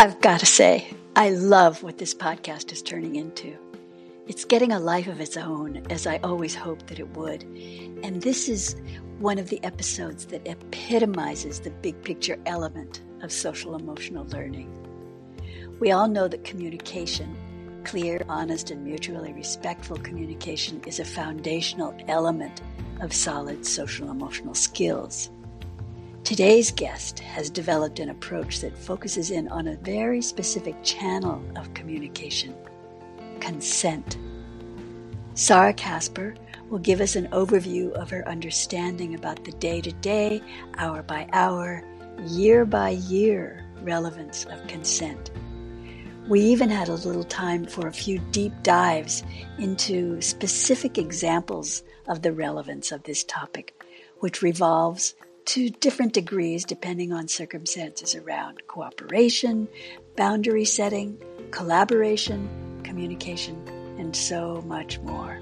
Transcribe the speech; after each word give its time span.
I've 0.00 0.18
got 0.22 0.40
to 0.40 0.46
say, 0.46 0.88
I 1.14 1.28
love 1.28 1.82
what 1.82 1.98
this 1.98 2.14
podcast 2.14 2.72
is 2.72 2.80
turning 2.80 3.16
into. 3.16 3.54
It's 4.26 4.46
getting 4.46 4.72
a 4.72 4.80
life 4.80 5.06
of 5.08 5.20
its 5.20 5.36
own, 5.36 5.84
as 5.90 6.06
I 6.06 6.16
always 6.24 6.54
hoped 6.54 6.86
that 6.86 6.98
it 6.98 7.14
would. 7.18 7.42
And 8.02 8.22
this 8.22 8.48
is 8.48 8.76
one 9.18 9.38
of 9.38 9.50
the 9.50 9.62
episodes 9.62 10.24
that 10.28 10.48
epitomizes 10.48 11.60
the 11.60 11.70
big 11.70 12.02
picture 12.02 12.38
element 12.46 13.02
of 13.20 13.30
social 13.30 13.76
emotional 13.76 14.24
learning. 14.28 14.72
We 15.80 15.90
all 15.92 16.08
know 16.08 16.28
that 16.28 16.44
communication, 16.44 17.36
clear, 17.84 18.24
honest, 18.26 18.70
and 18.70 18.82
mutually 18.82 19.34
respectful 19.34 19.98
communication, 19.98 20.80
is 20.86 20.98
a 20.98 21.04
foundational 21.04 21.94
element 22.08 22.62
of 23.02 23.12
solid 23.12 23.66
social 23.66 24.10
emotional 24.10 24.54
skills. 24.54 25.28
Today's 26.30 26.70
guest 26.70 27.18
has 27.18 27.50
developed 27.50 27.98
an 27.98 28.08
approach 28.08 28.60
that 28.60 28.78
focuses 28.78 29.32
in 29.32 29.48
on 29.48 29.66
a 29.66 29.76
very 29.78 30.22
specific 30.22 30.80
channel 30.84 31.42
of 31.56 31.74
communication 31.74 32.54
consent. 33.40 34.16
Sarah 35.34 35.72
Casper 35.72 36.36
will 36.68 36.78
give 36.78 37.00
us 37.00 37.16
an 37.16 37.26
overview 37.32 37.90
of 37.94 38.10
her 38.10 38.26
understanding 38.28 39.16
about 39.16 39.44
the 39.44 39.50
day 39.50 39.80
to 39.80 39.90
day, 39.90 40.40
hour 40.78 41.02
by 41.02 41.28
hour, 41.32 41.82
year 42.24 42.64
by 42.64 42.90
year 42.90 43.66
relevance 43.82 44.44
of 44.44 44.64
consent. 44.68 45.32
We 46.28 46.42
even 46.42 46.70
had 46.70 46.88
a 46.88 46.94
little 46.94 47.24
time 47.24 47.66
for 47.66 47.88
a 47.88 47.92
few 47.92 48.20
deep 48.30 48.52
dives 48.62 49.24
into 49.58 50.20
specific 50.20 50.96
examples 50.96 51.82
of 52.06 52.22
the 52.22 52.32
relevance 52.32 52.92
of 52.92 53.02
this 53.02 53.24
topic, 53.24 53.82
which 54.20 54.42
revolves 54.42 55.16
to 55.50 55.68
different 55.68 56.12
degrees 56.12 56.64
depending 56.64 57.12
on 57.12 57.26
circumstances 57.26 58.14
around 58.14 58.64
cooperation, 58.68 59.66
boundary 60.14 60.64
setting, 60.64 61.20
collaboration, 61.50 62.48
communication, 62.84 63.56
and 63.98 64.14
so 64.14 64.62
much 64.66 65.00
more. 65.00 65.40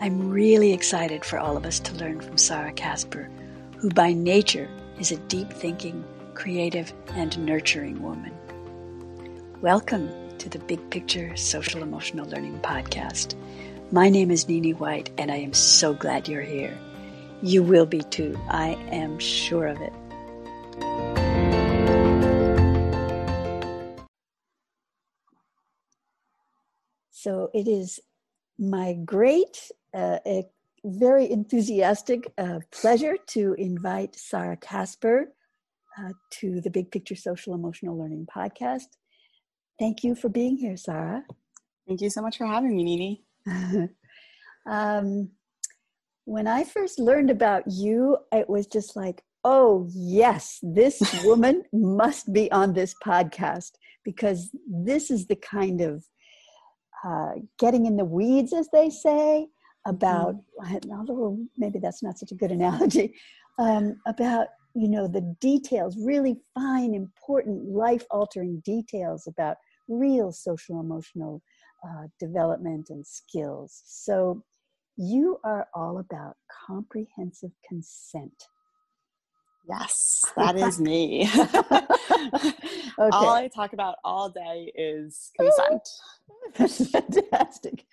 I'm 0.00 0.30
really 0.30 0.72
excited 0.72 1.22
for 1.22 1.38
all 1.38 1.54
of 1.54 1.66
us 1.66 1.80
to 1.80 1.94
learn 1.96 2.22
from 2.22 2.38
Sarah 2.38 2.72
Casper, 2.72 3.28
who 3.76 3.90
by 3.90 4.14
nature 4.14 4.70
is 4.98 5.12
a 5.12 5.18
deep 5.28 5.52
thinking, 5.52 6.02
creative, 6.32 6.90
and 7.08 7.38
nurturing 7.44 8.02
woman. 8.02 8.32
Welcome 9.60 10.08
to 10.38 10.48
the 10.48 10.60
Big 10.60 10.80
Picture 10.88 11.36
Social 11.36 11.82
Emotional 11.82 12.26
Learning 12.26 12.58
Podcast. 12.60 13.34
My 13.92 14.08
name 14.08 14.30
is 14.30 14.48
Nini 14.48 14.72
White, 14.72 15.10
and 15.18 15.30
I 15.30 15.36
am 15.36 15.52
so 15.52 15.92
glad 15.92 16.26
you're 16.26 16.40
here. 16.40 16.74
You 17.42 17.62
will 17.62 17.86
be 17.86 18.00
too. 18.00 18.38
I 18.48 18.70
am 18.90 19.18
sure 19.18 19.66
of 19.66 19.80
it. 19.80 19.92
So 27.10 27.50
it 27.54 27.66
is 27.66 28.00
my 28.58 28.92
great, 29.04 29.70
uh, 29.94 30.18
very 30.84 31.30
enthusiastic 31.30 32.30
uh, 32.36 32.60
pleasure 32.70 33.16
to 33.28 33.54
invite 33.54 34.14
Sarah 34.14 34.58
Casper 34.58 35.32
uh, 35.98 36.12
to 36.32 36.60
the 36.60 36.70
Big 36.70 36.90
Picture 36.90 37.16
Social 37.16 37.54
Emotional 37.54 37.98
Learning 37.98 38.26
podcast. 38.26 38.88
Thank 39.78 40.04
you 40.04 40.14
for 40.14 40.28
being 40.28 40.56
here, 40.56 40.76
Sarah. 40.76 41.24
Thank 41.88 42.00
you 42.00 42.10
so 42.10 42.22
much 42.22 42.36
for 42.36 42.46
having 42.46 42.76
me, 42.76 42.84
Nini. 42.84 43.24
um, 44.66 45.30
when 46.24 46.46
I 46.46 46.64
first 46.64 46.98
learned 46.98 47.30
about 47.30 47.64
you, 47.66 48.16
it 48.32 48.48
was 48.48 48.66
just 48.66 48.96
like, 48.96 49.22
oh, 49.44 49.88
yes, 49.92 50.58
this 50.62 51.00
woman 51.24 51.62
must 51.72 52.32
be 52.32 52.50
on 52.50 52.72
this 52.72 52.94
podcast 53.04 53.72
because 54.04 54.50
this 54.66 55.10
is 55.10 55.26
the 55.26 55.36
kind 55.36 55.80
of 55.80 56.04
uh, 57.04 57.32
getting 57.58 57.86
in 57.86 57.96
the 57.96 58.04
weeds, 58.04 58.52
as 58.52 58.68
they 58.72 58.88
say, 58.88 59.46
about, 59.86 60.36
mm. 60.62 60.90
although 60.90 61.38
maybe 61.58 61.78
that's 61.78 62.02
not 62.02 62.18
such 62.18 62.32
a 62.32 62.36
good 62.36 62.50
analogy, 62.50 63.14
um, 63.58 63.96
about, 64.06 64.48
you 64.74 64.88
know, 64.88 65.06
the 65.06 65.36
details, 65.40 65.96
really 65.98 66.36
fine, 66.54 66.94
important, 66.94 67.68
life 67.68 68.04
altering 68.10 68.62
details 68.64 69.26
about 69.26 69.56
real 69.88 70.32
social 70.32 70.80
emotional 70.80 71.42
uh, 71.86 72.04
development 72.18 72.88
and 72.88 73.06
skills. 73.06 73.82
So, 73.84 74.42
you 74.96 75.38
are 75.44 75.68
all 75.74 75.98
about 75.98 76.36
comprehensive 76.66 77.50
consent. 77.68 78.48
Yes, 79.68 80.24
that 80.36 80.56
is 80.56 80.80
me. 80.80 81.28
okay. 81.34 82.54
All 82.98 83.30
I 83.30 83.48
talk 83.48 83.72
about 83.72 83.96
all 84.04 84.28
day 84.28 84.72
is 84.76 85.30
consent. 85.36 85.88
That's 86.56 86.90
fantastic. 86.90 87.84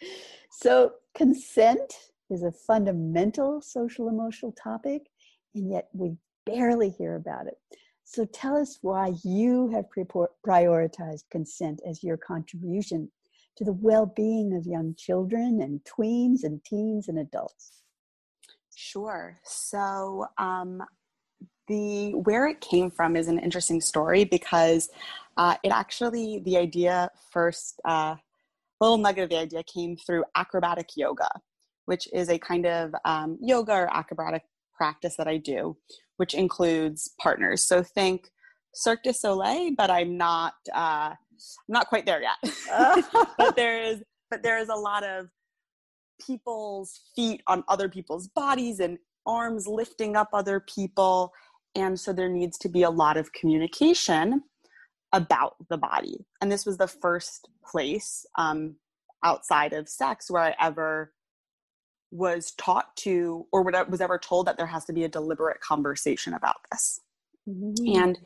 So, 0.51 0.93
consent 1.15 1.93
is 2.29 2.43
a 2.43 2.51
fundamental 2.51 3.61
social 3.61 4.09
emotional 4.09 4.51
topic, 4.51 5.03
and 5.55 5.71
yet 5.71 5.89
we 5.93 6.15
barely 6.45 6.89
hear 6.89 7.15
about 7.15 7.47
it. 7.47 7.57
So, 8.03 8.25
tell 8.25 8.57
us 8.57 8.79
why 8.81 9.13
you 9.23 9.69
have 9.69 9.85
prioritized 10.45 11.23
consent 11.31 11.81
as 11.87 12.03
your 12.03 12.17
contribution 12.17 13.09
to 13.57 13.63
the 13.63 13.73
well 13.73 14.05
being 14.05 14.53
of 14.53 14.65
young 14.65 14.95
children 14.95 15.61
and 15.61 15.81
tweens 15.83 16.43
and 16.43 16.63
teens 16.63 17.07
and 17.07 17.19
adults? 17.19 17.81
Sure. 18.75 19.37
So, 19.43 20.25
um, 20.37 20.81
the 21.67 22.13
where 22.15 22.47
it 22.47 22.59
came 22.59 22.91
from 22.91 23.15
is 23.15 23.27
an 23.27 23.39
interesting 23.39 23.79
story 23.79 24.25
because 24.25 24.89
uh, 25.37 25.55
it 25.63 25.71
actually 25.71 26.41
the 26.45 26.57
idea 26.57 27.09
first 27.31 27.79
uh, 27.85 28.15
little 28.81 28.97
nugget 28.97 29.23
of 29.23 29.29
the 29.29 29.39
idea 29.39 29.63
came 29.63 29.95
through 29.95 30.23
acrobatic 30.35 30.89
yoga 30.95 31.29
which 31.85 32.07
is 32.13 32.29
a 32.29 32.37
kind 32.37 32.65
of 32.65 32.93
um, 33.05 33.37
yoga 33.41 33.73
or 33.73 33.95
acrobatic 33.95 34.43
practice 34.75 35.15
that 35.15 35.27
i 35.27 35.37
do 35.37 35.77
which 36.17 36.33
includes 36.33 37.11
partners 37.21 37.63
so 37.65 37.81
think 37.81 38.31
cirque 38.73 39.03
du 39.03 39.13
soleil 39.13 39.71
but 39.77 39.89
i'm 39.89 40.17
not 40.17 40.55
uh, 40.73 41.13
I'm 41.67 41.73
not 41.73 41.87
quite 41.87 42.05
there 42.05 42.21
yet. 42.21 42.53
but 43.37 43.55
there 43.55 43.81
is 43.81 44.01
but 44.29 44.43
there 44.43 44.57
is 44.57 44.69
a 44.69 44.75
lot 44.75 45.03
of 45.03 45.27
people's 46.25 47.01
feet 47.15 47.41
on 47.47 47.63
other 47.67 47.89
people's 47.89 48.27
bodies 48.29 48.79
and 48.79 48.97
arms 49.25 49.67
lifting 49.67 50.15
up 50.15 50.29
other 50.33 50.59
people 50.59 51.31
and 51.75 51.99
so 51.99 52.11
there 52.11 52.29
needs 52.29 52.57
to 52.57 52.69
be 52.69 52.83
a 52.83 52.89
lot 52.89 53.17
of 53.17 53.31
communication 53.33 54.43
about 55.13 55.55
the 55.69 55.77
body 55.77 56.25
and 56.41 56.51
this 56.51 56.65
was 56.65 56.77
the 56.77 56.87
first 56.87 57.49
place 57.69 58.25
um, 58.37 58.75
outside 59.23 59.73
of 59.73 59.87
sex 59.87 60.31
where 60.31 60.43
i 60.43 60.55
ever 60.59 61.13
was 62.11 62.51
taught 62.57 62.95
to 62.95 63.45
or 63.51 63.63
was 63.63 64.01
ever 64.01 64.17
told 64.17 64.47
that 64.47 64.57
there 64.57 64.65
has 64.65 64.85
to 64.85 64.93
be 64.93 65.03
a 65.03 65.09
deliberate 65.09 65.61
conversation 65.61 66.33
about 66.33 66.57
this 66.71 66.99
mm-hmm. 67.47 68.01
and 68.01 68.19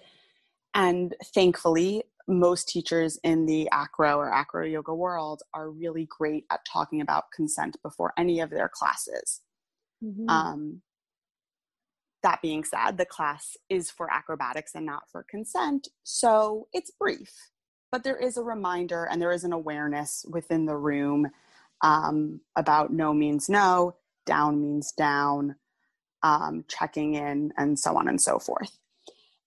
and 0.73 1.15
thankfully 1.33 2.03
most 2.27 2.67
teachers 2.67 3.19
in 3.23 3.45
the 3.45 3.69
acro 3.71 4.17
or 4.17 4.33
acro 4.33 4.65
yoga 4.65 4.93
world 4.93 5.43
are 5.53 5.69
really 5.69 6.07
great 6.09 6.45
at 6.51 6.65
talking 6.65 7.01
about 7.01 7.31
consent 7.33 7.77
before 7.83 8.13
any 8.17 8.39
of 8.39 8.49
their 8.49 8.69
classes. 8.69 9.41
Mm-hmm. 10.03 10.29
Um, 10.29 10.81
that 12.23 12.41
being 12.41 12.63
said, 12.63 12.97
the 12.97 13.05
class 13.05 13.55
is 13.69 13.91
for 13.91 14.11
acrobatics 14.11 14.73
and 14.73 14.85
not 14.85 15.03
for 15.11 15.25
consent, 15.29 15.87
so 16.03 16.67
it's 16.73 16.91
brief, 16.91 17.31
but 17.91 18.03
there 18.03 18.17
is 18.17 18.37
a 18.37 18.43
reminder 18.43 19.07
and 19.09 19.21
there 19.21 19.31
is 19.31 19.43
an 19.43 19.53
awareness 19.53 20.25
within 20.27 20.65
the 20.65 20.75
room 20.75 21.27
um, 21.83 22.41
about 22.55 22.91
no 22.91 23.13
means 23.13 23.47
no, 23.47 23.95
down 24.25 24.59
means 24.59 24.91
down, 24.91 25.55
um, 26.23 26.65
checking 26.67 27.13
in, 27.13 27.53
and 27.57 27.77
so 27.77 27.95
on 27.95 28.07
and 28.07 28.19
so 28.19 28.39
forth. 28.39 28.79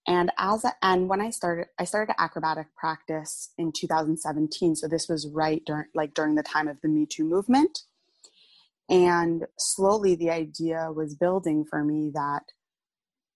And 0.09 0.33
as 0.39 0.65
a, 0.65 0.73
and 0.83 1.07
when 1.07 1.21
I 1.21 1.29
started, 1.29 1.67
I 1.79 1.85
started 1.85 2.15
acrobatic 2.19 2.75
practice 2.75 3.51
in 3.59 3.73
2017. 3.73 4.75
So 4.75 4.89
this 4.89 5.07
was 5.07 5.29
right 5.29 5.63
during 5.67 5.85
like 5.95 6.15
during 6.15 6.35
the 6.35 6.43
time 6.43 6.67
of 6.67 6.81
the 6.81 6.89
Me 6.89 7.05
Too 7.05 7.25
movement. 7.25 7.81
And 8.89 9.45
slowly 9.59 10.15
the 10.15 10.31
idea 10.31 10.91
was 10.91 11.15
building 11.15 11.67
for 11.69 11.85
me 11.85 12.11
that 12.15 12.45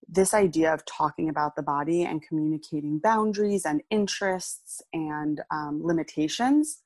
this 0.08 0.32
idea 0.32 0.72
of 0.72 0.86
talking 0.86 1.28
about 1.28 1.56
the 1.56 1.62
body 1.62 2.04
and 2.04 2.26
communicating 2.26 2.98
boundaries 2.98 3.66
and 3.66 3.82
interests 3.90 4.80
and 4.94 5.42
um, 5.50 5.82
limitations 5.84 6.80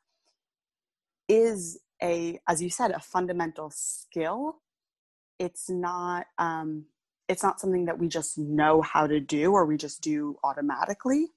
is 1.28 1.78
a, 2.02 2.40
as 2.48 2.60
you 2.60 2.70
said, 2.70 2.90
a 2.90 2.98
fundamental 2.98 3.70
skill. 3.70 4.56
It's 5.38 5.70
not 5.70 6.26
um, 6.38 6.86
it's 7.28 7.42
not 7.42 7.60
something 7.60 7.86
that 7.86 7.98
we 7.98 8.08
just 8.08 8.38
know 8.38 8.82
how 8.82 9.06
to 9.06 9.20
do 9.20 9.52
or 9.52 9.66
we 9.66 9.76
just 9.76 10.00
do 10.00 10.36
automatically. 10.44 11.28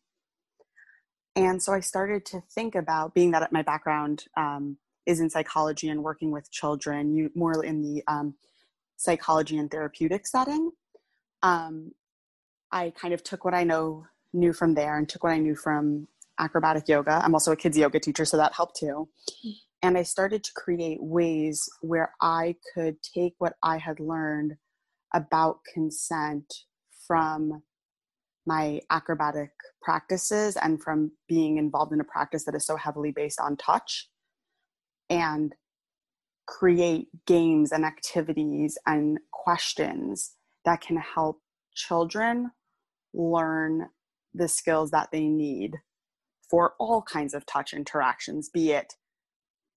And 1.35 1.61
so 1.61 1.73
I 1.73 1.79
started 1.79 2.25
to 2.27 2.41
think 2.51 2.75
about 2.75 3.13
being 3.13 3.31
that 3.31 3.51
my 3.51 3.61
background 3.61 4.25
um, 4.35 4.77
is 5.05 5.19
in 5.19 5.29
psychology 5.29 5.89
and 5.89 6.03
working 6.03 6.31
with 6.31 6.51
children, 6.51 7.15
you, 7.15 7.31
more 7.35 7.63
in 7.63 7.81
the 7.81 8.03
um, 8.07 8.35
psychology 8.97 9.57
and 9.57 9.71
therapeutic 9.71 10.27
setting. 10.27 10.71
Um, 11.41 11.91
I 12.71 12.91
kind 12.91 13.13
of 13.13 13.23
took 13.23 13.45
what 13.45 13.53
I 13.53 13.63
know 13.63 14.05
knew 14.33 14.53
from 14.53 14.75
there 14.75 14.97
and 14.97 15.09
took 15.09 15.23
what 15.23 15.31
I 15.31 15.39
knew 15.39 15.55
from 15.55 16.07
acrobatic 16.37 16.87
yoga. 16.87 17.21
I'm 17.23 17.33
also 17.33 17.51
a 17.51 17.55
kids 17.55 17.77
yoga 17.77 17.99
teacher, 17.99 18.25
so 18.25 18.37
that 18.37 18.53
helped 18.53 18.77
too. 18.77 19.09
And 19.81 19.97
I 19.97 20.03
started 20.03 20.43
to 20.43 20.53
create 20.53 21.01
ways 21.01 21.67
where 21.81 22.13
I 22.21 22.55
could 22.73 23.01
take 23.01 23.33
what 23.39 23.53
I 23.63 23.77
had 23.77 23.99
learned 23.99 24.57
about 25.13 25.59
consent 25.73 26.53
from 27.07 27.63
my 28.45 28.81
acrobatic 28.89 29.51
practices 29.81 30.57
and 30.57 30.81
from 30.81 31.11
being 31.27 31.57
involved 31.57 31.93
in 31.93 32.01
a 32.01 32.05
practice 32.05 32.45
that 32.45 32.55
is 32.55 32.65
so 32.65 32.75
heavily 32.75 33.11
based 33.11 33.39
on 33.39 33.55
touch 33.55 34.09
and 35.09 35.53
create 36.47 37.07
games 37.27 37.71
and 37.71 37.85
activities 37.85 38.77
and 38.87 39.19
questions 39.31 40.35
that 40.65 40.81
can 40.81 40.97
help 40.97 41.39
children 41.75 42.51
learn 43.13 43.87
the 44.33 44.47
skills 44.47 44.91
that 44.91 45.09
they 45.11 45.27
need 45.27 45.75
for 46.49 46.73
all 46.79 47.01
kinds 47.03 47.33
of 47.33 47.45
touch 47.45 47.73
interactions, 47.73 48.49
be 48.49 48.71
it 48.71 48.93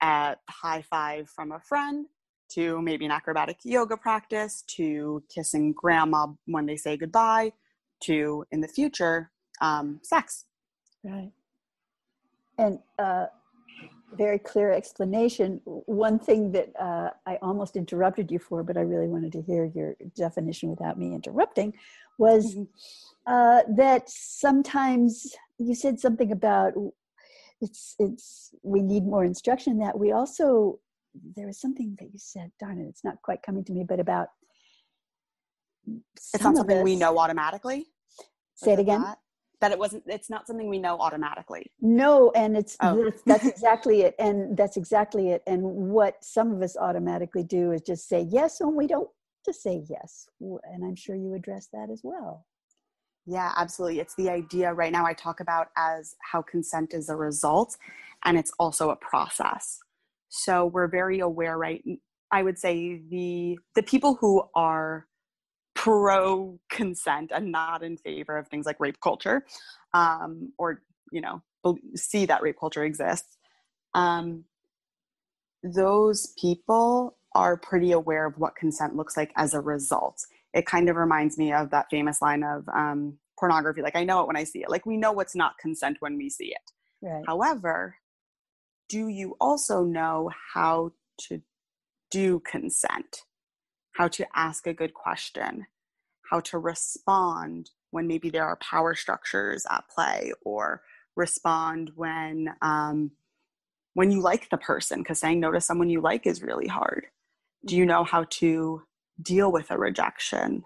a 0.02 0.36
high 0.48 0.82
five 0.82 1.28
from 1.28 1.52
a 1.52 1.60
friend 1.60 2.06
to 2.54 2.80
maybe 2.82 3.04
an 3.04 3.10
acrobatic 3.10 3.58
yoga 3.64 3.96
practice 3.96 4.62
to 4.66 5.22
kissing 5.34 5.72
grandma 5.72 6.26
when 6.46 6.66
they 6.66 6.76
say 6.76 6.96
goodbye 6.96 7.52
to 8.00 8.44
in 8.50 8.60
the 8.60 8.68
future 8.68 9.30
um, 9.60 10.00
sex. 10.02 10.44
Right. 11.04 11.30
And 12.58 12.78
uh, 12.98 13.26
very 14.16 14.38
clear 14.38 14.72
explanation. 14.72 15.60
One 15.64 16.18
thing 16.18 16.52
that 16.52 16.68
uh, 16.78 17.10
i 17.26 17.38
almost 17.42 17.76
interrupted 17.76 18.30
you 18.30 18.38
for 18.38 18.62
but 18.62 18.76
i 18.76 18.80
really 18.80 19.08
wanted 19.08 19.32
to 19.32 19.42
hear 19.42 19.64
your 19.74 19.94
definition 20.14 20.68
without 20.68 20.98
me 20.98 21.14
interrupting 21.14 21.72
was 22.18 22.54
mm-hmm. 22.54 23.32
uh, 23.32 23.62
that 23.76 24.08
sometimes 24.08 25.34
you 25.58 25.74
said 25.74 25.98
something 25.98 26.32
about 26.32 26.72
it's 27.60 27.94
it's 27.98 28.54
we 28.62 28.82
need 28.82 29.04
more 29.04 29.24
instruction 29.24 29.78
that 29.78 29.98
we 29.98 30.12
also 30.12 30.78
there 31.36 31.46
was 31.46 31.60
something 31.60 31.96
that 31.98 32.06
you 32.06 32.18
said 32.18 32.50
darn 32.58 32.78
it 32.78 32.86
it's 32.88 33.04
not 33.04 33.20
quite 33.22 33.42
coming 33.42 33.64
to 33.64 33.72
me 33.72 33.84
but 33.86 34.00
about 34.00 34.28
it's 35.86 36.42
not 36.42 36.56
something 36.56 36.78
us, 36.78 36.84
we 36.84 36.96
know 36.96 37.18
automatically 37.18 37.86
say 38.54 38.72
it 38.72 38.78
again 38.78 39.02
that? 39.02 39.18
that? 39.60 39.72
it 39.72 39.78
wasn't 39.78 40.02
it's 40.06 40.30
not 40.30 40.46
something 40.46 40.68
we 40.68 40.78
know 40.78 40.98
automatically 40.98 41.70
no 41.80 42.30
and 42.34 42.56
it's 42.56 42.76
oh. 42.80 43.04
that's, 43.04 43.22
that's 43.26 43.46
exactly 43.46 44.02
it 44.02 44.14
and 44.18 44.56
that's 44.56 44.76
exactly 44.76 45.30
it 45.30 45.42
and 45.46 45.62
what 45.62 46.22
some 46.22 46.52
of 46.52 46.62
us 46.62 46.76
automatically 46.76 47.42
do 47.42 47.72
is 47.72 47.82
just 47.82 48.08
say 48.08 48.26
yes 48.30 48.60
and 48.60 48.74
we 48.74 48.86
don't 48.86 49.08
just 49.44 49.62
say 49.62 49.82
yes 49.88 50.26
and 50.40 50.84
i'm 50.84 50.96
sure 50.96 51.16
you 51.16 51.34
address 51.34 51.68
that 51.72 51.90
as 51.90 52.00
well 52.04 52.46
yeah 53.26 53.52
absolutely 53.56 53.98
it's 54.00 54.14
the 54.14 54.30
idea 54.30 54.72
right 54.72 54.92
now 54.92 55.04
i 55.04 55.12
talk 55.12 55.40
about 55.40 55.68
as 55.76 56.14
how 56.30 56.40
consent 56.42 56.94
is 56.94 57.08
a 57.08 57.16
result 57.16 57.76
and 58.24 58.38
it's 58.38 58.52
also 58.58 58.90
a 58.90 58.96
process 58.96 59.80
so 60.34 60.64
we're 60.64 60.88
very 60.88 61.20
aware, 61.20 61.58
right? 61.58 61.84
I 62.32 62.42
would 62.42 62.58
say 62.58 63.02
the 63.10 63.58
the 63.74 63.82
people 63.82 64.14
who 64.14 64.42
are 64.54 65.06
pro 65.74 66.58
consent 66.70 67.32
and 67.34 67.52
not 67.52 67.82
in 67.82 67.98
favor 67.98 68.38
of 68.38 68.48
things 68.48 68.64
like 68.64 68.80
rape 68.80 68.98
culture, 69.02 69.44
um, 69.92 70.52
or 70.56 70.82
you 71.12 71.20
know, 71.20 71.42
see 71.94 72.24
that 72.24 72.42
rape 72.42 72.56
culture 72.58 72.82
exists. 72.82 73.36
Um, 73.92 74.44
those 75.62 76.32
people 76.40 77.18
are 77.34 77.58
pretty 77.58 77.92
aware 77.92 78.26
of 78.26 78.38
what 78.38 78.56
consent 78.56 78.96
looks 78.96 79.18
like 79.18 79.32
as 79.36 79.52
a 79.52 79.60
result. 79.60 80.24
It 80.54 80.64
kind 80.64 80.88
of 80.88 80.96
reminds 80.96 81.36
me 81.36 81.52
of 81.52 81.70
that 81.70 81.86
famous 81.90 82.22
line 82.22 82.42
of 82.42 82.66
um, 82.70 83.18
pornography 83.38 83.82
like, 83.82 83.96
I 83.96 84.04
know 84.04 84.22
it 84.22 84.26
when 84.26 84.36
I 84.36 84.44
see 84.44 84.60
it. 84.60 84.70
Like, 84.70 84.86
we 84.86 84.96
know 84.96 85.12
what's 85.12 85.36
not 85.36 85.58
consent 85.58 85.98
when 86.00 86.16
we 86.16 86.30
see 86.30 86.46
it. 86.46 86.70
Right. 87.02 87.22
However, 87.26 87.96
do 88.92 89.08
you 89.08 89.34
also 89.40 89.84
know 89.84 90.30
how 90.52 90.92
to 91.18 91.40
do 92.10 92.40
consent? 92.40 93.22
How 93.92 94.06
to 94.08 94.26
ask 94.34 94.66
a 94.66 94.74
good 94.74 94.92
question? 94.92 95.64
How 96.30 96.40
to 96.40 96.58
respond 96.58 97.70
when 97.90 98.06
maybe 98.06 98.28
there 98.28 98.44
are 98.44 98.56
power 98.56 98.94
structures 98.94 99.64
at 99.70 99.84
play, 99.88 100.32
or 100.44 100.82
respond 101.16 101.92
when 101.94 102.54
um, 102.60 103.12
when 103.94 104.10
you 104.10 104.20
like 104.20 104.50
the 104.50 104.58
person? 104.58 104.98
Because 104.98 105.20
saying 105.20 105.40
no 105.40 105.50
to 105.52 105.60
someone 105.60 105.88
you 105.88 106.02
like 106.02 106.26
is 106.26 106.42
really 106.42 106.68
hard. 106.68 107.06
Do 107.64 107.76
you 107.76 107.86
know 107.86 108.04
how 108.04 108.26
to 108.40 108.82
deal 109.22 109.50
with 109.50 109.70
a 109.70 109.78
rejection? 109.78 110.64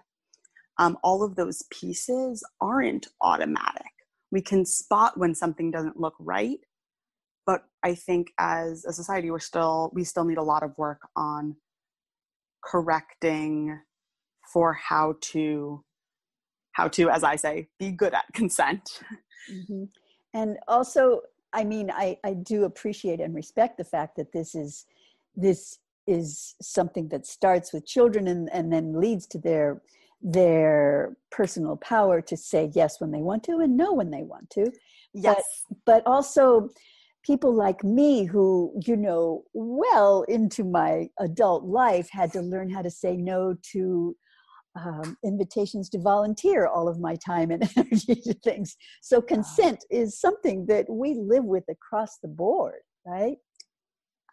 Um, 0.77 0.97
all 1.01 1.23
of 1.23 1.37
those 1.37 1.63
pieces 1.71 2.43
aren't 2.59 3.07
automatic. 3.21 3.93
We 4.31 4.41
can 4.41 4.65
spot 4.65 5.17
when 5.17 5.33
something 5.33 5.71
doesn't 5.71 5.99
look 5.99 6.15
right, 6.19 6.59
but 7.47 7.63
i 7.83 7.95
think 7.95 8.31
as 8.37 8.85
a 8.85 8.93
society 8.93 9.31
we're 9.31 9.39
still 9.39 9.89
we 9.93 10.03
still 10.03 10.25
need 10.25 10.37
a 10.37 10.43
lot 10.43 10.61
of 10.61 10.77
work 10.77 11.01
on 11.15 11.55
correcting 12.63 13.79
for 14.53 14.73
how 14.73 15.15
to 15.21 15.83
how 16.73 16.87
to 16.87 17.09
as 17.09 17.23
i 17.23 17.35
say 17.35 17.67
be 17.79 17.89
good 17.89 18.13
at 18.13 18.25
consent. 18.33 19.01
Mm-hmm. 19.51 19.85
and 20.35 20.57
also 20.67 21.21
i 21.53 21.63
mean 21.63 21.89
i 21.89 22.17
i 22.23 22.33
do 22.33 22.65
appreciate 22.65 23.19
and 23.19 23.33
respect 23.33 23.77
the 23.77 23.83
fact 23.83 24.17
that 24.17 24.31
this 24.31 24.53
is 24.53 24.85
this 25.35 25.79
is 26.05 26.55
something 26.61 27.09
that 27.09 27.25
starts 27.25 27.73
with 27.73 27.85
children 27.85 28.27
and, 28.27 28.49
and 28.53 28.71
then 28.71 28.99
leads 28.99 29.25
to 29.27 29.37
their 29.37 29.81
their 30.21 31.15
personal 31.29 31.75
power 31.77 32.21
to 32.21 32.35
say 32.35 32.71
yes 32.73 32.99
when 32.99 33.11
they 33.11 33.21
want 33.21 33.43
to 33.43 33.57
and 33.57 33.77
no 33.77 33.93
when 33.93 34.09
they 34.09 34.23
want 34.23 34.49
to. 34.49 34.71
Yes. 35.13 35.43
but, 35.85 36.03
but 36.03 36.07
also 36.07 36.69
people 37.27 37.53
like 37.53 37.83
me 37.83 38.23
who 38.25 38.73
you 38.87 38.95
know 38.95 39.43
well 39.53 40.23
into 40.29 40.63
my 40.63 41.07
adult 41.19 41.65
life 41.65 42.09
had 42.09 42.31
to 42.31 42.41
learn 42.41 42.69
how 42.69 42.81
to 42.81 42.89
say 42.89 43.17
no 43.17 43.53
to 43.73 44.15
um, 44.75 45.17
invitations 45.25 45.89
to 45.89 45.99
volunteer 45.99 46.67
all 46.67 46.87
of 46.87 46.99
my 46.99 47.15
time 47.15 47.51
and 47.51 47.69
energy 47.77 48.15
to 48.15 48.33
things. 48.43 48.77
So 49.01 49.21
consent 49.21 49.83
is 49.89 50.19
something 50.19 50.67
that 50.67 50.85
we 50.89 51.15
live 51.15 51.43
with 51.43 51.63
across 51.69 52.19
the 52.21 52.27
board 52.27 52.81
right? 53.07 53.37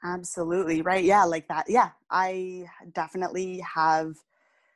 Absolutely 0.05 0.83
right 0.83 1.05
yeah 1.05 1.25
like 1.25 1.49
that 1.49 1.65
yeah 1.69 1.91
i 2.11 2.67
definitely 2.93 3.61
have 3.61 4.15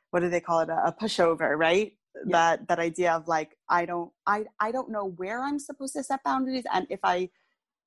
what 0.09 0.21
do 0.21 0.29
they 0.29 0.39
call 0.39 0.61
it 0.61 0.69
a, 0.69 0.87
a 0.87 0.95
pushover 0.99 1.55
right? 1.57 1.93
Yeah. 2.25 2.31
that 2.31 2.67
that 2.67 2.79
idea 2.79 3.13
of 3.13 3.27
like 3.27 3.55
i 3.69 3.85
don't 3.85 4.11
i 4.25 4.43
i 4.59 4.71
don't 4.71 4.89
know 4.89 5.13
where 5.17 5.43
i'm 5.43 5.59
supposed 5.59 5.93
to 5.95 6.03
set 6.03 6.23
boundaries 6.23 6.63
and 6.73 6.87
if 6.89 6.99
i 7.03 7.29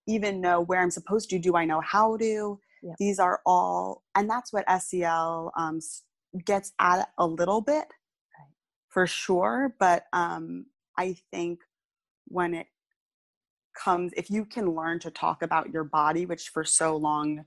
even 0.07 0.41
know 0.41 0.61
where 0.61 0.81
I'm 0.81 0.91
supposed 0.91 1.31
to? 1.31 1.39
Do 1.39 1.57
I 1.57 1.65
know 1.65 1.81
how 1.81 2.17
to? 2.19 2.59
These 2.99 3.19
are 3.19 3.41
all, 3.47 4.03
and 4.15 4.29
that's 4.29 4.53
what 4.53 4.65
SEL 4.83 5.53
um, 5.57 5.79
gets 6.45 6.73
at 6.81 7.09
a 7.19 7.27
little 7.27 7.61
bit 7.61 7.75
right. 7.75 8.51
for 8.89 9.07
sure. 9.07 9.75
But 9.79 10.07
um, 10.13 10.67
I 10.99 11.17
think 11.31 11.61
when 12.27 12.55
it 12.55 12.67
comes, 13.81 14.13
if 14.17 14.31
you 14.31 14.45
can 14.45 14.75
learn 14.75 14.99
to 15.01 15.11
talk 15.11 15.43
about 15.43 15.71
your 15.73 15.85
body, 15.85 16.27
which 16.27 16.49
for 16.49 16.65
so 16.65 16.97
long 16.97 17.45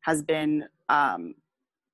has 0.00 0.22
been, 0.22 0.64
um, 0.90 1.34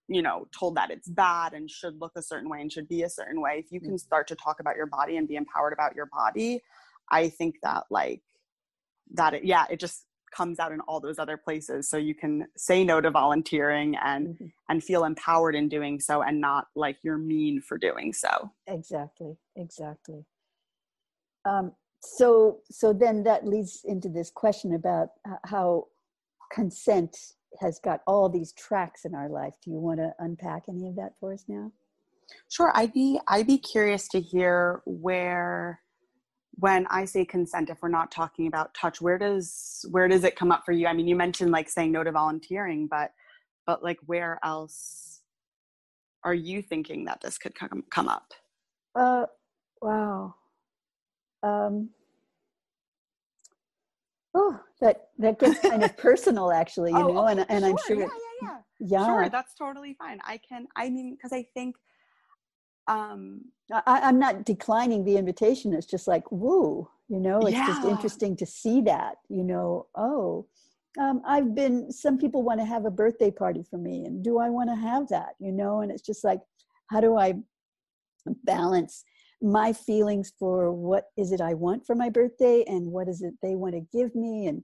you 0.08 0.22
know, 0.22 0.48
told 0.50 0.74
that 0.74 0.90
it's 0.90 1.08
bad 1.08 1.52
and 1.52 1.70
should 1.70 2.00
look 2.00 2.12
a 2.16 2.22
certain 2.22 2.50
way 2.50 2.60
and 2.60 2.72
should 2.72 2.88
be 2.88 3.04
a 3.04 3.08
certain 3.08 3.40
way, 3.40 3.62
if 3.64 3.70
you 3.70 3.80
can 3.80 3.94
mm. 3.94 4.00
start 4.00 4.26
to 4.26 4.34
talk 4.34 4.58
about 4.58 4.76
your 4.76 4.86
body 4.86 5.16
and 5.16 5.28
be 5.28 5.36
empowered 5.36 5.72
about 5.72 5.94
your 5.94 6.06
body, 6.06 6.60
I 7.10 7.28
think 7.28 7.56
that 7.62 7.84
like 7.90 8.20
that 9.14 9.34
it, 9.34 9.44
yeah 9.44 9.64
it 9.70 9.80
just 9.80 10.04
comes 10.30 10.58
out 10.58 10.72
in 10.72 10.80
all 10.80 11.00
those 11.00 11.18
other 11.18 11.36
places. 11.36 11.88
So 11.88 11.96
you 11.96 12.14
can 12.14 12.46
say 12.56 12.84
no 12.84 13.00
to 13.00 13.10
volunteering 13.10 13.96
and 14.02 14.28
mm-hmm. 14.28 14.46
and 14.68 14.82
feel 14.82 15.04
empowered 15.04 15.54
in 15.54 15.68
doing 15.68 16.00
so 16.00 16.22
and 16.22 16.40
not 16.40 16.66
like 16.74 16.98
you're 17.02 17.18
mean 17.18 17.60
for 17.60 17.78
doing 17.78 18.12
so. 18.12 18.50
Exactly 18.66 19.36
exactly. 19.56 20.24
Um, 21.44 21.72
so 22.02 22.60
so 22.70 22.92
then 22.92 23.24
that 23.24 23.46
leads 23.46 23.82
into 23.84 24.08
this 24.08 24.30
question 24.30 24.74
about 24.74 25.08
how 25.44 25.88
consent 26.52 27.16
has 27.60 27.78
got 27.80 28.00
all 28.06 28.28
these 28.28 28.52
tracks 28.52 29.04
in 29.04 29.14
our 29.14 29.28
life. 29.28 29.54
Do 29.64 29.70
you 29.70 29.78
want 29.78 29.98
to 29.98 30.14
unpack 30.18 30.64
any 30.68 30.88
of 30.88 30.96
that 30.96 31.14
for 31.18 31.32
us 31.32 31.44
now? 31.48 31.72
Sure 32.48 32.70
i'd 32.76 32.92
be 32.92 33.18
i'd 33.26 33.48
be 33.48 33.58
curious 33.58 34.06
to 34.06 34.20
hear 34.20 34.82
where 34.86 35.80
when 36.60 36.86
I 36.88 37.06
say 37.06 37.24
consent, 37.24 37.70
if 37.70 37.78
we're 37.82 37.88
not 37.88 38.10
talking 38.10 38.46
about 38.46 38.74
touch, 38.74 39.00
where 39.00 39.18
does 39.18 39.84
where 39.90 40.08
does 40.08 40.24
it 40.24 40.36
come 40.36 40.52
up 40.52 40.62
for 40.64 40.72
you? 40.72 40.86
I 40.86 40.92
mean, 40.92 41.08
you 41.08 41.16
mentioned 41.16 41.50
like 41.50 41.68
saying 41.68 41.92
no 41.92 42.04
to 42.04 42.12
volunteering, 42.12 42.86
but 42.86 43.12
but 43.66 43.82
like 43.82 43.98
where 44.06 44.38
else 44.44 45.22
are 46.22 46.34
you 46.34 46.60
thinking 46.60 47.04
that 47.06 47.20
this 47.22 47.38
could 47.38 47.54
come 47.54 47.84
come 47.90 48.08
up? 48.08 48.32
Uh, 48.94 49.26
wow. 49.80 50.34
Um, 51.42 51.90
oh, 54.34 54.60
that 54.80 55.08
that 55.18 55.38
gets 55.38 55.60
kind 55.60 55.82
of 55.82 55.96
personal, 55.96 56.52
actually, 56.52 56.90
you 56.90 56.98
oh, 56.98 57.12
know, 57.12 57.28
okay, 57.28 57.40
and 57.40 57.50
and 57.50 57.62
sure. 57.64 57.70
I'm 57.70 57.78
sure. 57.86 57.96
Yeah, 57.96 58.08
yeah, 58.42 58.48
yeah. 58.48 58.58
Yeah. 58.82 59.06
Sure, 59.06 59.28
that's 59.28 59.54
totally 59.54 59.94
fine. 59.94 60.20
I 60.24 60.38
can. 60.38 60.66
I 60.76 60.90
mean, 60.90 61.14
because 61.14 61.32
I 61.32 61.46
think 61.54 61.76
um, 62.90 63.42
I, 63.72 64.08
am 64.08 64.18
not 64.18 64.44
declining 64.44 65.04
the 65.04 65.16
invitation. 65.16 65.72
It's 65.72 65.86
just 65.86 66.08
like, 66.08 66.30
woo, 66.32 66.88
you 67.10 67.18
know 67.18 67.40
it's 67.40 67.56
yeah. 67.56 67.66
just 67.66 67.84
interesting 67.84 68.36
to 68.36 68.46
see 68.46 68.80
that 68.80 69.16
you 69.28 69.42
know 69.42 69.86
oh 69.96 70.46
um, 71.00 71.20
i've 71.26 71.54
been 71.54 71.90
some 71.90 72.16
people 72.16 72.42
want 72.42 72.60
to 72.60 72.64
have 72.64 72.86
a 72.86 72.90
birthday 72.90 73.30
party 73.30 73.62
for 73.68 73.78
me 73.78 74.04
and 74.04 74.24
do 74.24 74.38
i 74.38 74.48
want 74.48 74.70
to 74.70 74.76
have 74.76 75.08
that 75.08 75.30
you 75.40 75.52
know 75.52 75.80
and 75.80 75.90
it's 75.90 76.02
just 76.02 76.24
like 76.24 76.40
how 76.88 77.00
do 77.00 77.18
i 77.18 77.34
balance 78.44 79.04
my 79.42 79.72
feelings 79.72 80.32
for 80.38 80.72
what 80.72 81.06
is 81.16 81.32
it 81.32 81.40
i 81.40 81.52
want 81.52 81.84
for 81.84 81.96
my 81.96 82.08
birthday 82.08 82.62
and 82.66 82.86
what 82.86 83.08
is 83.08 83.22
it 83.22 83.34
they 83.42 83.56
want 83.56 83.74
to 83.74 83.98
give 83.98 84.14
me 84.14 84.46
and 84.46 84.62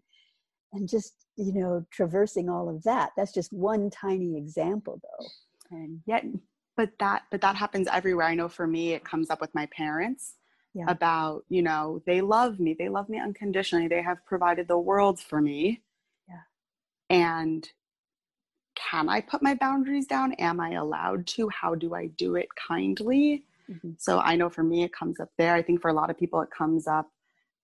and 0.72 0.88
just 0.88 1.14
you 1.36 1.52
know 1.52 1.84
traversing 1.90 2.48
all 2.48 2.68
of 2.68 2.82
that 2.84 3.10
that's 3.16 3.32
just 3.32 3.52
one 3.52 3.90
tiny 3.90 4.36
example 4.36 5.00
though 5.02 5.26
and 5.76 6.00
yet 6.06 6.24
but 6.76 6.90
that 6.98 7.22
but 7.30 7.40
that 7.40 7.56
happens 7.56 7.88
everywhere. 7.90 8.26
I 8.26 8.34
know 8.34 8.48
for 8.48 8.66
me 8.66 8.92
it 8.92 9.04
comes 9.04 9.30
up 9.30 9.40
with 9.40 9.54
my 9.54 9.66
parents 9.66 10.34
yeah. 10.74 10.84
about 10.88 11.44
you 11.48 11.62
know 11.62 12.02
they 12.06 12.20
love 12.20 12.60
me 12.60 12.74
they 12.78 12.88
love 12.88 13.08
me 13.08 13.18
unconditionally 13.18 13.88
they 13.88 14.02
have 14.02 14.24
provided 14.26 14.68
the 14.68 14.78
world 14.78 15.18
for 15.18 15.40
me. 15.40 15.82
Yeah. 16.28 16.44
And 17.10 17.68
can 18.74 19.08
i 19.08 19.20
put 19.22 19.42
my 19.42 19.54
boundaries 19.54 20.06
down? 20.06 20.34
Am 20.34 20.60
i 20.60 20.72
allowed 20.72 21.26
to? 21.28 21.48
How 21.48 21.74
do 21.74 21.94
i 21.94 22.06
do 22.06 22.36
it 22.36 22.48
kindly? 22.68 23.44
Mm-hmm. 23.70 23.92
so 23.98 24.20
i 24.20 24.36
know 24.36 24.48
for 24.48 24.62
me 24.62 24.84
it 24.84 24.92
comes 24.92 25.18
up 25.18 25.30
there. 25.38 25.54
I 25.54 25.62
think 25.62 25.80
for 25.80 25.88
a 25.88 25.94
lot 25.94 26.10
of 26.10 26.18
people 26.18 26.40
it 26.40 26.50
comes 26.56 26.86
up 26.86 27.10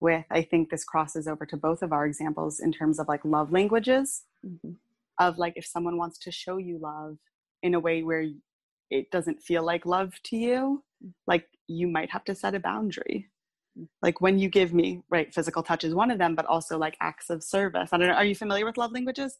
with 0.00 0.25
i 0.31 0.42
think 0.42 0.69
this 0.69 0.85
crosses 0.85 1.28
over 1.28 1.47
to 1.47 1.57
both 1.57 1.81
of 1.81 1.92
our 1.92 2.04
examples 2.04 2.59
in 2.59 2.73
terms 2.73 2.99
of 2.99 3.07
like 3.07 3.25
love 3.25 3.52
languages 3.52 4.25
mm-hmm. 4.45 4.73
of 5.21 5.38
like 5.38 5.52
if 5.54 5.64
someone 5.64 5.97
wants 5.97 6.19
to 6.19 6.33
show 6.33 6.57
you 6.57 6.76
love 6.78 7.19
in 7.62 7.75
a 7.75 7.81
way 7.81 8.02
where 8.02 8.26
it 8.93 9.11
doesn't 9.11 9.43
feel 9.43 9.65
like 9.65 9.87
love 9.87 10.13
to 10.25 10.37
you 10.37 10.83
mm. 11.05 11.13
like 11.27 11.47
you 11.67 11.89
might 11.89 12.11
have 12.11 12.25
to 12.25 12.35
set 12.35 12.55
a 12.55 12.61
boundary 12.61 13.29
mm. 13.79 13.87
like 14.03 14.21
when 14.21 14.39
you 14.39 14.49
give 14.49 14.73
me 14.73 15.03
right 15.11 15.33
physical 15.35 15.63
touch 15.63 15.85
is 15.85 15.95
one 15.95 16.11
of 16.11 16.19
them 16.19 16.35
but 16.35 16.47
also 16.47 16.79
like 16.79 16.97
acts 17.01 17.31
of 17.31 17.43
service 17.43 17.91
i 17.93 17.99
don't 17.99 18.09
know 18.09 18.15
are 18.15 18.25
you 18.25 18.35
familiar 18.35 18.65
with 18.65 18.77
love 18.77 18.93
languages 18.93 19.39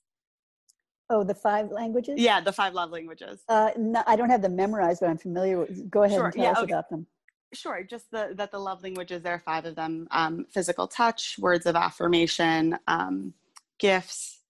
oh 1.11 1.23
the 1.23 1.35
five 1.35 1.71
languages 1.71 2.15
yeah 2.19 2.41
the 2.41 2.53
five 2.53 2.75
love 2.75 2.91
languages 2.91 3.43
uh 3.49 3.71
no, 3.77 4.03
i 4.07 4.17
don't 4.17 4.31
have 4.31 4.43
them 4.43 4.57
memorized 4.57 5.01
but 5.01 5.11
i'm 5.11 5.19
familiar 5.19 5.59
with 5.59 5.91
go 5.91 6.05
ahead 6.05 6.17
sure, 6.17 6.27
and 6.27 6.35
tell 6.35 6.45
yeah, 6.45 6.53
us 6.53 6.59
okay. 6.59 6.73
about 6.73 6.89
them 6.91 7.07
Sure, 7.55 7.83
just 7.83 8.11
the, 8.11 8.33
that 8.37 8.51
the 8.51 8.59
love 8.59 8.83
languages, 8.83 9.23
there 9.23 9.35
are 9.35 9.39
five 9.39 9.67
of 9.67 9.75
them 9.75 10.09
um, 10.11 10.47
physical 10.51 10.89
touch, 10.89 11.37
words 11.39 11.67
of 11.67 11.77
affirmation, 11.77 12.79
um, 12.87 13.35
gifts, 13.79 14.41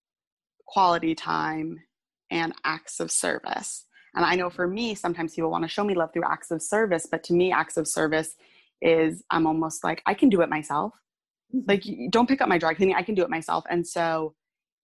quality 0.67 1.15
time, 1.15 1.81
and 2.31 2.53
acts 2.65 3.01
of 3.01 3.11
service. 3.11 3.85
And 4.15 4.25
I 4.25 4.35
know 4.35 4.51
for 4.51 4.67
me, 4.67 4.95
sometimes 4.95 5.35
people 5.35 5.51
want 5.51 5.65
to 5.65 5.69
show 5.69 5.85
me 5.85 5.95
love 5.95 6.13
through 6.13 6.25
acts 6.25 6.51
of 6.51 6.63
service, 6.63 7.07
but 7.11 7.25
to 7.25 7.33
me, 7.33 7.53
acts 7.53 7.77
of 7.77 7.89
service 7.89 8.35
is 8.81 9.23
I'm 9.31 9.47
almost 9.47 9.85
like, 9.85 10.03
I 10.07 10.15
can 10.15 10.29
do 10.29 10.43
it 10.43 10.51
myself. 10.51 10.93
Mm-hmm. 11.55 11.71
Like, 11.71 11.85
don't 12.11 12.29
pick 12.29 12.41
up 12.41 12.49
my 12.49 12.59
dry 12.59 12.75
cleaning, 12.75 12.95
I 12.95 13.03
can 13.03 13.15
do 13.15 13.23
it 13.23 13.31
myself. 13.31 13.65
And 13.71 13.87
so 13.87 14.35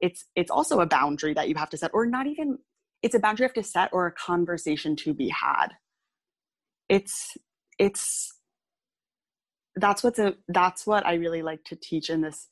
it's 0.01 0.25
it's 0.37 0.51
also 0.51 0.81
a 0.81 0.87
boundary 0.87 1.35
that 1.35 1.49
you 1.49 1.57
have 1.57 1.71
to 1.71 1.77
set, 1.77 1.91
or 1.93 2.07
not 2.07 2.27
even 2.27 2.59
it's 3.03 3.15
a 3.15 3.19
boundary 3.19 3.45
you 3.45 3.49
have 3.49 3.65
to 3.65 3.69
set 3.69 3.91
or 3.93 4.07
a 4.07 4.13
conversation 4.13 4.97
to 4.97 5.13
be 5.15 5.29
had. 5.29 5.69
It's 6.89 7.37
it's 7.79 8.33
that's 9.77 10.03
what's 10.03 10.19
a 10.19 10.35
that's 10.49 10.87
what 10.87 11.07
I 11.07 11.15
really 11.15 11.43
like 11.43 11.65
to 11.65 11.77
teach 11.77 12.11
in 12.11 12.23
this 12.23 12.49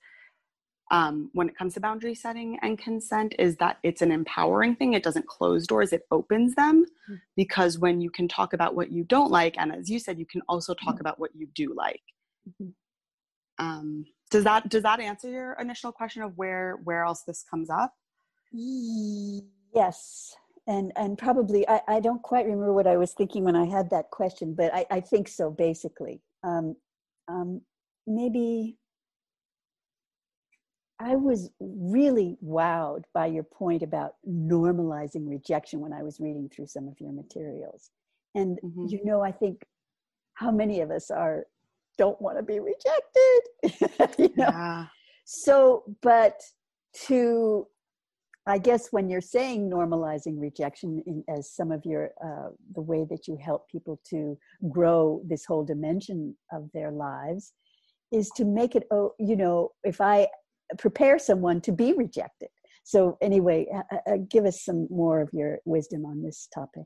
um, 0.91 1.31
when 1.33 1.49
it 1.49 1.57
comes 1.57 1.75
to 1.75 1.81
boundary 1.81 2.15
setting 2.15 2.59
and 2.63 2.79
consent 2.79 3.35
is 3.39 3.57
that 3.57 3.79
it's 3.83 4.03
an 4.03 4.13
empowering 4.13 4.77
thing. 4.77 4.93
It 4.93 5.03
doesn't 5.03 5.27
close 5.27 5.67
doors, 5.67 5.93
it 5.93 6.03
opens 6.11 6.55
them 6.55 6.85
mm-hmm. 6.85 7.15
because 7.37 7.79
when 7.79 8.01
you 8.01 8.11
can 8.11 8.29
talk 8.29 8.53
about 8.53 8.75
what 8.75 8.93
you 8.93 9.05
don't 9.05 9.31
like, 9.31 9.57
and 9.59 9.73
as 9.73 9.91
you 9.91 9.99
said, 9.99 10.19
you 10.19 10.27
can 10.27 10.43
also 10.49 10.75
talk 10.75 10.95
mm-hmm. 10.95 11.01
about 11.01 11.19
what 11.19 11.31
you 11.35 11.49
do 11.55 11.75
like. 11.77 12.03
Mm-hmm. 12.49 12.71
Um, 13.59 14.05
does 14.31 14.45
that 14.45 14.69
does 14.69 14.83
that 14.83 15.01
answer 15.01 15.31
your 15.31 15.55
initial 15.55 15.93
question 15.93 16.23
of 16.23 16.37
where 16.37 16.79
where 16.85 17.05
else 17.05 17.23
this 17.23 17.45
comes 17.49 17.71
up? 17.71 17.95
Yes 19.75 20.37
and 20.67 20.93
and 20.97 21.17
probably 21.17 21.69
I, 21.69 21.81
I 21.89 22.01
don't 22.01 22.23
quite 22.23 22.45
remember 22.45 22.73
what 22.73 22.87
I 22.87 22.97
was 22.97 23.13
thinking 23.13 23.45
when 23.45 23.57
I 23.57 23.67
had 23.67 23.91
that 23.91 24.11
question, 24.11 24.55
but 24.55 24.75
I, 24.75 24.85
I 24.91 25.01
think 25.01 25.29
so 25.29 25.51
basically. 25.51 26.21
Um, 26.43 26.75
um, 27.29 27.61
maybe 28.07 28.77
I 30.99 31.15
was 31.17 31.51
really 31.61 32.39
wowed 32.45 33.05
by 33.13 33.27
your 33.27 33.43
point 33.43 33.83
about 33.83 34.15
normalizing 34.27 35.29
rejection 35.29 35.81
when 35.81 35.93
I 35.93 36.03
was 36.03 36.21
reading 36.21 36.49
through 36.49 36.69
some 36.69 36.89
of 36.89 36.95
your 37.01 37.13
materials. 37.13 37.91
And 38.35 38.59
mm-hmm. 38.65 38.87
you 38.89 39.05
know, 39.05 39.23
I 39.23 39.33
think 39.33 39.63
how 40.35 40.51
many 40.51 40.81
of 40.81 40.91
us 40.91 41.11
are 41.11 41.45
don't 41.99 42.21
want 42.21 42.39
to 42.39 42.43
be 42.43 42.61
rejected. 42.61 44.19
you 44.19 44.29
know? 44.37 44.51
Yeah. 44.51 44.87
So, 45.25 45.85
but 46.03 46.41
to 47.07 47.67
I 48.49 48.59
guess 48.59 48.93
when 48.93 49.09
you're 49.09 49.21
saying 49.21 49.69
normalizing 49.69 50.41
rejection 50.41 51.03
in, 51.07 51.25
as 51.29 51.51
some 51.51 51.73
of 51.73 51.85
your 51.85 52.11
uh, 52.25 52.51
the 52.75 52.81
way 52.81 53.05
that 53.11 53.27
you 53.27 53.37
help 53.37 53.69
people 53.69 54.01
to 54.11 54.39
grow 54.71 55.21
this 55.27 55.45
whole 55.45 55.65
dimension 55.65 56.37
of 56.53 56.71
their 56.73 56.93
lives 56.93 57.53
is 58.13 58.31
to 58.37 58.45
make 58.45 58.77
it 58.77 58.85
oh 58.93 59.15
you 59.19 59.37
know 59.37 59.73
if 59.83 60.01
I 60.01 60.29
prepare 60.79 61.19
someone 61.19 61.61
to 61.63 61.73
be 61.73 61.93
rejected. 61.93 62.49
So 62.85 63.19
anyway, 63.21 63.67
uh, 63.75 63.97
uh, 64.07 64.17
give 64.29 64.45
us 64.45 64.65
some 64.65 64.87
more 64.91 65.21
of 65.21 65.31
your 65.33 65.59
wisdom 65.65 66.05
on 66.05 66.23
this 66.23 66.49
topic. 66.55 66.85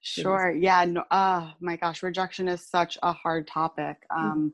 Sure. 0.00 0.52
Yeah. 0.52 0.84
No, 0.84 1.04
oh 1.10 1.52
my 1.60 1.76
gosh, 1.76 2.02
rejection 2.02 2.48
is 2.48 2.66
such 2.66 2.98
a 3.02 3.12
hard 3.12 3.46
topic. 3.46 3.96
Mm-hmm. 4.12 4.24
Um, 4.24 4.38
mm-hmm. 4.38 4.48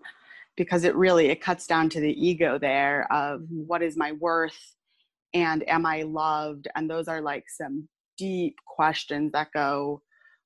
because 0.56 0.84
it 0.84 0.94
really 0.94 1.26
it 1.26 1.40
cuts 1.40 1.66
down 1.66 1.88
to 1.90 2.00
the 2.00 2.12
ego 2.12 2.58
there 2.58 3.10
of 3.12 3.40
mm-hmm. 3.40 3.60
what 3.66 3.82
is 3.82 3.96
my 3.96 4.12
worth 4.12 4.74
and 5.34 5.68
am 5.68 5.84
I 5.84 6.02
loved? 6.02 6.68
And 6.74 6.88
those 6.88 7.08
are 7.08 7.20
like 7.20 7.44
some 7.48 7.88
deep 8.16 8.56
questions 8.66 9.32
that 9.32 9.48
go, 9.52 10.00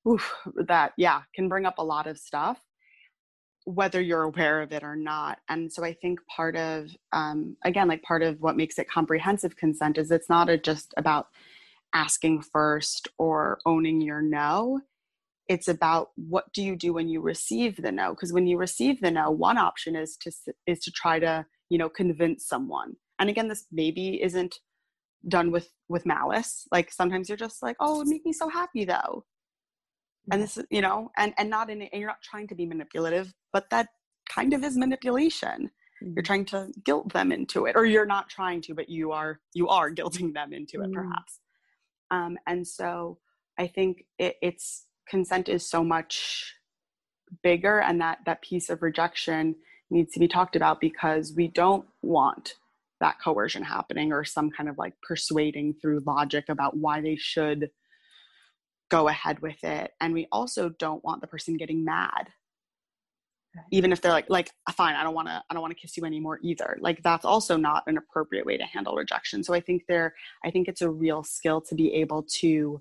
oof, 0.09 0.35
that, 0.67 0.93
yeah, 0.97 1.23
can 1.35 1.49
bring 1.49 1.67
up 1.67 1.79
a 1.79 1.85
lot 1.85 2.07
of 2.07 2.19
stuff, 2.19 2.59
whether 3.69 4.01
you're 4.01 4.23
aware 4.23 4.63
of 4.63 4.73
it 4.73 4.83
or 4.83 4.97
not. 4.97 5.41
And 5.51 5.71
so 5.71 5.85
I 5.85 5.93
think 5.93 6.21
part 6.27 6.57
of, 6.57 6.89
um, 7.13 7.55
again, 7.65 7.87
like 7.87 8.03
part 8.03 8.23
of 8.23 8.41
what 8.41 8.57
makes 8.57 8.79
it 8.79 8.89
comprehensive 8.89 9.57
consent 9.57 9.99
is 9.99 10.11
it's 10.11 10.31
not 10.31 10.49
a, 10.49 10.57
just 10.57 10.95
about 10.97 11.27
asking 11.93 12.41
first 12.41 13.09
or 13.19 13.59
owning 13.67 14.01
your 14.01 14.23
no. 14.23 14.81
It's 15.49 15.69
about 15.69 16.13
what 16.17 16.51
do 16.55 16.63
you 16.63 16.77
do 16.77 16.95
when 16.95 17.11
you 17.11 17.21
receive 17.21 17.77
the 17.77 17.93
no? 17.93 18.11
Because 18.11 18.33
when 18.33 18.47
you 18.47 18.57
receive 18.57 19.03
the 19.03 19.11
no, 19.11 19.31
one 19.31 19.59
option 19.59 19.97
is 19.97 20.17
to 20.23 20.33
is 20.67 20.79
to 20.81 20.91
try 20.91 21.19
to 21.19 21.45
you 21.69 21.77
know 21.77 21.91
convince 21.91 22.47
someone. 22.47 22.97
And 23.19 23.29
again, 23.29 23.49
this 23.49 23.67
maybe 23.71 24.23
isn't 24.23 24.61
done 25.27 25.51
with 25.51 25.69
with 25.89 26.07
malice 26.07 26.67
like 26.71 26.93
sometimes 26.93 27.29
you're 27.29 27.37
just 27.37 27.61
like 27.61 27.75
oh 27.81 27.97
it 27.97 27.99
would 27.99 28.07
make 28.07 28.25
me 28.25 28.33
so 28.33 28.49
happy 28.49 28.85
though 28.85 29.25
and 30.31 30.43
this 30.43 30.57
is 30.57 30.65
you 30.71 30.81
know 30.81 31.11
and 31.17 31.33
and 31.39 31.49
not 31.49 31.71
in 31.71 31.83
and 31.83 31.91
you're 32.01 32.09
not 32.09 32.23
trying 32.23 32.47
to 32.47 32.55
be 32.55 32.67
manipulative 32.67 33.33
but 33.53 33.69
that 33.71 33.89
kind 34.29 34.53
of 34.53 34.63
is 34.65 34.77
manipulation 34.77 35.71
mm-hmm. 36.03 36.13
you're 36.15 36.23
trying 36.23 36.45
to 36.45 36.69
guilt 36.85 37.13
them 37.13 37.33
into 37.33 37.67
it 37.67 37.77
or 37.77 37.85
you're 37.85 38.07
not 38.07 38.29
trying 38.29 38.61
to 38.61 38.75
but 38.75 38.89
you 38.89 39.13
are 39.13 39.41
you 39.55 39.69
are 39.69 39.91
guilting 39.91 40.33
them 40.35 40.53
into 40.53 40.81
it 40.81 40.87
mm-hmm. 40.87 40.95
perhaps 40.95 41.41
um 42.11 42.37
and 42.47 42.67
so 42.67 43.19
i 43.59 43.67
think 43.67 44.05
it, 44.19 44.37
it's 44.43 44.87
consent 45.09 45.49
is 45.49 45.69
so 45.69 45.83
much 45.83 46.55
bigger 47.43 47.81
and 47.81 48.01
that 48.01 48.19
that 48.27 48.43
piece 48.43 48.71
of 48.71 48.83
rejection 48.83 49.55
needs 49.91 50.13
to 50.13 50.21
be 50.21 50.29
talked 50.29 50.57
about 50.57 50.81
because 50.81 51.33
we 51.35 51.49
don't 51.49 51.87
want 52.03 52.55
that 53.01 53.17
coercion 53.23 53.63
happening 53.63 54.13
or 54.13 54.25
some 54.25 54.51
kind 54.51 54.69
of 54.69 54.77
like 54.77 54.95
persuading 55.07 55.75
through 55.81 56.03
logic 56.07 56.47
about 56.49 56.77
why 56.77 57.01
they 57.01 57.17
should 57.17 57.71
go 58.89 59.09
ahead 59.09 59.41
with 59.41 59.63
it. 59.65 59.93
And 60.01 60.15
we 60.15 60.27
also 60.33 60.71
don't 60.71 61.05
want 61.05 61.21
the 61.21 61.27
person 61.27 61.57
getting 61.57 61.85
mad. 61.85 62.29
Even 63.73 63.93
if 63.93 64.01
they're 64.01 64.13
like 64.13 64.27
like 64.29 64.51
fine 64.77 64.95
i 64.95 65.03
don't 65.03 65.15
want 65.15 65.27
to 65.27 65.43
i 65.51 65.55
don't 65.55 65.63
want 65.63 65.75
to 65.75 65.81
kiss 65.81 65.97
you 65.97 66.05
anymore 66.05 66.39
either. 66.43 66.77
Like 66.81 67.03
that's 67.03 67.25
also 67.25 67.57
not 67.57 67.83
an 67.87 67.99
appropriate 67.99 68.47
way 68.47 68.57
to 68.57 68.65
handle 68.65 68.95
rejection. 68.95 69.43
So 69.43 69.53
i 69.53 69.61
think 69.61 69.85
there 69.89 70.15
i 70.45 70.51
think 70.51 70.69
it's 70.69 70.83
a 70.83 70.91
real 70.91 71.25
skill 71.25 71.61
to 71.63 71.75
be 71.75 71.93
able 71.95 72.23
to 72.41 72.81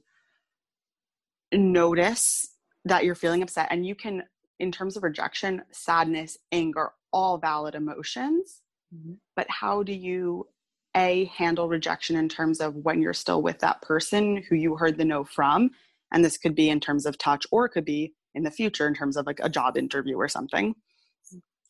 notice 1.51 2.53
that 2.85 3.05
you're 3.05 3.15
feeling 3.15 3.41
upset. 3.41 3.69
And 3.71 3.85
you 3.85 3.95
can 3.95 4.23
in 4.59 4.71
terms 4.71 4.97
of 4.97 5.03
rejection 5.03 5.63
sadness 5.71 6.37
anger 6.51 6.91
all 7.11 7.37
valid 7.37 7.73
emotions. 7.73 8.61
Mm-hmm. 8.93 9.13
But 9.35 9.47
how 9.49 9.83
do 9.83 9.93
you 9.93 10.47
a 10.95 11.25
handle 11.25 11.69
rejection 11.69 12.15
in 12.15 12.27
terms 12.27 12.59
of 12.59 12.75
when 12.75 13.01
you're 13.01 13.13
still 13.13 13.41
with 13.41 13.59
that 13.59 13.81
person 13.81 14.43
who 14.49 14.55
you 14.55 14.75
heard 14.75 14.97
the 14.97 15.05
no 15.05 15.23
from 15.23 15.69
and 16.11 16.23
this 16.23 16.37
could 16.37 16.55
be 16.55 16.69
in 16.69 16.79
terms 16.79 17.05
of 17.05 17.17
touch 17.17 17.45
or 17.51 17.65
it 17.65 17.69
could 17.69 17.85
be 17.85 18.13
in 18.33 18.43
the 18.43 18.51
future 18.51 18.87
in 18.87 18.93
terms 18.93 19.17
of 19.17 19.25
like 19.25 19.39
a 19.41 19.49
job 19.49 19.77
interview 19.77 20.15
or 20.15 20.27
something. 20.27 20.75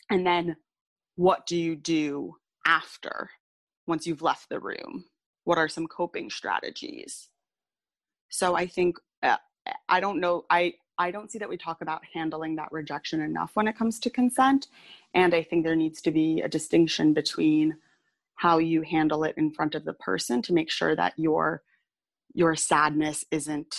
And 0.10 0.26
then 0.26 0.56
what 1.16 1.46
do 1.46 1.58
you 1.58 1.76
do 1.76 2.36
after 2.66 3.30
once 3.88 4.06
you've 4.06 4.22
left 4.22 4.50
the 4.50 4.60
room? 4.60 5.06
What 5.44 5.58
are 5.58 5.70
some 5.70 5.88
coping 5.88 6.30
strategies? 6.30 7.30
So 8.30 8.56
i 8.56 8.68
think 8.68 8.98
uh, 9.24 9.38
i 9.88 10.02
don't 10.02 10.20
know 10.20 10.44
i 10.50 10.74
I 10.98 11.12
don't 11.12 11.32
see 11.32 11.38
that 11.40 11.50
we 11.50 11.58
talk 11.58 11.82
about 11.82 12.02
handling 12.14 12.56
that 12.56 12.72
rejection 12.72 13.22
enough 13.22 13.52
when 13.56 13.68
it 13.68 13.78
comes 13.78 14.00
to 14.00 14.10
consent. 14.10 14.68
And 15.14 15.34
I 15.34 15.44
think 15.44 15.64
there 15.64 15.76
needs 15.76 16.02
to 16.02 16.12
be 16.12 16.42
a 16.42 16.50
distinction 16.50 17.14
between 17.14 17.78
how 18.36 18.58
you 18.58 18.82
handle 18.82 19.24
it 19.24 19.36
in 19.38 19.52
front 19.52 19.76
of 19.76 19.86
the 19.86 19.94
person 19.94 20.42
to 20.44 20.54
make 20.54 20.70
sure 20.72 20.96
that 20.96 21.14
your 21.18 21.64
your 22.34 22.56
sadness 22.56 23.26
isn't 23.32 23.78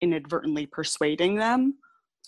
inadvertently 0.00 0.66
persuading 0.66 1.36
them. 1.36 1.74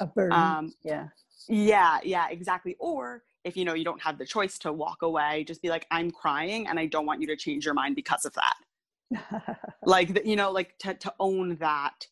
A 0.01 0.07
burden. 0.07 0.33
Um, 0.33 0.73
yeah. 0.83 1.09
Yeah, 1.49 1.99
yeah, 2.03 2.29
exactly. 2.31 2.77
Or 2.79 3.23
if 3.45 3.57
you 3.57 3.65
know 3.65 3.75
you 3.75 3.85
don't 3.85 4.03
have 4.03 4.19
the 4.19 4.27
choice 4.27 4.59
to 4.61 4.73
walk 4.73 5.03
away, 5.03 5.45
just 5.45 5.63
be 5.63 5.69
like, 5.69 5.87
I'm 5.91 6.11
crying 6.11 6.69
and 6.69 6.79
I 6.79 6.87
don't 6.87 7.07
want 7.07 7.21
you 7.21 7.27
to 7.29 7.37
change 7.37 7.65
your 7.65 7.75
mind 7.75 7.97
because 7.97 8.25
of 8.25 8.35
that. 8.35 9.59
like, 9.85 10.25
you 10.25 10.37
know, 10.37 10.51
like 10.51 10.79
to, 10.79 10.95
to 10.95 11.13
own 11.19 11.57
that 11.57 12.07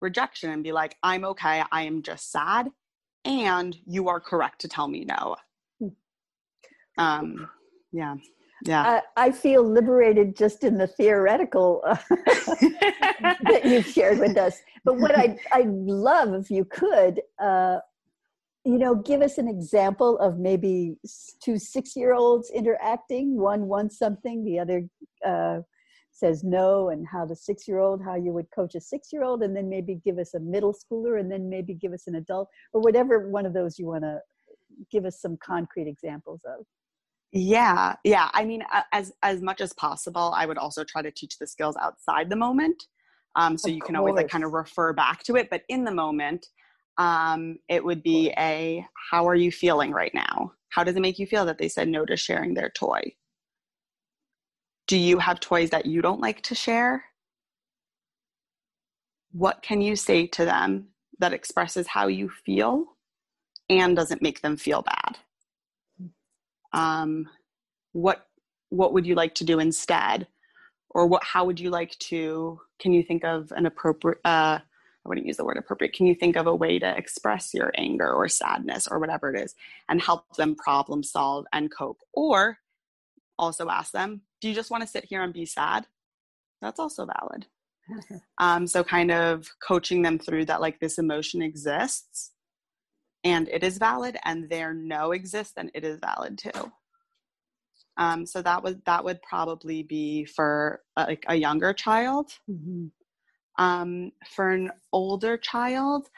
rejection 0.00 0.50
and 0.50 0.62
be 0.62 0.72
like, 0.72 0.96
I'm 1.02 1.24
okay, 1.24 1.62
I 1.72 1.82
am 1.82 2.02
just 2.02 2.30
sad, 2.30 2.68
and 3.24 3.76
you 3.86 4.08
are 4.08 4.20
correct 4.20 4.60
to 4.60 4.68
tell 4.68 4.86
me 4.86 5.04
no. 5.04 5.36
Hmm. 5.80 5.88
Um, 6.98 7.48
yeah. 7.92 8.16
Yeah. 8.64 9.00
I, 9.16 9.26
I 9.26 9.30
feel 9.30 9.62
liberated 9.62 10.36
just 10.36 10.64
in 10.64 10.78
the 10.78 10.86
theoretical 10.86 11.82
uh, 11.86 11.96
that 12.10 13.62
you've 13.64 13.86
shared 13.86 14.18
with 14.18 14.36
us. 14.36 14.60
But 14.84 14.98
what 14.98 15.16
I 15.16 15.36
I 15.52 15.64
love 15.68 16.34
if 16.34 16.50
you 16.50 16.64
could, 16.64 17.20
uh, 17.38 17.78
you 18.64 18.78
know, 18.78 18.94
give 18.94 19.22
us 19.22 19.38
an 19.38 19.48
example 19.48 20.18
of 20.18 20.38
maybe 20.38 20.96
two 21.42 21.58
six 21.58 21.96
year 21.96 22.14
olds 22.14 22.50
interacting. 22.50 23.36
One 23.36 23.66
wants 23.66 23.98
something, 23.98 24.44
the 24.44 24.58
other 24.58 24.88
uh, 25.26 25.60
says 26.14 26.44
no 26.44 26.90
and 26.90 27.06
how 27.06 27.26
the 27.26 27.34
six 27.34 27.66
year 27.66 27.80
old 27.80 28.02
how 28.02 28.14
you 28.14 28.32
would 28.32 28.46
coach 28.54 28.74
a 28.76 28.80
six 28.80 29.12
year 29.12 29.24
old 29.24 29.42
and 29.42 29.54
then 29.54 29.68
maybe 29.68 30.00
give 30.04 30.18
us 30.18 30.34
a 30.34 30.40
middle 30.40 30.72
schooler 30.72 31.18
and 31.18 31.30
then 31.30 31.48
maybe 31.48 31.74
give 31.74 31.92
us 31.92 32.06
an 32.06 32.14
adult 32.14 32.48
or 32.72 32.80
whatever 32.80 33.28
one 33.28 33.44
of 33.44 33.52
those 33.52 33.78
you 33.78 33.86
want 33.86 34.04
to 34.04 34.20
give 34.92 35.04
us 35.04 35.20
some 35.20 35.36
concrete 35.44 35.88
examples 35.88 36.40
of 36.46 36.64
yeah 37.34 37.94
yeah 38.04 38.30
i 38.32 38.44
mean 38.44 38.62
as 38.92 39.12
as 39.22 39.42
much 39.42 39.60
as 39.60 39.72
possible 39.74 40.32
i 40.36 40.46
would 40.46 40.58
also 40.58 40.84
try 40.84 41.02
to 41.02 41.10
teach 41.10 41.38
the 41.38 41.46
skills 41.46 41.76
outside 41.80 42.30
the 42.30 42.36
moment 42.36 42.84
um, 43.36 43.58
so 43.58 43.68
of 43.68 43.74
you 43.74 43.80
can 43.80 43.96
course. 43.96 43.98
always 43.98 44.14
like 44.14 44.28
kind 44.28 44.44
of 44.44 44.52
refer 44.52 44.92
back 44.92 45.22
to 45.24 45.36
it 45.36 45.48
but 45.50 45.62
in 45.68 45.84
the 45.84 45.90
moment 45.90 46.46
um, 46.96 47.58
it 47.68 47.84
would 47.84 48.04
be 48.04 48.32
a 48.38 48.86
how 49.10 49.26
are 49.26 49.34
you 49.34 49.50
feeling 49.50 49.90
right 49.90 50.14
now 50.14 50.52
how 50.68 50.84
does 50.84 50.94
it 50.96 51.00
make 51.00 51.18
you 51.18 51.26
feel 51.26 51.44
that 51.44 51.58
they 51.58 51.68
said 51.68 51.88
no 51.88 52.06
to 52.06 52.16
sharing 52.16 52.54
their 52.54 52.70
toy 52.70 53.02
do 54.86 54.96
you 54.98 55.18
have 55.18 55.40
toys 55.40 55.70
that 55.70 55.86
you 55.86 56.02
don't 56.02 56.20
like 56.20 56.42
to 56.42 56.54
share? 56.54 57.04
What 59.32 59.62
can 59.62 59.80
you 59.80 59.96
say 59.96 60.26
to 60.28 60.44
them 60.44 60.88
that 61.18 61.32
expresses 61.32 61.86
how 61.86 62.08
you 62.08 62.28
feel 62.28 62.84
and 63.70 63.96
doesn't 63.96 64.22
make 64.22 64.42
them 64.42 64.56
feel 64.56 64.82
bad? 64.82 65.18
Um, 66.74 67.28
what 67.92 68.26
what 68.70 68.92
would 68.92 69.06
you 69.06 69.14
like 69.14 69.34
to 69.36 69.44
do 69.44 69.60
instead? 69.60 70.26
Or 70.90 71.06
what 71.06 71.24
how 71.24 71.44
would 71.46 71.58
you 71.58 71.70
like 71.70 71.96
to 72.10 72.60
can 72.78 72.92
you 72.92 73.02
think 73.02 73.24
of 73.24 73.52
an 73.52 73.66
appropriate 73.66 74.18
uh, 74.24 74.58
I 75.04 75.08
wouldn't 75.08 75.26
use 75.26 75.36
the 75.36 75.44
word 75.44 75.58
appropriate. 75.58 75.92
Can 75.92 76.06
you 76.06 76.14
think 76.14 76.36
of 76.36 76.46
a 76.46 76.54
way 76.54 76.78
to 76.78 76.96
express 76.96 77.52
your 77.52 77.70
anger 77.76 78.10
or 78.10 78.26
sadness 78.28 78.88
or 78.88 78.98
whatever 78.98 79.34
it 79.34 79.40
is 79.40 79.54
and 79.88 80.00
help 80.00 80.34
them 80.36 80.54
problem 80.56 81.02
solve 81.02 81.44
and 81.52 81.70
cope? 81.70 81.98
Or 82.14 82.58
also 83.38 83.68
ask 83.68 83.92
them, 83.92 84.22
do 84.40 84.48
you 84.48 84.54
just 84.54 84.70
want 84.70 84.82
to 84.82 84.88
sit 84.88 85.04
here 85.04 85.22
and 85.22 85.32
be 85.32 85.44
sad? 85.44 85.86
That's 86.62 86.80
also 86.80 87.06
valid. 87.06 87.46
um, 88.38 88.66
so 88.66 88.82
kind 88.82 89.10
of 89.10 89.46
coaching 89.66 90.00
them 90.00 90.18
through 90.18 90.46
that 90.46 90.62
like 90.62 90.80
this 90.80 90.98
emotion 90.98 91.42
exists 91.42 92.30
and 93.24 93.48
it 93.48 93.64
is 93.64 93.78
valid 93.78 94.16
and 94.24 94.48
their 94.48 94.72
no 94.72 95.12
exists 95.12 95.54
then 95.56 95.70
it 95.74 95.84
is 95.84 95.98
valid 96.00 96.38
too. 96.38 96.72
Um, 97.96 98.26
so 98.26 98.42
that 98.42 98.62
would 98.62 98.82
that 98.86 99.04
would 99.04 99.22
probably 99.22 99.82
be 99.82 100.24
for 100.24 100.80
a, 100.96 101.04
like 101.04 101.24
a 101.28 101.36
younger 101.36 101.72
child. 101.72 102.30
Mm-hmm. 102.50 102.86
Um, 103.56 104.10
for 104.34 104.50
an 104.50 104.72
older 104.92 105.36
child, 105.36 106.08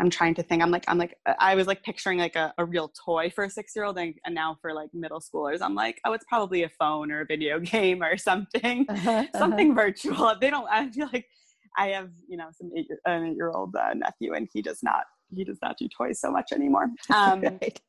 I'm 0.00 0.10
trying 0.10 0.34
to 0.34 0.42
think. 0.42 0.60
I'm 0.60 0.72
like, 0.72 0.84
I'm 0.88 0.98
like, 0.98 1.16
I 1.38 1.54
was 1.54 1.68
like 1.68 1.84
picturing 1.84 2.18
like 2.18 2.34
a, 2.34 2.52
a 2.58 2.64
real 2.64 2.92
toy 3.04 3.30
for 3.30 3.44
a 3.44 3.50
six 3.50 3.76
year 3.76 3.84
old, 3.84 3.98
and, 3.98 4.14
and, 4.24 4.34
now 4.34 4.56
for 4.60 4.72
like 4.72 4.88
middle 4.92 5.20
schoolers, 5.20 5.58
I'm 5.60 5.74
like, 5.74 6.00
oh, 6.04 6.14
it's 6.14 6.24
probably 6.28 6.64
a 6.64 6.68
phone 6.68 7.12
or 7.12 7.20
a 7.20 7.26
video 7.26 7.60
game 7.60 8.02
or 8.02 8.16
something, 8.16 8.86
uh-huh, 8.88 9.10
uh-huh. 9.10 9.38
something 9.38 9.74
virtual. 9.74 10.34
They 10.40 10.50
don't. 10.50 10.66
I 10.68 10.90
feel 10.90 11.08
like 11.12 11.26
I 11.76 11.88
have, 11.88 12.10
you 12.26 12.36
know, 12.36 12.48
some 12.58 12.70
eight, 12.76 12.88
an 13.04 13.26
eight 13.26 13.36
year 13.36 13.50
old 13.50 13.76
uh, 13.76 13.94
nephew, 13.94 14.34
and 14.34 14.48
he 14.52 14.62
does 14.62 14.82
not, 14.82 15.04
he 15.34 15.44
does 15.44 15.58
not 15.62 15.78
do 15.78 15.88
toys 15.88 16.20
so 16.20 16.30
much 16.30 16.52
anymore. 16.52 16.90
Um, 17.14 17.42
right. 17.42 17.80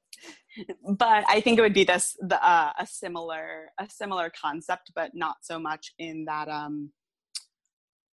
But 0.85 1.23
I 1.29 1.39
think 1.41 1.57
it 1.57 1.61
would 1.61 1.73
be 1.73 1.85
this 1.85 2.17
the, 2.19 2.43
uh, 2.45 2.73
a 2.77 2.85
similar 2.85 3.71
a 3.79 3.89
similar 3.89 4.29
concept, 4.29 4.91
but 4.93 5.11
not 5.15 5.37
so 5.41 5.57
much 5.57 5.93
in 5.97 6.25
that 6.25 6.49
um 6.49 6.91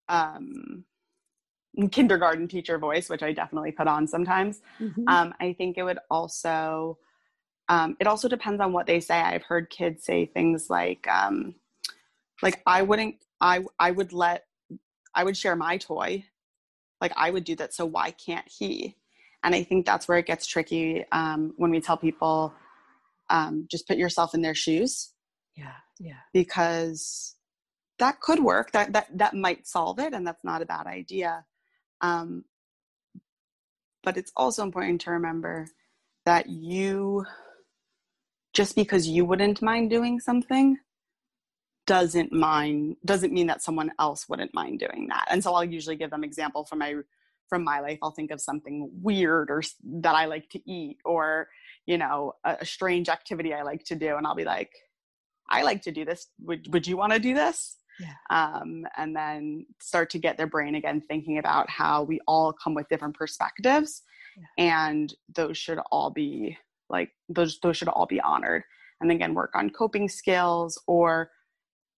um 0.07 0.85
kindergarten 1.91 2.47
teacher 2.47 2.79
voice, 2.79 3.09
which 3.09 3.21
I 3.21 3.33
definitely 3.33 3.71
put 3.71 3.87
on 3.87 4.07
sometimes. 4.07 4.61
Mm-hmm. 4.79 5.07
Um, 5.07 5.33
I 5.39 5.53
think 5.53 5.77
it 5.77 5.83
would 5.83 5.99
also, 6.09 6.97
um, 7.69 7.95
it 7.99 8.07
also 8.07 8.27
depends 8.27 8.59
on 8.61 8.73
what 8.73 8.87
they 8.87 8.99
say. 8.99 9.19
I've 9.19 9.43
heard 9.43 9.69
kids 9.69 10.03
say 10.03 10.25
things 10.25 10.69
like, 10.69 11.07
um, 11.07 11.53
like 12.41 12.61
I 12.65 12.81
wouldn't, 12.81 13.15
I 13.39 13.63
I 13.79 13.91
would 13.91 14.11
let, 14.11 14.45
I 15.13 15.23
would 15.23 15.37
share 15.37 15.55
my 15.55 15.77
toy, 15.77 16.25
like 16.99 17.13
I 17.15 17.29
would 17.29 17.43
do 17.43 17.55
that. 17.57 17.73
So 17.73 17.85
why 17.85 18.11
can't 18.11 18.47
he? 18.47 18.95
And 19.43 19.55
I 19.55 19.63
think 19.63 19.85
that's 19.85 20.07
where 20.07 20.17
it 20.17 20.25
gets 20.25 20.45
tricky 20.45 21.05
um, 21.11 21.53
when 21.57 21.71
we 21.71 21.79
tell 21.79 21.97
people, 21.97 22.53
um, 23.29 23.67
just 23.69 23.87
put 23.87 23.97
yourself 23.97 24.33
in 24.33 24.41
their 24.41 24.55
shoes. 24.55 25.13
Yeah, 25.55 25.75
yeah. 25.99 26.19
Because 26.33 27.35
that 27.99 28.19
could 28.19 28.39
work. 28.39 28.71
That 28.71 28.93
that 28.93 29.07
that 29.17 29.33
might 29.33 29.67
solve 29.67 29.99
it, 29.99 30.13
and 30.13 30.25
that's 30.25 30.43
not 30.43 30.61
a 30.61 30.65
bad 30.65 30.87
idea. 30.87 31.45
Um, 32.01 32.45
but 34.03 34.17
it's 34.17 34.31
also 34.35 34.63
important 34.63 35.01
to 35.01 35.11
remember 35.11 35.67
that 36.25 36.47
you, 36.49 37.25
just 38.53 38.75
because 38.75 39.07
you 39.07 39.25
wouldn't 39.25 39.61
mind 39.61 39.89
doing 39.89 40.19
something, 40.19 40.77
doesn't 41.87 42.31
mind 42.33 42.97
doesn't 43.05 43.33
mean 43.33 43.47
that 43.47 43.63
someone 43.63 43.91
else 43.97 44.27
wouldn't 44.29 44.53
mind 44.53 44.79
doing 44.79 45.07
that. 45.09 45.25
And 45.29 45.43
so 45.43 45.53
I'll 45.53 45.63
usually 45.63 45.95
give 45.95 46.11
them 46.11 46.23
example 46.23 46.65
from 46.65 46.79
my 46.79 46.95
from 47.49 47.63
my 47.63 47.79
life. 47.79 47.99
I'll 48.01 48.11
think 48.11 48.31
of 48.31 48.41
something 48.41 48.89
weird 49.01 49.49
or 49.49 49.61
that 50.01 50.15
I 50.15 50.25
like 50.25 50.49
to 50.51 50.71
eat, 50.71 50.97
or 51.05 51.47
you 51.85 51.97
know, 51.97 52.33
a, 52.43 52.57
a 52.61 52.65
strange 52.65 53.09
activity 53.09 53.53
I 53.53 53.63
like 53.63 53.83
to 53.85 53.95
do, 53.95 54.17
and 54.17 54.27
I'll 54.27 54.35
be 54.35 54.43
like, 54.43 54.71
I 55.49 55.63
like 55.63 55.81
to 55.83 55.91
do 55.91 56.05
this. 56.05 56.27
Would 56.41 56.71
would 56.73 56.87
you 56.87 56.97
want 56.97 57.13
to 57.13 57.19
do 57.19 57.33
this? 57.33 57.77
yeah. 57.99 58.13
um, 58.29 58.85
and 58.97 59.15
then 59.15 59.65
start 59.81 60.09
to 60.11 60.19
get 60.19 60.37
their 60.37 60.47
brain 60.47 60.75
again 60.75 61.01
thinking 61.01 61.37
about 61.37 61.69
how 61.69 62.03
we 62.03 62.19
all 62.27 62.53
come 62.53 62.73
with 62.73 62.87
different 62.89 63.15
perspectives 63.15 64.03
yeah. 64.37 64.65
and 64.65 65.13
those 65.35 65.57
should 65.57 65.79
all 65.91 66.09
be 66.09 66.57
like 66.89 67.11
those 67.29 67.59
those 67.61 67.77
should 67.77 67.87
all 67.87 68.05
be 68.05 68.21
honored 68.21 68.63
and 69.01 69.11
again 69.11 69.33
work 69.33 69.51
on 69.55 69.69
coping 69.69 70.07
skills 70.07 70.81
or 70.87 71.31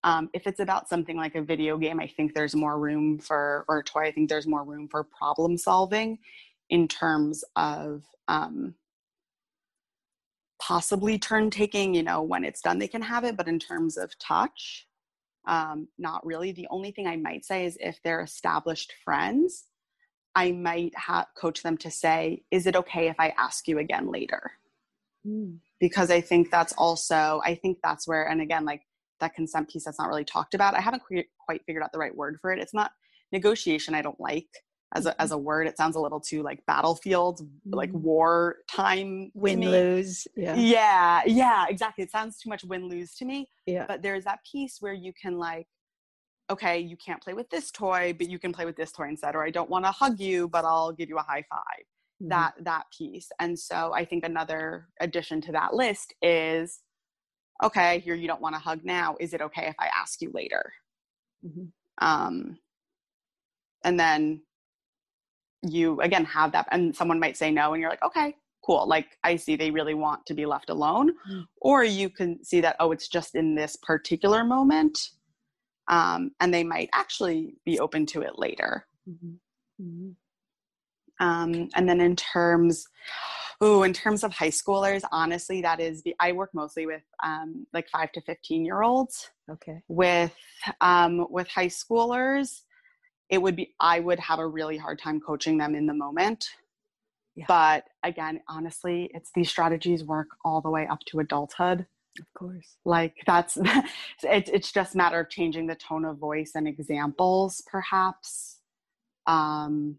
um, 0.05 0.31
if 0.33 0.47
it's 0.47 0.61
about 0.61 0.89
something 0.89 1.17
like 1.17 1.35
a 1.35 1.43
video 1.43 1.77
game 1.77 2.01
i 2.01 2.07
think 2.07 2.35
there's 2.35 2.55
more 2.55 2.79
room 2.79 3.19
for 3.19 3.65
or 3.69 3.79
a 3.79 3.85
toy 3.85 4.03
i 4.03 4.13
think 4.13 4.29
there's 4.29 4.47
more 4.47 4.65
room 4.65 4.89
for 4.89 5.03
problem 5.05 5.57
solving 5.57 6.19
in 6.71 6.87
terms 6.87 7.45
of 7.57 8.05
um, 8.29 8.75
possibly 10.61 11.19
turn 11.19 11.51
taking 11.51 11.95
you 11.95 12.03
know 12.03 12.23
when 12.23 12.45
it's 12.45 12.61
done 12.61 12.79
they 12.79 12.89
can 12.89 13.03
have 13.03 13.25
it 13.25 13.37
but 13.37 13.49
in 13.49 13.59
terms 13.59 13.97
of 13.97 14.19
touch 14.19 14.89
um, 15.49 15.89
not 15.99 16.25
really. 16.25 16.53
The 16.53 16.69
only 16.71 16.91
thing 16.93 17.07
I 17.07 17.17
might 17.17 17.45
say 17.45 17.65
is 17.65 17.79
if 17.81 17.99
they're 18.05 18.21
established 18.21 18.93
friends, 19.03 19.65
I 20.35 20.53
might 20.53 20.95
ha- 20.97 21.27
coach 21.37 21.63
them 21.63 21.79
to 21.79 21.91
say, 21.91 22.43
Is 22.51 22.67
it 22.67 22.77
okay 22.77 23.09
if 23.09 23.17
I 23.19 23.35
ask 23.39 23.67
you 23.67 23.79
again 23.79 24.11
later? 24.11 24.53
Mm. 25.27 25.59
Because 25.81 26.11
I 26.11 26.21
think 26.21 26.51
that's 26.51 26.75
also, 26.75 27.41
I 27.45 27.55
think 27.55 27.79
that's 27.83 28.07
where, 28.07 28.29
and 28.29 28.43
again, 28.43 28.67
like 28.67 28.83
that 29.21 29.35
consent 29.35 29.69
piece 29.69 29.85
that's 29.85 29.99
not 29.99 30.09
really 30.09 30.25
talked 30.25 30.55
about. 30.55 30.75
I 30.75 30.81
haven't 30.81 31.03
quite 31.03 31.65
figured 31.67 31.83
out 31.83 31.93
the 31.93 31.99
right 31.99 32.15
word 32.15 32.39
for 32.41 32.53
it. 32.53 32.59
It's 32.59 32.75
not 32.75 32.93
negotiation, 33.33 33.95
I 33.95 34.03
don't 34.03 34.21
like 34.21 34.49
as 34.95 35.07
a, 35.07 35.21
as 35.21 35.33
a 35.33 35.39
word 35.39 35.67
it 35.67 35.77
sounds 35.77 35.97
a 35.97 36.01
little 36.01 36.21
too 36.21 36.43
like 36.43 36.65
battlefield 36.67 37.41
like 37.67 37.91
mm-hmm. 37.91 38.03
war 38.03 38.57
time 38.71 39.31
win 39.35 39.61
lose 39.61 40.27
yeah 40.37 40.55
yeah 40.55 41.23
yeah 41.27 41.67
exactly 41.69 42.03
it 42.03 42.11
sounds 42.11 42.39
too 42.39 42.49
much 42.49 42.65
win 42.65 42.89
lose 42.89 43.15
to 43.15 43.25
me 43.25 43.49
yeah 43.67 43.85
but 43.87 44.03
there's 44.03 44.25
that 44.25 44.39
piece 44.51 44.79
where 44.81 44.95
you 44.95 45.13
can 45.21 45.37
like 45.39 45.67
okay 46.51 46.79
you 46.79 46.97
can't 46.97 47.23
play 47.23 47.35
with 47.35 47.49
this 47.51 47.71
toy 47.71 48.15
but 48.17 48.31
you 48.31 48.39
can 48.39 48.53
play 48.53 48.65
with 48.65 48.77
this 48.77 48.93
toy 48.93 49.09
instead 49.09 49.35
or 49.35 49.45
i 49.45 49.51
don't 49.51 49.71
want 49.71 49.85
to 49.85 49.91
hug 49.91 50.19
you 50.19 50.49
but 50.49 50.65
i'll 50.65 50.93
give 50.93 51.09
you 51.09 51.19
a 51.19 51.23
high 51.23 51.45
5 51.51 51.59
mm-hmm. 51.59 52.29
that 52.29 52.55
that 52.63 52.85
piece 52.97 53.29
and 53.41 53.59
so 53.59 53.93
i 53.95 54.05
think 54.05 54.25
another 54.25 54.89
addition 55.01 55.41
to 55.43 55.53
that 55.53 55.75
list 55.75 56.15
is 56.23 56.81
okay 57.63 57.99
here 58.01 58.15
you 58.15 58.29
don't 58.29 58.41
want 58.41 58.55
to 58.55 58.61
hug 58.61 58.85
now 58.85 59.17
is 59.21 59.35
it 59.35 59.41
okay 59.41 59.67
if 59.67 59.77
i 59.79 59.89
ask 59.97 60.21
you 60.21 60.31
later 60.33 60.73
mm-hmm. 61.45 61.65
um 62.07 62.57
and 63.85 63.99
then 63.99 64.41
you 65.63 66.01
again 66.01 66.25
have 66.25 66.53
that 66.53 66.67
and 66.71 66.95
someone 66.95 67.19
might 67.19 67.37
say 67.37 67.51
no 67.51 67.73
and 67.73 67.81
you're 67.81 67.91
like 67.91 68.03
okay 68.03 68.35
cool 68.65 68.87
like 68.87 69.17
i 69.25 69.35
see 69.35 69.57
they 69.57 69.71
really 69.71 69.95
want 69.95 70.25
to 70.27 70.35
be 70.35 70.47
left 70.47 70.71
alone 70.71 71.11
mm-hmm. 71.11 71.41
or 71.61 71.85
you 71.85 72.09
can 72.09 72.43
see 72.45 72.61
that 72.61 72.77
oh 72.81 72.93
it's 72.93 73.09
just 73.09 73.35
in 73.35 73.55
this 73.55 73.77
particular 73.83 74.45
moment 74.45 74.99
um, 75.91 76.33
and 76.41 76.53
they 76.53 76.65
might 76.65 76.91
actually 76.93 77.55
be 77.65 77.81
open 77.81 78.05
to 78.05 78.21
it 78.21 78.39
later 78.39 78.87
mm-hmm. 79.09 79.37
Mm-hmm. 79.83 80.11
Um, 81.21 81.69
and 81.75 81.89
then 81.89 82.01
in 82.01 82.15
terms 82.15 82.87
oh 83.61 83.83
in 83.83 83.93
terms 83.93 84.25
of 84.25 84.33
high 84.33 84.51
schoolers 84.51 85.03
honestly 85.13 85.61
that 85.63 85.81
is 85.81 86.03
the 86.03 86.15
i 86.21 86.33
work 86.33 86.51
mostly 86.55 86.87
with 86.87 87.03
um, 87.25 87.67
like 87.73 87.89
5 87.91 88.13
to 88.13 88.21
15 88.23 88.65
year 88.65 88.83
olds. 88.83 89.31
Okay. 89.51 89.83
With 89.89 90.35
um, 90.81 91.27
with 91.31 91.49
high 91.49 91.69
schoolers 91.69 92.61
it 93.31 93.39
would 93.39 93.57
be 93.57 93.75
i 93.81 94.01
would 94.01 94.19
have 94.21 94.39
a 94.39 94.47
really 94.47 94.77
hard 94.77 94.99
time 94.99 95.21
coaching 95.21 95.59
them 95.59 95.75
in 95.75 95.87
the 95.87 95.95
moment. 95.95 96.47
Yeah. 97.35 97.45
but 97.47 97.85
again 98.03 98.41
honestly 98.49 99.11
it's 99.15 99.31
these 99.33 99.49
strategies 99.49 100.03
work 100.03 100.27
all 100.45 100.61
the 100.61 100.71
way 100.71 100.87
up 100.87 101.01
to 101.09 101.21
adulthood. 101.21 101.87
Of 102.19 102.27
course. 102.37 102.77
Like 102.85 103.15
that's 103.27 103.57
it, 104.23 104.49
it's 104.53 104.73
just 104.73 104.95
a 104.95 104.99
matter 104.99 105.21
of 105.21 105.31
changing 105.31 105.67
the 105.69 105.77
tone 105.77 106.05
of 106.05 106.19
voice 106.19 106.53
and 106.55 106.67
examples 106.67 107.63
perhaps. 107.71 108.59
Um 109.27 109.99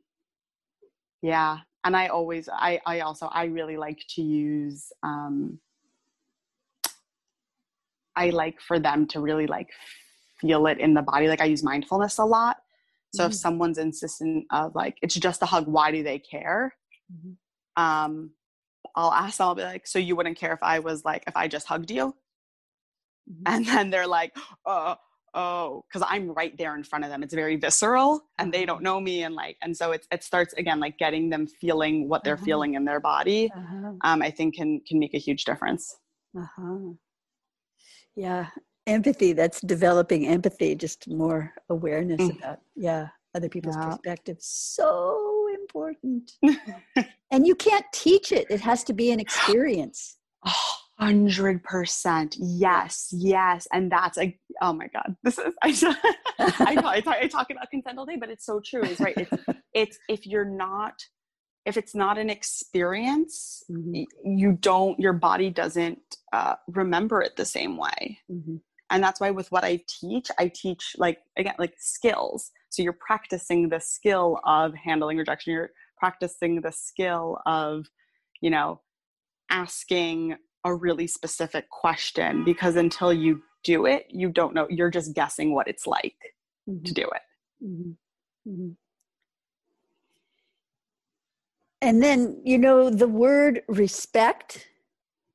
yeah 1.21 1.59
and 1.83 1.95
i 1.95 2.07
always 2.07 2.49
i 2.49 2.79
i 2.85 2.99
also 3.01 3.27
i 3.27 3.45
really 3.45 3.77
like 3.77 3.99
to 4.09 4.21
use 4.21 4.91
um 5.03 5.59
i 8.15 8.29
like 8.29 8.59
for 8.61 8.79
them 8.79 9.07
to 9.07 9.19
really 9.19 9.47
like 9.47 9.69
feel 10.39 10.67
it 10.67 10.79
in 10.79 10.93
the 10.93 11.01
body 11.01 11.27
like 11.27 11.41
i 11.41 11.45
use 11.45 11.63
mindfulness 11.63 12.17
a 12.17 12.25
lot 12.25 12.57
so 13.13 13.23
mm-hmm. 13.23 13.31
if 13.31 13.35
someone's 13.35 13.77
insistent 13.77 14.45
of 14.51 14.73
like 14.75 14.97
it's 15.01 15.15
just 15.15 15.41
a 15.41 15.45
hug 15.45 15.67
why 15.67 15.91
do 15.91 16.03
they 16.03 16.19
care 16.19 16.73
mm-hmm. 17.11 17.83
um 17.83 18.31
i'll 18.95 19.11
ask 19.11 19.37
them 19.37 19.47
i'll 19.47 19.55
be 19.55 19.63
like 19.63 19.87
so 19.87 19.99
you 19.99 20.15
wouldn't 20.15 20.37
care 20.37 20.53
if 20.53 20.63
i 20.63 20.79
was 20.79 21.03
like 21.05 21.23
if 21.27 21.35
i 21.35 21.47
just 21.47 21.67
hugged 21.67 21.91
you 21.91 22.15
mm-hmm. 23.29 23.43
and 23.45 23.65
then 23.65 23.89
they're 23.89 24.07
like 24.07 24.35
uh 24.65 24.95
oh 25.33 25.83
because 25.87 26.05
i'm 26.09 26.31
right 26.31 26.57
there 26.57 26.75
in 26.75 26.83
front 26.83 27.03
of 27.03 27.09
them 27.09 27.23
it's 27.23 27.33
very 27.33 27.55
visceral 27.55 28.21
and 28.37 28.53
they 28.53 28.65
don't 28.65 28.77
uh-huh. 28.77 28.83
know 28.83 28.99
me 28.99 29.23
and 29.23 29.35
like 29.35 29.57
and 29.61 29.75
so 29.75 29.91
it's 29.91 30.07
it 30.11 30.23
starts 30.23 30.53
again 30.53 30.79
like 30.79 30.97
getting 30.97 31.29
them 31.29 31.47
feeling 31.47 32.07
what 32.07 32.23
they're 32.23 32.35
uh-huh. 32.35 32.45
feeling 32.45 32.73
in 32.75 32.85
their 32.85 32.99
body 32.99 33.49
uh-huh. 33.55 33.91
um, 34.03 34.21
i 34.21 34.29
think 34.29 34.55
can 34.55 34.79
can 34.87 34.99
make 34.99 35.13
a 35.13 35.19
huge 35.19 35.45
difference 35.45 35.97
uh-huh 36.37 36.93
yeah 38.15 38.47
empathy 38.87 39.33
that's 39.33 39.61
developing 39.61 40.27
empathy 40.27 40.75
just 40.75 41.07
more 41.07 41.53
awareness 41.69 42.21
mm. 42.21 42.37
about 42.37 42.59
yeah 42.75 43.07
other 43.35 43.49
people's 43.49 43.75
yeah. 43.77 43.89
perspectives 43.89 44.45
so 44.45 45.47
important 45.53 46.31
and 47.31 47.45
you 47.45 47.55
can't 47.55 47.85
teach 47.93 48.31
it 48.31 48.47
it 48.49 48.59
has 48.59 48.83
to 48.83 48.93
be 48.93 49.11
an 49.11 49.19
experience 49.25 50.17
oh 50.45 50.78
Hundred 50.99 51.63
percent, 51.63 52.35
yes, 52.37 53.07
yes, 53.15 53.69
and 53.71 53.89
that's 53.89 54.17
a. 54.17 54.37
oh 54.61 54.73
my 54.73 54.87
god, 54.87 55.15
this 55.23 55.37
is 55.37 55.53
I, 55.63 56.53
I 56.59 56.73
know 56.75 56.87
I 56.87 56.99
talk, 56.99 57.15
I 57.21 57.27
talk 57.27 57.49
about 57.51 57.69
consent 57.71 57.97
all 57.97 58.05
day, 58.05 58.17
but 58.19 58.29
it's 58.29 58.45
so 58.45 58.59
true. 58.59 58.83
It's 58.83 58.99
right. 58.99 59.15
It's, 59.15 59.43
it's 59.73 59.99
if 60.09 60.27
you're 60.27 60.43
not, 60.43 61.01
if 61.65 61.77
it's 61.77 61.95
not 61.95 62.17
an 62.17 62.29
experience, 62.29 63.63
mm-hmm. 63.71 64.03
you 64.25 64.57
don't, 64.59 64.99
your 64.99 65.13
body 65.13 65.49
doesn't 65.49 66.01
uh, 66.33 66.55
remember 66.67 67.21
it 67.21 67.37
the 67.37 67.45
same 67.45 67.77
way, 67.77 68.19
mm-hmm. 68.29 68.57
and 68.89 69.01
that's 69.01 69.21
why 69.21 69.31
with 69.31 69.49
what 69.53 69.63
I 69.63 69.79
teach, 69.87 70.27
I 70.37 70.51
teach 70.53 70.95
like 70.97 71.19
again 71.37 71.55
like 71.57 71.75
skills. 71.79 72.51
So 72.67 72.83
you're 72.83 72.91
practicing 72.91 73.69
the 73.69 73.79
skill 73.79 74.41
of 74.45 74.73
handling 74.75 75.17
rejection. 75.17 75.53
You're 75.53 75.71
practicing 75.97 76.59
the 76.59 76.73
skill 76.73 77.39
of, 77.45 77.85
you 78.41 78.49
know, 78.49 78.81
asking 79.49 80.35
a 80.63 80.73
really 80.73 81.07
specific 81.07 81.69
question 81.69 82.43
because 82.43 82.75
until 82.75 83.13
you 83.13 83.41
do 83.63 83.85
it, 83.85 84.05
you 84.09 84.29
don't 84.29 84.53
know. 84.53 84.67
You're 84.69 84.89
just 84.89 85.13
guessing 85.13 85.53
what 85.53 85.67
it's 85.67 85.87
like 85.87 86.15
mm-hmm. 86.69 86.83
to 86.83 86.93
do 86.93 87.03
it. 87.03 87.65
Mm-hmm. 87.65 88.51
Mm-hmm. 88.51 88.69
And 91.81 92.03
then, 92.03 92.41
you 92.43 92.57
know, 92.57 92.89
the 92.89 93.07
word 93.07 93.61
respect, 93.69 94.67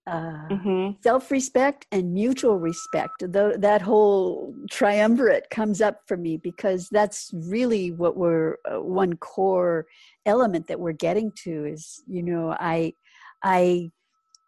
uh, 0.06 0.48
mm-hmm. 0.50 0.90
self 1.02 1.30
respect, 1.30 1.87
and 1.90 2.12
mutual 2.12 2.58
respect, 2.58 3.20
the, 3.20 3.56
that 3.58 3.80
whole 3.80 4.54
triumvirate 4.70 5.48
comes 5.50 5.80
up 5.80 6.00
for 6.06 6.18
me 6.18 6.37
because 6.37 6.88
that's 6.90 7.30
really 7.32 7.92
what 7.92 8.16
we're, 8.16 8.56
uh, 8.70 8.80
one 8.80 9.16
core 9.16 9.87
element 10.26 10.66
that 10.66 10.80
we're 10.80 10.92
getting 10.92 11.32
to 11.44 11.64
is, 11.64 12.02
you 12.06 12.22
know, 12.22 12.54
I, 12.60 12.92
I 13.42 13.90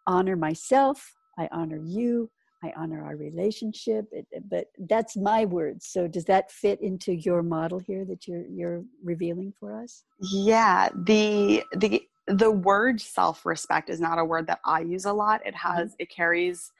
honor 0.07 0.37
myself, 0.37 1.15
I 1.39 1.49
honor 1.53 1.81
you, 1.83 2.31
I 2.65 2.73
honor 2.77 3.05
our 3.05 3.17
relationship. 3.17 4.07
It, 4.13 4.27
but 4.49 4.67
that's 4.89 5.17
my 5.17 5.45
words. 5.45 5.87
So 5.87 6.09
does 6.09 6.25
that 6.27 6.51
fit 6.51 6.81
into 6.81 7.15
your 7.15 7.43
model 7.43 7.79
here 7.79 8.05
that 8.07 8.27
you're 8.27 8.47
you're 8.47 8.83
revealing 9.05 9.53
for 9.59 9.75
us? 9.75 10.05
Yeah, 10.21 10.89
the 10.95 11.63
the 11.77 12.03
the 12.27 12.51
word 12.51 13.01
self-respect 13.01 13.89
is 13.89 14.01
not 14.01 14.19
a 14.19 14.25
word 14.25 14.47
that 14.49 14.61
I 14.65 14.81
use 14.81 15.05
a 15.05 15.13
lot. 15.13 15.47
It 15.47 15.55
has 15.55 15.91
mm-hmm. 15.91 16.03
it 16.03 16.11
carries 16.11 16.73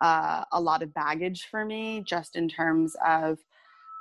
uh, 0.00 0.44
a 0.52 0.60
lot 0.60 0.82
of 0.82 0.94
baggage 0.94 1.48
for 1.50 1.64
me, 1.64 2.02
just 2.06 2.36
in 2.36 2.48
terms 2.48 2.96
of 3.06 3.38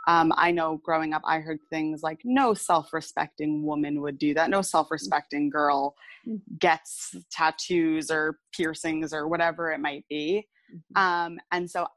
um, 0.07 0.33
I 0.35 0.51
know 0.51 0.81
growing 0.83 1.13
up, 1.13 1.21
I 1.25 1.39
heard 1.39 1.59
things 1.69 2.03
like, 2.03 2.19
no 2.23 2.53
self 2.53 2.91
respecting 2.93 3.63
woman 3.63 4.01
would 4.01 4.17
do 4.17 4.33
that. 4.33 4.49
No 4.49 4.61
self 4.61 4.91
respecting 4.91 5.49
girl 5.49 5.95
mm-hmm. 6.27 6.37
gets 6.59 7.15
tattoos 7.31 8.11
or 8.11 8.39
piercings 8.53 9.13
or 9.13 9.27
whatever 9.27 9.71
it 9.71 9.79
might 9.79 10.05
be. 10.09 10.47
Mm-hmm. 10.73 11.01
Um, 11.01 11.39
and 11.51 11.69
so, 11.69 11.87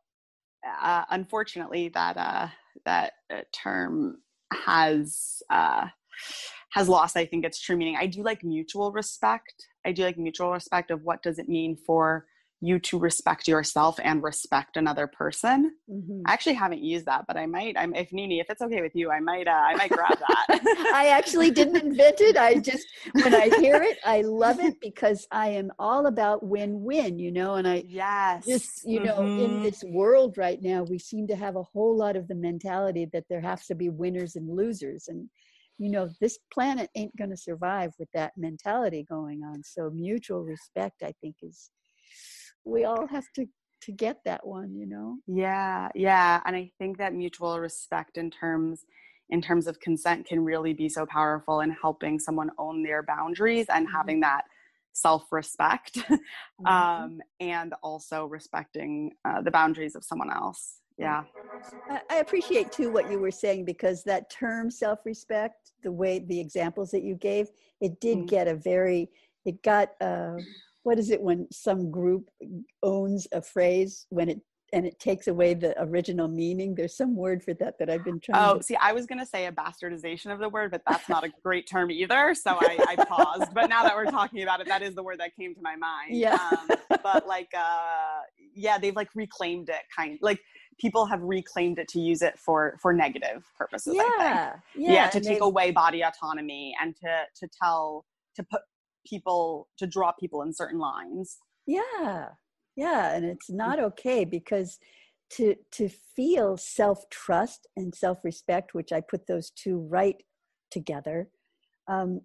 uh, 0.82 1.04
unfortunately, 1.10 1.88
that, 1.90 2.16
uh, 2.16 2.48
that 2.84 3.14
uh, 3.32 3.40
term 3.52 4.18
has, 4.52 5.42
uh, 5.50 5.86
has 6.70 6.88
lost, 6.88 7.16
I 7.16 7.24
think, 7.26 7.44
its 7.44 7.60
true 7.60 7.76
meaning. 7.76 7.96
I 7.98 8.06
do 8.06 8.22
like 8.22 8.44
mutual 8.44 8.92
respect. 8.92 9.66
I 9.84 9.92
do 9.92 10.02
like 10.02 10.18
mutual 10.18 10.52
respect 10.52 10.90
of 10.90 11.02
what 11.02 11.22
does 11.22 11.38
it 11.38 11.48
mean 11.48 11.76
for 11.76 12.26
you 12.60 12.78
to 12.78 12.98
respect 12.98 13.46
yourself 13.46 13.98
and 14.02 14.22
respect 14.22 14.76
another 14.76 15.06
person. 15.06 15.72
Mm-hmm. 15.90 16.22
I 16.26 16.32
actually 16.32 16.54
haven't 16.54 16.82
used 16.82 17.06
that, 17.06 17.26
but 17.28 17.36
I 17.36 17.46
might. 17.46 17.76
I'm 17.76 17.94
if 17.94 18.12
Nini, 18.12 18.40
if 18.40 18.48
it's 18.48 18.62
okay 18.62 18.80
with 18.80 18.94
you, 18.94 19.10
I 19.10 19.20
might. 19.20 19.46
Uh, 19.46 19.50
I 19.50 19.74
might 19.74 19.90
grab 19.90 20.18
that. 20.18 20.90
I 20.94 21.08
actually 21.08 21.50
didn't 21.50 21.76
invent 21.76 22.20
it. 22.20 22.36
I 22.36 22.54
just 22.54 22.86
when 23.12 23.34
I 23.34 23.50
hear 23.60 23.82
it, 23.82 23.98
I 24.04 24.22
love 24.22 24.58
it 24.60 24.80
because 24.80 25.26
I 25.30 25.48
am 25.48 25.70
all 25.78 26.06
about 26.06 26.44
win-win. 26.44 27.18
You 27.18 27.30
know, 27.30 27.56
and 27.56 27.68
I 27.68 27.84
yes, 27.86 28.46
just 28.46 28.86
you 28.86 29.00
know, 29.00 29.18
mm-hmm. 29.18 29.44
in 29.44 29.62
this 29.62 29.84
world 29.84 30.38
right 30.38 30.60
now, 30.62 30.82
we 30.82 30.98
seem 30.98 31.26
to 31.28 31.36
have 31.36 31.56
a 31.56 31.62
whole 31.62 31.96
lot 31.96 32.16
of 32.16 32.26
the 32.26 32.34
mentality 32.34 33.06
that 33.12 33.24
there 33.28 33.42
has 33.42 33.66
to 33.66 33.74
be 33.74 33.90
winners 33.90 34.36
and 34.36 34.48
losers, 34.48 35.08
and 35.08 35.28
you 35.78 35.90
know, 35.90 36.08
this 36.22 36.38
planet 36.52 36.88
ain't 36.94 37.16
going 37.16 37.30
to 37.30 37.36
survive 37.36 37.92
with 37.98 38.08
that 38.14 38.32
mentality 38.38 39.04
going 39.06 39.42
on. 39.42 39.62
So 39.62 39.90
mutual 39.90 40.42
respect, 40.42 41.02
I 41.02 41.12
think, 41.20 41.36
is 41.42 41.70
we 42.66 42.84
all 42.84 43.06
have 43.06 43.32
to 43.34 43.46
to 43.80 43.92
get 43.92 44.18
that 44.24 44.44
one 44.46 44.74
you 44.74 44.86
know 44.86 45.16
yeah 45.26 45.88
yeah 45.94 46.40
and 46.44 46.56
i 46.56 46.70
think 46.78 46.98
that 46.98 47.14
mutual 47.14 47.60
respect 47.60 48.18
in 48.18 48.30
terms 48.30 48.84
in 49.30 49.40
terms 49.40 49.66
of 49.66 49.78
consent 49.80 50.26
can 50.26 50.44
really 50.44 50.72
be 50.72 50.88
so 50.88 51.06
powerful 51.06 51.60
in 51.60 51.70
helping 51.70 52.18
someone 52.18 52.50
own 52.58 52.82
their 52.82 53.02
boundaries 53.02 53.66
and 53.68 53.86
mm-hmm. 53.86 53.96
having 53.96 54.20
that 54.20 54.42
self-respect 54.92 55.94
mm-hmm. 55.98 56.66
um, 56.66 57.20
and 57.40 57.74
also 57.82 58.26
respecting 58.26 59.12
uh, 59.24 59.42
the 59.42 59.50
boundaries 59.50 59.94
of 59.94 60.02
someone 60.02 60.32
else 60.32 60.80
yeah 60.98 61.22
i 62.10 62.16
appreciate 62.16 62.72
too 62.72 62.90
what 62.90 63.10
you 63.10 63.18
were 63.18 63.30
saying 63.30 63.64
because 63.64 64.02
that 64.02 64.30
term 64.30 64.70
self-respect 64.70 65.72
the 65.82 65.92
way 65.92 66.18
the 66.18 66.40
examples 66.40 66.90
that 66.90 67.02
you 67.02 67.14
gave 67.16 67.48
it 67.80 68.00
did 68.00 68.16
mm-hmm. 68.18 68.26
get 68.26 68.48
a 68.48 68.54
very 68.54 69.08
it 69.44 69.62
got 69.62 69.90
uh, 70.00 70.34
what 70.86 71.00
is 71.00 71.10
it 71.10 71.20
when 71.20 71.48
some 71.50 71.90
group 71.90 72.30
owns 72.84 73.26
a 73.32 73.42
phrase 73.42 74.06
when 74.10 74.28
it 74.28 74.40
and 74.72 74.84
it 74.84 74.98
takes 75.00 75.26
away 75.26 75.52
the 75.54 75.80
original 75.82 76.28
meaning? 76.28 76.76
There's 76.76 76.96
some 76.96 77.16
word 77.16 77.42
for 77.42 77.54
that 77.54 77.76
that 77.80 77.90
i've 77.90 78.04
been 78.04 78.20
trying 78.20 78.50
oh 78.50 78.58
to... 78.58 78.62
see 78.62 78.76
i 78.76 78.92
was 78.92 79.04
going 79.04 79.18
to 79.18 79.26
say 79.26 79.46
a 79.46 79.52
bastardization 79.52 80.32
of 80.32 80.38
the 80.38 80.48
word 80.48 80.70
but 80.70 80.82
that's 80.86 81.08
not 81.08 81.24
a 81.24 81.30
great 81.42 81.68
term 81.68 81.90
either 81.90 82.36
so 82.36 82.52
i, 82.60 82.78
I 82.88 83.04
paused. 83.04 83.52
But 83.52 83.68
now 83.68 83.82
that 83.82 83.96
we're 83.96 84.12
talking 84.20 84.44
about 84.44 84.60
it 84.60 84.68
that 84.68 84.82
is 84.82 84.94
the 84.94 85.02
word 85.02 85.18
that 85.18 85.34
came 85.34 85.56
to 85.56 85.60
my 85.60 85.74
mind. 85.74 86.16
Yeah. 86.16 86.38
Um, 86.52 86.98
but 87.02 87.26
like 87.26 87.50
uh 87.58 88.20
yeah 88.54 88.78
they've 88.78 88.94
like 88.94 89.08
reclaimed 89.16 89.68
it 89.68 89.82
kind 89.94 90.18
like 90.22 90.40
people 90.78 91.04
have 91.06 91.22
reclaimed 91.22 91.80
it 91.80 91.88
to 91.88 92.00
use 92.00 92.22
it 92.22 92.38
for 92.38 92.78
for 92.80 92.92
negative 92.92 93.44
purposes 93.58 93.94
yeah 93.96 94.54
yeah, 94.76 94.92
yeah 94.92 95.10
to 95.10 95.20
take 95.20 95.40
away 95.40 95.72
body 95.72 96.02
autonomy 96.02 96.76
and 96.80 96.94
to 96.94 97.22
to 97.34 97.48
tell 97.60 98.04
to 98.36 98.44
put 98.44 98.60
people 99.08 99.68
to 99.78 99.86
draw 99.86 100.12
people 100.12 100.42
in 100.42 100.52
certain 100.52 100.78
lines. 100.78 101.38
Yeah. 101.66 102.28
Yeah 102.76 103.14
and 103.14 103.24
it's 103.24 103.50
not 103.50 103.80
okay 103.80 104.24
because 104.24 104.78
to 105.30 105.54
to 105.72 105.88
feel 105.88 106.56
self-trust 106.56 107.66
and 107.76 107.94
self-respect 107.94 108.74
which 108.74 108.92
i 108.92 109.00
put 109.00 109.26
those 109.26 109.50
two 109.50 109.78
right 109.90 110.22
together 110.70 111.28
um, 111.88 112.20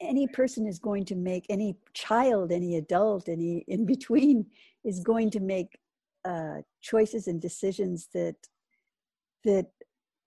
any 0.00 0.26
person 0.28 0.66
is 0.66 0.78
going 0.78 1.04
to 1.04 1.16
make 1.16 1.44
any 1.50 1.76
child 1.92 2.50
any 2.50 2.76
adult 2.76 3.28
any 3.28 3.64
in 3.68 3.84
between 3.84 4.46
is 4.84 5.00
going 5.00 5.30
to 5.30 5.40
make 5.40 5.78
uh, 6.24 6.56
choices 6.80 7.26
and 7.26 7.40
decisions 7.40 8.08
that 8.14 8.36
that 9.44 9.66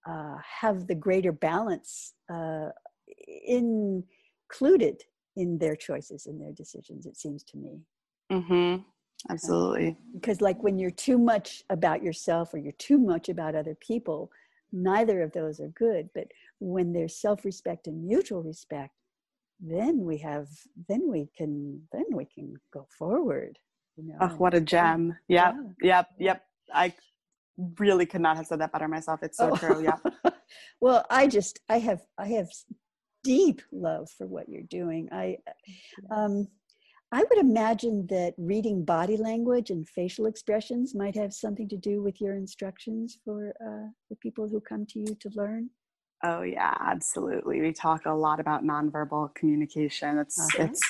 uh, 0.07 0.35
have 0.61 0.87
the 0.87 0.95
greater 0.95 1.31
balance 1.31 2.13
uh, 2.31 2.69
included 4.49 5.03
in 5.35 5.57
their 5.57 5.75
choices 5.75 6.25
and 6.25 6.41
their 6.41 6.51
decisions 6.51 7.05
it 7.05 7.17
seems 7.17 7.43
to 7.43 7.57
me. 7.57 7.81
Mm-hmm. 8.31 8.81
absolutely. 9.29 9.95
Because 10.13 10.41
like 10.41 10.61
when 10.63 10.77
you're 10.77 10.91
too 10.91 11.17
much 11.17 11.63
about 11.69 12.03
yourself 12.03 12.53
or 12.53 12.57
you're 12.57 12.73
too 12.73 12.97
much 12.97 13.29
about 13.29 13.55
other 13.55 13.75
people 13.75 14.31
neither 14.73 15.21
of 15.21 15.31
those 15.31 15.61
are 15.61 15.69
good. 15.69 16.09
But 16.13 16.27
when 16.59 16.91
there's 16.91 17.15
self-respect 17.15 17.87
and 17.87 18.05
mutual 18.05 18.43
respect 18.43 18.93
then 19.59 19.99
we 19.99 20.17
have 20.17 20.47
then 20.87 21.09
we 21.09 21.29
can 21.35 21.81
then 21.91 22.05
we 22.11 22.25
can 22.25 22.53
go 22.71 22.85
forward 22.95 23.57
you 23.95 24.03
know 24.07 24.15
oh, 24.21 24.27
what 24.37 24.53
a 24.53 24.61
gem. 24.61 25.17
yep 25.27 25.55
yeah. 25.81 25.87
yep 25.87 26.07
yep. 26.19 26.43
I 26.73 26.93
really 27.79 28.05
could 28.05 28.21
not 28.21 28.37
have 28.37 28.45
said 28.45 28.59
that 28.59 28.71
better 28.71 28.87
myself. 28.87 29.23
It's 29.23 29.37
so 29.37 29.51
oh. 29.51 29.55
true. 29.55 29.83
Yeah 29.83 29.97
well 30.81 31.05
i 31.09 31.27
just 31.27 31.59
i 31.69 31.79
have 31.79 32.01
i 32.17 32.27
have 32.27 32.49
deep 33.27 33.61
love 33.71 34.09
for 34.17 34.25
what 34.27 34.47
you're 34.49 34.61
doing 34.63 35.07
i 35.11 35.37
um 36.11 36.47
i 37.11 37.23
would 37.23 37.39
imagine 37.39 38.07
that 38.07 38.33
reading 38.37 38.83
body 38.83 39.17
language 39.17 39.69
and 39.69 39.87
facial 39.87 40.25
expressions 40.25 40.95
might 40.95 41.15
have 41.15 41.33
something 41.33 41.67
to 41.67 41.77
do 41.77 42.01
with 42.01 42.19
your 42.21 42.35
instructions 42.35 43.17
for 43.23 43.53
uh, 43.61 43.87
the 44.09 44.15
people 44.17 44.47
who 44.47 44.59
come 44.61 44.85
to 44.85 44.99
you 44.99 45.15
to 45.19 45.29
learn 45.35 45.69
Oh 46.23 46.41
yeah, 46.41 46.75
absolutely. 46.79 47.61
We 47.61 47.73
talk 47.73 48.05
a 48.05 48.11
lot 48.11 48.39
about 48.39 48.63
nonverbal 48.63 49.35
communication. 49.35 50.17
It's 50.17 50.39
uh-huh. 50.39 50.63
it's 50.63 50.81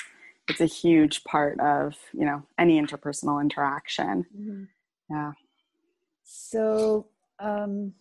it's 0.48 0.60
a 0.60 0.66
huge 0.66 1.22
part 1.24 1.60
of 1.60 1.96
you 2.14 2.24
know 2.24 2.42
any 2.58 2.80
interpersonal 2.80 3.40
interaction. 3.40 4.24
Mm-hmm. 4.34 4.64
Yeah. 5.10 5.32
So 6.24 7.08
um, 7.38 7.92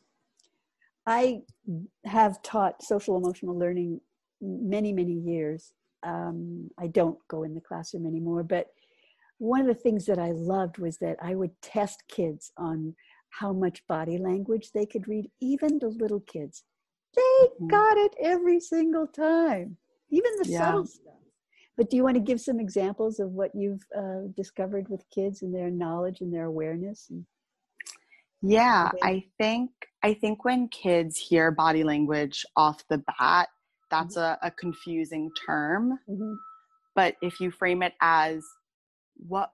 I 1.06 1.42
have 2.06 2.42
taught 2.44 2.82
social 2.82 3.18
emotional 3.18 3.58
learning 3.58 4.00
many 4.42 4.94
many 4.94 5.14
years. 5.14 5.74
Um, 6.04 6.70
I 6.80 6.88
don't 6.88 7.18
go 7.28 7.44
in 7.44 7.56
the 7.56 7.62
classroom 7.62 8.06
anymore, 8.06 8.44
but 8.44 8.68
one 9.40 9.62
of 9.62 9.68
the 9.68 9.74
things 9.74 10.06
that 10.06 10.20
I 10.20 10.32
loved 10.32 10.78
was 10.78 10.98
that 10.98 11.18
I 11.22 11.36
would 11.36 11.60
test 11.62 12.04
kids 12.08 12.52
on 12.58 12.96
how 13.30 13.52
much 13.52 13.86
body 13.88 14.18
language 14.18 14.72
they 14.72 14.86
could 14.86 15.08
read, 15.08 15.30
even 15.42 15.80
the 15.80 15.90
little 15.90 16.22
kids 16.22 16.64
they 17.18 17.22
mm-hmm. 17.22 17.68
got 17.68 17.98
it 17.98 18.16
every 18.22 18.60
single 18.60 19.08
time, 19.08 19.78
even 20.10 20.32
the 20.42 20.50
yeah. 20.50 20.60
subtle 20.60 20.86
stuff. 20.86 21.14
But 21.76 21.90
do 21.90 21.98
you 21.98 22.04
want 22.04 22.16
to 22.16 22.22
give 22.22 22.42
some 22.42 22.60
examples 22.60 23.20
of 23.20 23.32
what 23.32 23.52
you've 23.54 23.86
uh, 23.96 24.30
discovered 24.36 24.90
with 24.90 25.04
kids 25.14 25.44
and 25.44 25.54
their 25.54 25.70
knowledge 25.70 26.22
and 26.22 26.34
their 26.34 26.46
awareness? 26.46 27.08
And- 27.10 27.26
yeah, 28.42 28.90
I 29.04 29.26
think 29.40 29.72
I 30.04 30.14
think 30.14 30.46
when 30.46 30.70
kids 30.70 31.18
hear 31.18 31.52
body 31.52 31.84
language 31.84 32.46
off 32.56 32.84
the 32.88 33.04
bat, 33.20 33.50
that's 33.90 34.18
mm-hmm. 34.18 34.46
a, 34.46 34.48
a, 34.48 34.52
confusing 34.52 35.30
term. 35.46 36.00
Mm-hmm. 36.10 36.34
But 36.96 37.16
if 37.22 37.40
you 37.40 37.52
frame 37.52 37.84
it 37.84 37.94
as 38.02 38.44
what 39.16 39.52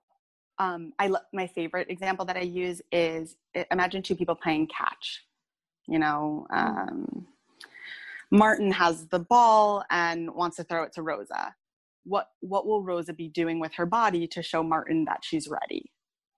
um, 0.60 0.94
I 1.00 1.12
my 1.34 1.48
favorite 1.48 1.90
example 1.90 2.26
that 2.26 2.38
I 2.38 2.42
use 2.42 2.82
is 2.92 3.36
imagine 3.72 4.02
two 4.02 4.16
people 4.16 4.36
playing 4.36 4.68
catch. 4.68 5.24
You 5.88 6.00
know, 6.00 6.48
mm-hmm. 6.52 6.80
um, 6.80 7.28
Martin 8.32 8.72
has 8.72 9.08
the 9.08 9.20
ball 9.20 9.84
and 9.90 10.34
wants 10.34 10.58
to 10.58 10.64
throw 10.64 10.84
it 10.84 10.94
to 10.94 11.02
Rosa. 11.02 11.56
What 12.06 12.28
what 12.42 12.66
will 12.66 12.84
Rosa 12.84 13.14
be 13.14 13.30
doing 13.30 13.60
with 13.60 13.74
her 13.76 13.86
body 13.86 14.28
to 14.28 14.44
show 14.44 14.64
Martin 14.64 15.06
that 15.06 15.22
she's 15.24 15.48
ready? 15.48 15.92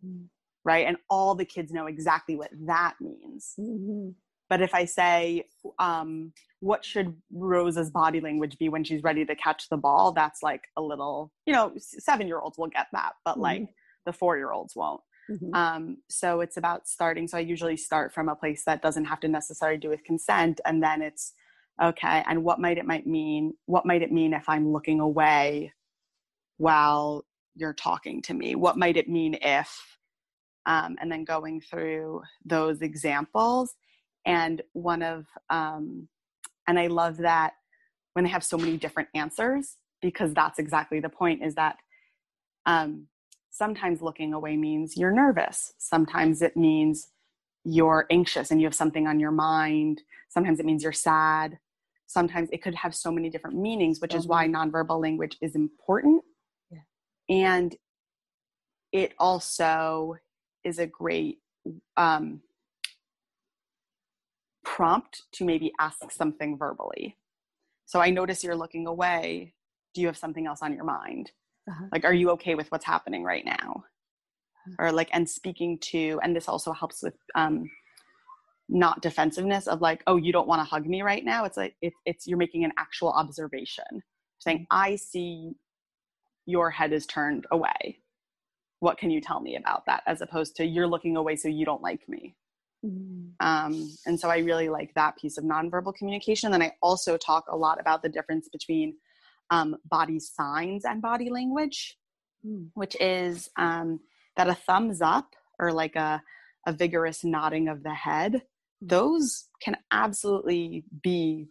Mm-hmm. 0.05 0.25
Right? 0.63 0.87
And 0.87 0.97
all 1.09 1.35
the 1.35 1.45
kids 1.45 1.71
know 1.71 1.85
exactly 1.85 2.35
what 2.35 2.49
that 2.65 2.95
means. 2.99 3.53
Mm-hmm. 3.59 4.09
But 4.49 4.61
if 4.61 4.75
I 4.75 4.85
say, 4.85 5.45
um, 5.79 6.33
what 6.59 6.85
should 6.85 7.15
Rosa's 7.31 7.89
body 7.89 8.21
language 8.21 8.57
be 8.57 8.69
when 8.69 8.83
she's 8.83 9.03
ready 9.03 9.25
to 9.25 9.35
catch 9.35 9.69
the 9.69 9.77
ball? 9.77 10.11
That's 10.11 10.43
like 10.43 10.63
a 10.77 10.81
little, 10.81 11.31
you 11.45 11.53
know, 11.53 11.73
seven 11.77 12.27
year 12.27 12.39
olds 12.39 12.57
will 12.57 12.67
get 12.67 12.87
that, 12.93 13.13
but 13.23 13.33
mm-hmm. 13.33 13.41
like 13.41 13.67
the 14.05 14.13
four 14.13 14.37
year 14.37 14.51
olds 14.51 14.75
won't. 14.75 15.01
Mm-hmm. 15.29 15.53
Um, 15.55 15.97
so 16.09 16.41
it's 16.41 16.57
about 16.57 16.87
starting. 16.87 17.27
So 17.27 17.37
I 17.37 17.41
usually 17.41 17.77
start 17.77 18.13
from 18.13 18.29
a 18.29 18.35
place 18.35 18.63
that 18.65 18.83
doesn't 18.83 19.05
have 19.05 19.19
to 19.21 19.27
necessarily 19.27 19.79
do 19.79 19.89
with 19.89 20.03
consent, 20.03 20.61
and 20.65 20.83
then 20.83 21.01
it's 21.01 21.33
okay 21.81 22.23
and 22.27 22.43
what 22.43 22.59
might 22.59 22.77
it 22.77 22.85
might 22.85 23.05
mean 23.05 23.53
what 23.65 23.85
might 23.85 24.01
it 24.01 24.11
mean 24.11 24.33
if 24.33 24.47
i'm 24.47 24.71
looking 24.71 24.99
away 24.99 25.73
while 26.57 27.25
you're 27.55 27.73
talking 27.73 28.21
to 28.21 28.33
me 28.33 28.55
what 28.55 28.77
might 28.77 28.97
it 28.97 29.09
mean 29.09 29.37
if 29.41 29.97
um, 30.67 30.95
and 30.99 31.11
then 31.11 31.23
going 31.23 31.61
through 31.61 32.23
those 32.43 32.81
examples 32.81 33.75
and 34.25 34.61
one 34.73 35.01
of 35.01 35.25
um, 35.49 36.07
and 36.67 36.79
i 36.79 36.87
love 36.87 37.17
that 37.17 37.53
when 38.13 38.25
they 38.25 38.31
have 38.31 38.43
so 38.43 38.57
many 38.57 38.77
different 38.77 39.09
answers 39.13 39.77
because 40.01 40.33
that's 40.33 40.59
exactly 40.59 40.99
the 40.99 41.09
point 41.09 41.43
is 41.43 41.55
that 41.55 41.77
um, 42.65 43.07
sometimes 43.51 44.01
looking 44.01 44.33
away 44.33 44.57
means 44.57 44.97
you're 44.97 45.11
nervous 45.11 45.73
sometimes 45.77 46.41
it 46.41 46.57
means 46.57 47.07
you're 47.63 48.05
anxious 48.11 48.51
and 48.51 48.61
you 48.61 48.67
have 48.67 48.75
something 48.75 49.07
on 49.07 49.19
your 49.19 49.31
mind 49.31 50.01
sometimes 50.29 50.59
it 50.59 50.65
means 50.65 50.83
you're 50.83 50.91
sad 50.91 51.57
sometimes 52.07 52.49
it 52.51 52.61
could 52.61 52.75
have 52.75 52.93
so 52.93 53.11
many 53.11 53.29
different 53.29 53.57
meanings 53.57 53.99
which 53.99 54.13
is 54.13 54.27
why 54.27 54.47
mm-hmm. 54.47 54.55
nonverbal 54.55 55.01
language 55.01 55.37
is 55.41 55.55
important 55.55 56.21
yeah. 56.71 56.79
and 57.29 57.75
it 58.91 59.13
also 59.19 60.15
is 60.63 60.79
a 60.79 60.87
great 60.87 61.39
um, 61.97 62.41
prompt 64.75 65.23
to 65.31 65.45
maybe 65.45 65.71
ask 65.79 66.11
something 66.11 66.57
verbally. 66.57 67.17
So 67.85 68.01
i 68.01 68.09
notice 68.09 68.43
you're 68.43 68.57
looking 68.57 68.87
away. 68.87 69.53
Do 69.93 70.01
you 70.01 70.07
have 70.07 70.17
something 70.17 70.47
else 70.47 70.61
on 70.61 70.73
your 70.73 70.83
mind? 70.83 71.31
Uh-huh. 71.67 71.85
like 71.91 72.05
are 72.05 72.13
you 72.13 72.29
okay 72.29 72.53
with 72.53 72.71
what's 72.71 72.85
happening 72.85 73.23
right 73.23 73.45
now? 73.45 73.83
Uh-huh. 74.67 74.75
or 74.79 74.91
like 74.91 75.09
and 75.13 75.27
speaking 75.27 75.79
to 75.91 76.19
and 76.21 76.35
this 76.35 76.49
also 76.49 76.73
helps 76.73 77.01
with 77.01 77.15
um, 77.35 77.63
not 78.67 79.01
defensiveness 79.01 79.67
of 79.67 79.81
like 79.81 80.03
oh 80.07 80.17
you 80.17 80.33
don't 80.33 80.47
want 80.47 80.59
to 80.59 80.65
hug 80.65 80.85
me 80.85 81.01
right 81.01 81.23
now? 81.23 81.45
It's 81.45 81.57
like 81.57 81.75
it, 81.81 81.93
it's 82.05 82.27
you're 82.27 82.37
making 82.37 82.65
an 82.65 82.73
actual 82.77 83.11
observation 83.11 84.03
saying 84.39 84.59
mm-hmm. 84.59 84.81
i 84.89 84.95
see 84.97 85.53
your 86.45 86.69
head 86.69 86.91
is 86.91 87.05
turned 87.05 87.45
away. 87.51 87.99
What 88.81 88.97
can 88.97 89.09
you 89.09 89.21
tell 89.21 89.39
me 89.39 89.55
about 89.55 89.85
that? 89.87 90.03
As 90.05 90.21
opposed 90.21 90.57
to 90.57 90.65
you're 90.65 90.85
looking 90.85 91.15
away 91.15 91.37
so 91.37 91.47
you 91.47 91.65
don't 91.65 91.81
like 91.81 92.07
me 92.09 92.35
mm-hmm. 92.85 93.45
um, 93.45 93.89
and 94.05 94.19
so 94.19 94.29
i 94.29 94.37
really 94.37 94.69
like 94.69 94.93
that 94.93 95.17
piece 95.17 95.37
of 95.37 95.43
nonverbal 95.43 95.93
communication 95.95 96.53
and 96.53 96.63
i 96.63 96.71
also 96.81 97.17
talk 97.17 97.45
a 97.49 97.55
lot 97.55 97.79
about 97.79 98.01
the 98.01 98.09
difference 98.09 98.47
between 98.49 98.95
um, 99.51 99.75
body 99.85 100.19
signs 100.19 100.85
and 100.85 101.01
body 101.01 101.29
language 101.29 101.97
mm. 102.45 102.67
which 102.73 102.95
is 102.99 103.49
um, 103.57 103.99
that 104.37 104.47
a 104.47 104.55
thumbs 104.55 105.01
up 105.01 105.35
or 105.59 105.71
like 105.71 105.95
a, 105.95 106.21
a 106.65 106.73
vigorous 106.73 107.23
nodding 107.23 107.67
of 107.67 107.83
the 107.83 107.93
head 107.93 108.41
those 108.81 109.47
can 109.61 109.77
absolutely 109.91 110.83
be 111.01 111.47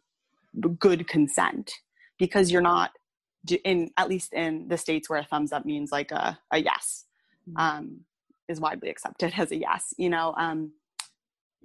good 0.79 1.09
consent 1.09 1.73
because 2.19 2.51
you're 2.51 2.63
not 2.63 2.91
in 3.65 3.91
at 3.97 4.09
least 4.09 4.33
in 4.33 4.69
the 4.69 4.79
states 4.79 5.09
where 5.09 5.19
a 5.19 5.25
thumbs 5.25 5.53
up 5.53 5.65
means 5.65 5.93
like 5.93 6.11
a, 6.13 6.39
a 6.53 6.59
yes 6.59 7.05
mm-hmm. 7.49 7.57
um, 7.59 8.01
is 8.49 8.61
widely 8.61 8.89
accepted 8.89 9.33
as 9.39 9.51
a 9.51 9.57
yes 9.57 9.93
you 9.99 10.09
know 10.09 10.35
um, 10.37 10.73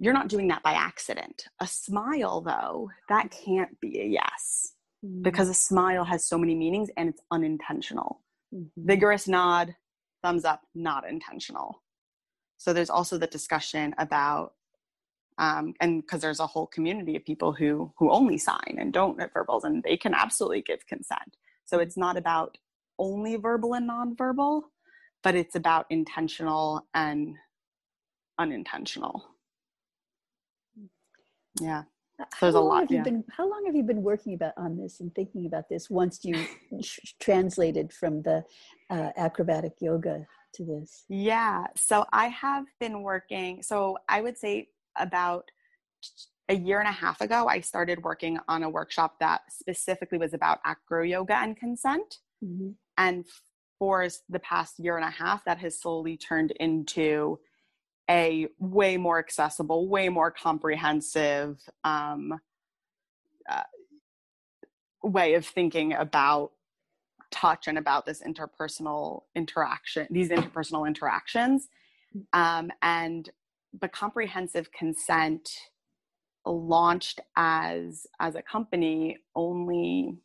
you're 0.00 0.14
not 0.14 0.28
doing 0.28 0.48
that 0.48 0.62
by 0.62 0.72
accident. 0.72 1.44
A 1.60 1.66
smile 1.66 2.40
though 2.40 2.90
that 3.08 3.30
can't 3.30 3.78
be 3.80 4.00
a 4.00 4.04
yes 4.04 4.72
mm-hmm. 5.04 5.22
because 5.22 5.48
a 5.48 5.54
smile 5.54 6.04
has 6.04 6.26
so 6.26 6.38
many 6.38 6.54
meanings 6.54 6.88
and 6.96 7.08
it's 7.08 7.20
unintentional. 7.30 8.22
Mm-hmm. 8.52 8.84
vigorous 8.84 9.28
nod 9.28 9.76
thumbs 10.24 10.44
up 10.44 10.62
not 10.74 11.08
intentional. 11.08 11.82
So 12.58 12.72
there's 12.72 12.90
also 12.90 13.16
the 13.16 13.28
discussion 13.28 13.94
about 13.98 14.54
um, 15.38 15.72
and 15.80 16.02
because 16.02 16.20
there's 16.20 16.40
a 16.40 16.48
whole 16.48 16.66
community 16.66 17.14
of 17.16 17.24
people 17.24 17.52
who 17.52 17.92
who 17.98 18.10
only 18.10 18.38
sign 18.38 18.76
and 18.78 18.92
don't 18.92 19.18
get 19.18 19.32
verbals 19.32 19.64
and 19.64 19.82
they 19.84 19.96
can 19.96 20.14
absolutely 20.14 20.62
give 20.62 20.86
consent. 20.86 21.36
So 21.64 21.78
it's 21.78 21.96
not 21.96 22.16
about 22.16 22.58
only 22.98 23.36
verbal 23.36 23.74
and 23.74 23.88
nonverbal 23.88 24.62
but 25.22 25.34
it's 25.34 25.54
about 25.54 25.86
intentional 25.90 26.86
and 26.94 27.36
unintentional 28.38 29.24
yeah 31.60 31.82
so 32.20 32.26
there's 32.42 32.54
a 32.54 32.60
lot 32.60 32.90
yeah. 32.90 33.02
Been, 33.02 33.24
how 33.30 33.48
long 33.48 33.64
have 33.64 33.74
you 33.74 33.82
been 33.82 34.02
working 34.02 34.34
about 34.34 34.52
on 34.58 34.76
this 34.76 35.00
and 35.00 35.14
thinking 35.14 35.46
about 35.46 35.68
this 35.68 35.88
once 35.88 36.20
you 36.22 36.36
translated 37.20 37.92
from 37.92 38.22
the 38.22 38.44
uh, 38.90 39.10
acrobatic 39.16 39.72
yoga 39.80 40.26
to 40.54 40.64
this 40.64 41.04
yeah 41.08 41.64
so 41.76 42.04
i 42.12 42.26
have 42.28 42.66
been 42.78 43.02
working 43.02 43.62
so 43.62 43.96
i 44.08 44.20
would 44.20 44.36
say 44.36 44.68
about 44.98 45.44
a 46.50 46.54
year 46.54 46.80
and 46.80 46.88
a 46.88 46.92
half 46.92 47.20
ago, 47.20 47.46
I 47.46 47.60
started 47.60 48.02
working 48.02 48.38
on 48.48 48.64
a 48.64 48.68
workshop 48.68 49.20
that 49.20 49.42
specifically 49.50 50.18
was 50.18 50.34
about 50.34 50.58
acro 50.64 51.04
yoga 51.04 51.36
and 51.36 51.56
consent. 51.56 52.18
Mm-hmm. 52.44 52.70
And 52.98 53.24
for 53.78 54.06
the 54.28 54.40
past 54.40 54.80
year 54.80 54.96
and 54.96 55.06
a 55.06 55.10
half, 55.10 55.44
that 55.44 55.58
has 55.58 55.80
slowly 55.80 56.16
turned 56.16 56.50
into 56.52 57.38
a 58.10 58.48
way 58.58 58.96
more 58.96 59.18
accessible, 59.18 59.88
way 59.88 60.08
more 60.08 60.32
comprehensive 60.32 61.60
um, 61.84 62.40
uh, 63.48 63.62
way 65.02 65.34
of 65.34 65.46
thinking 65.46 65.92
about 65.92 66.50
touch 67.30 67.68
and 67.68 67.78
about 67.78 68.04
this 68.04 68.20
interpersonal 68.22 69.22
interaction, 69.36 70.06
these 70.10 70.30
interpersonal 70.30 70.86
interactions. 70.86 71.68
Um, 72.32 72.72
and 72.82 73.30
but 73.78 73.92
comprehensive 73.92 74.72
consent 74.72 75.48
launched 76.44 77.20
as 77.36 78.06
as 78.18 78.34
a 78.34 78.42
company 78.42 79.18
only 79.36 80.16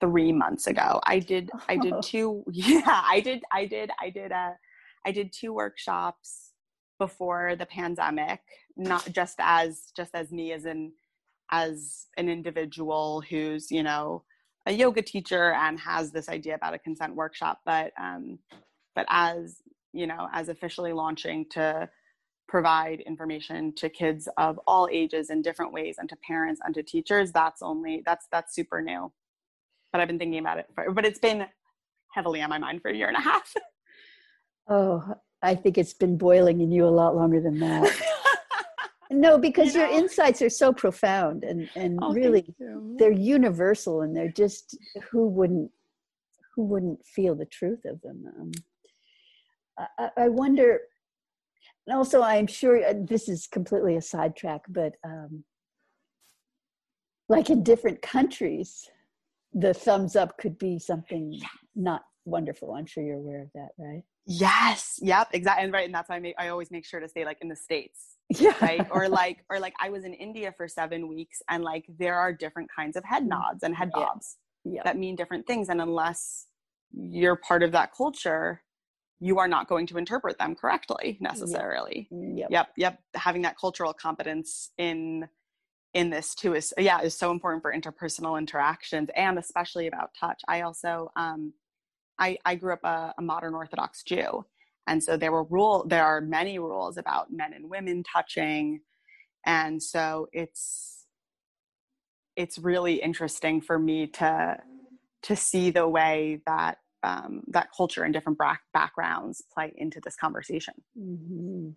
three 0.00 0.32
months 0.32 0.68
ago. 0.68 1.00
I 1.04 1.18
did 1.18 1.50
I 1.68 1.76
did 1.76 1.94
two 2.02 2.44
yeah 2.52 3.02
I 3.04 3.20
did 3.20 3.42
I 3.52 3.66
did 3.66 3.90
I 4.00 4.10
did 4.10 4.30
a 4.30 4.56
I 5.04 5.10
did 5.10 5.32
two 5.32 5.52
workshops 5.52 6.53
before 6.98 7.56
the 7.56 7.66
pandemic, 7.66 8.40
not 8.76 9.10
just 9.12 9.36
as 9.40 9.92
just 9.96 10.14
as 10.14 10.32
me 10.32 10.52
as 10.52 10.64
an 10.64 10.92
as 11.50 12.06
an 12.16 12.28
individual 12.28 13.22
who's 13.28 13.70
you 13.70 13.82
know 13.82 14.22
a 14.66 14.72
yoga 14.72 15.02
teacher 15.02 15.52
and 15.52 15.78
has 15.78 16.10
this 16.10 16.28
idea 16.28 16.54
about 16.54 16.74
a 16.74 16.78
consent 16.78 17.14
workshop, 17.14 17.60
but 17.66 17.92
um, 18.00 18.38
but 18.94 19.06
as 19.08 19.58
you 19.92 20.06
know 20.06 20.28
as 20.32 20.48
officially 20.48 20.92
launching 20.92 21.46
to 21.50 21.88
provide 22.46 23.00
information 23.00 23.74
to 23.74 23.88
kids 23.88 24.28
of 24.36 24.60
all 24.66 24.88
ages 24.92 25.30
in 25.30 25.40
different 25.42 25.72
ways 25.72 25.96
and 25.98 26.08
to 26.10 26.16
parents 26.16 26.60
and 26.62 26.74
to 26.74 26.82
teachers 26.82 27.32
that's 27.32 27.62
only 27.62 28.02
that's 28.04 28.26
that's 28.30 28.54
super 28.54 28.80
new. 28.82 29.10
But 29.92 30.00
i've 30.00 30.08
been 30.08 30.18
thinking 30.18 30.40
about 30.40 30.58
it 30.58 30.66
for, 30.74 30.90
but 30.92 31.04
it's 31.04 31.18
been 31.18 31.46
heavily 32.12 32.42
on 32.42 32.50
my 32.50 32.58
mind 32.58 32.82
for 32.82 32.90
a 32.90 32.96
year 32.96 33.08
and 33.08 33.16
a 33.16 33.20
half. 33.20 33.54
Oh 34.66 35.16
i 35.44 35.54
think 35.54 35.78
it's 35.78 35.94
been 35.94 36.16
boiling 36.16 36.60
in 36.60 36.72
you 36.72 36.84
a 36.84 36.96
lot 37.02 37.14
longer 37.14 37.40
than 37.40 37.58
that. 37.60 37.92
No 39.10 39.38
because 39.38 39.74
you 39.74 39.80
know? 39.80 39.88
your 39.88 39.98
insights 39.98 40.42
are 40.42 40.50
so 40.50 40.72
profound 40.72 41.44
and 41.44 41.68
and 41.76 41.98
oh, 42.02 42.12
really 42.12 42.44
they're 42.98 43.12
universal 43.12 44.02
and 44.02 44.16
they're 44.16 44.32
just 44.32 44.76
who 45.10 45.28
wouldn't 45.28 45.70
who 46.54 46.64
wouldn't 46.64 47.04
feel 47.04 47.34
the 47.34 47.46
truth 47.46 47.84
of 47.84 48.00
them? 48.02 48.24
Um, 48.38 48.52
I, 49.98 50.10
I 50.16 50.28
wonder 50.28 50.80
and 51.86 51.96
also 51.96 52.22
i'm 52.22 52.46
sure 52.46 52.84
uh, 52.84 52.94
this 52.96 53.28
is 53.28 53.46
completely 53.46 53.96
a 53.96 54.02
sidetrack 54.02 54.62
but 54.68 54.94
um, 55.04 55.44
like 57.28 57.50
in 57.50 57.62
different 57.62 58.02
countries 58.02 58.88
the 59.52 59.74
thumbs 59.74 60.16
up 60.16 60.38
could 60.38 60.58
be 60.58 60.78
something 60.78 61.40
not 61.74 62.02
wonderful 62.24 62.72
i'm 62.72 62.86
sure 62.86 63.02
you're 63.02 63.16
aware 63.16 63.42
of 63.42 63.48
that 63.54 63.68
right 63.78 64.02
yes 64.26 64.98
yep 65.02 65.28
exactly 65.32 65.64
and 65.64 65.72
right 65.72 65.84
and 65.84 65.94
that's 65.94 66.08
why 66.08 66.16
i 66.16 66.20
make 66.20 66.34
i 66.38 66.48
always 66.48 66.70
make 66.70 66.86
sure 66.86 67.00
to 67.00 67.08
say 67.08 67.24
like 67.24 67.38
in 67.42 67.48
the 67.48 67.56
states 67.56 68.16
yeah 68.30 68.54
right 68.62 68.86
or 68.90 69.08
like 69.08 69.44
or 69.50 69.60
like 69.60 69.74
i 69.80 69.90
was 69.90 70.04
in 70.04 70.14
india 70.14 70.52
for 70.56 70.66
seven 70.66 71.08
weeks 71.08 71.42
and 71.50 71.62
like 71.62 71.84
there 71.98 72.16
are 72.16 72.32
different 72.32 72.68
kinds 72.74 72.96
of 72.96 73.04
head 73.04 73.24
mm. 73.24 73.28
nods 73.28 73.62
and 73.62 73.76
head 73.76 73.90
bobs 73.92 74.36
yeah. 74.64 74.80
that 74.84 74.96
mean 74.96 75.14
different 75.14 75.46
things 75.46 75.68
and 75.68 75.80
unless 75.80 76.46
you're 76.92 77.36
part 77.36 77.62
of 77.62 77.72
that 77.72 77.90
culture 77.94 78.62
you 79.24 79.38
are 79.38 79.48
not 79.48 79.68
going 79.68 79.86
to 79.86 79.96
interpret 79.96 80.38
them 80.38 80.54
correctly 80.54 81.16
necessarily. 81.20 82.08
Yep. 82.10 82.48
yep. 82.50 82.68
Yep. 82.76 82.98
Having 83.14 83.42
that 83.42 83.58
cultural 83.58 83.94
competence 83.94 84.70
in 84.76 85.28
in 85.94 86.10
this 86.10 86.34
too 86.34 86.54
is 86.54 86.74
yeah 86.76 87.00
is 87.00 87.16
so 87.16 87.30
important 87.30 87.62
for 87.62 87.72
interpersonal 87.72 88.36
interactions 88.36 89.08
and 89.16 89.38
especially 89.38 89.86
about 89.86 90.10
touch. 90.18 90.42
I 90.48 90.62
also 90.62 91.10
um, 91.16 91.54
I 92.18 92.38
I 92.44 92.54
grew 92.54 92.72
up 92.72 92.84
a, 92.84 93.14
a 93.18 93.22
modern 93.22 93.54
Orthodox 93.54 94.02
Jew, 94.02 94.44
and 94.86 95.02
so 95.02 95.16
there 95.16 95.32
were 95.32 95.44
rule 95.44 95.84
there 95.88 96.04
are 96.04 96.20
many 96.20 96.58
rules 96.58 96.96
about 96.96 97.32
men 97.32 97.52
and 97.52 97.70
women 97.70 98.02
touching, 98.02 98.80
and 99.44 99.82
so 99.82 100.28
it's 100.32 101.06
it's 102.36 102.58
really 102.58 102.94
interesting 102.94 103.60
for 103.60 103.78
me 103.78 104.06
to 104.08 104.58
to 105.22 105.36
see 105.36 105.70
the 105.70 105.88
way 105.88 106.40
that 106.46 106.78
um, 107.04 107.42
that 107.48 107.68
culture 107.76 108.02
and 108.02 108.12
different 108.12 108.38
back- 108.38 108.62
backgrounds 108.72 109.42
play 109.52 109.72
into 109.76 110.00
this 110.02 110.16
conversation. 110.16 110.74
Mm-hmm. 110.98 111.70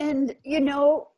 And, 0.00 0.36
you 0.44 0.60
know, 0.60 1.08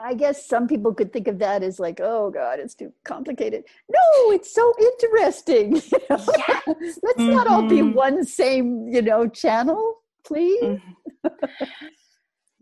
I 0.00 0.14
guess 0.14 0.46
some 0.46 0.68
people 0.68 0.94
could 0.94 1.12
think 1.12 1.28
of 1.28 1.38
that 1.38 1.62
as 1.62 1.80
like, 1.80 2.00
oh 2.00 2.30
God, 2.30 2.58
it's 2.58 2.74
too 2.74 2.92
complicated. 3.04 3.64
No, 3.88 4.30
it's 4.32 4.52
so 4.52 4.72
interesting. 4.78 5.72
Let's 6.10 6.28
mm-hmm. 6.28 7.30
not 7.30 7.46
all 7.46 7.62
be 7.62 7.76
mm-hmm. 7.76 7.94
one 7.94 8.24
same, 8.24 8.88
you 8.88 9.02
know, 9.02 9.28
channel, 9.28 10.02
please. 10.24 10.62
Mm-hmm. 10.62 11.64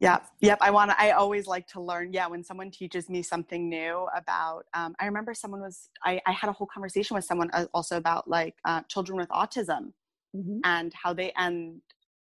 Yeah, 0.04 0.18
yep. 0.40 0.58
I 0.60 0.70
want 0.70 0.90
to, 0.90 1.00
I 1.00 1.12
always 1.12 1.46
like 1.46 1.66
to 1.68 1.80
learn. 1.80 2.12
Yeah, 2.12 2.26
when 2.26 2.44
someone 2.44 2.70
teaches 2.70 3.08
me 3.08 3.22
something 3.22 3.70
new 3.70 4.06
about, 4.14 4.66
um, 4.74 4.94
I 5.00 5.06
remember 5.06 5.32
someone 5.32 5.62
was, 5.62 5.88
I, 6.04 6.20
I 6.26 6.32
had 6.32 6.50
a 6.50 6.52
whole 6.52 6.66
conversation 6.66 7.14
with 7.14 7.24
someone 7.24 7.48
uh, 7.54 7.66
also 7.72 7.96
about 7.96 8.28
like 8.28 8.54
uh, 8.66 8.82
children 8.88 9.16
with 9.16 9.28
autism 9.30 9.92
mm-hmm. 10.36 10.58
and 10.64 10.92
how 11.00 11.14
they, 11.14 11.32
and 11.36 11.80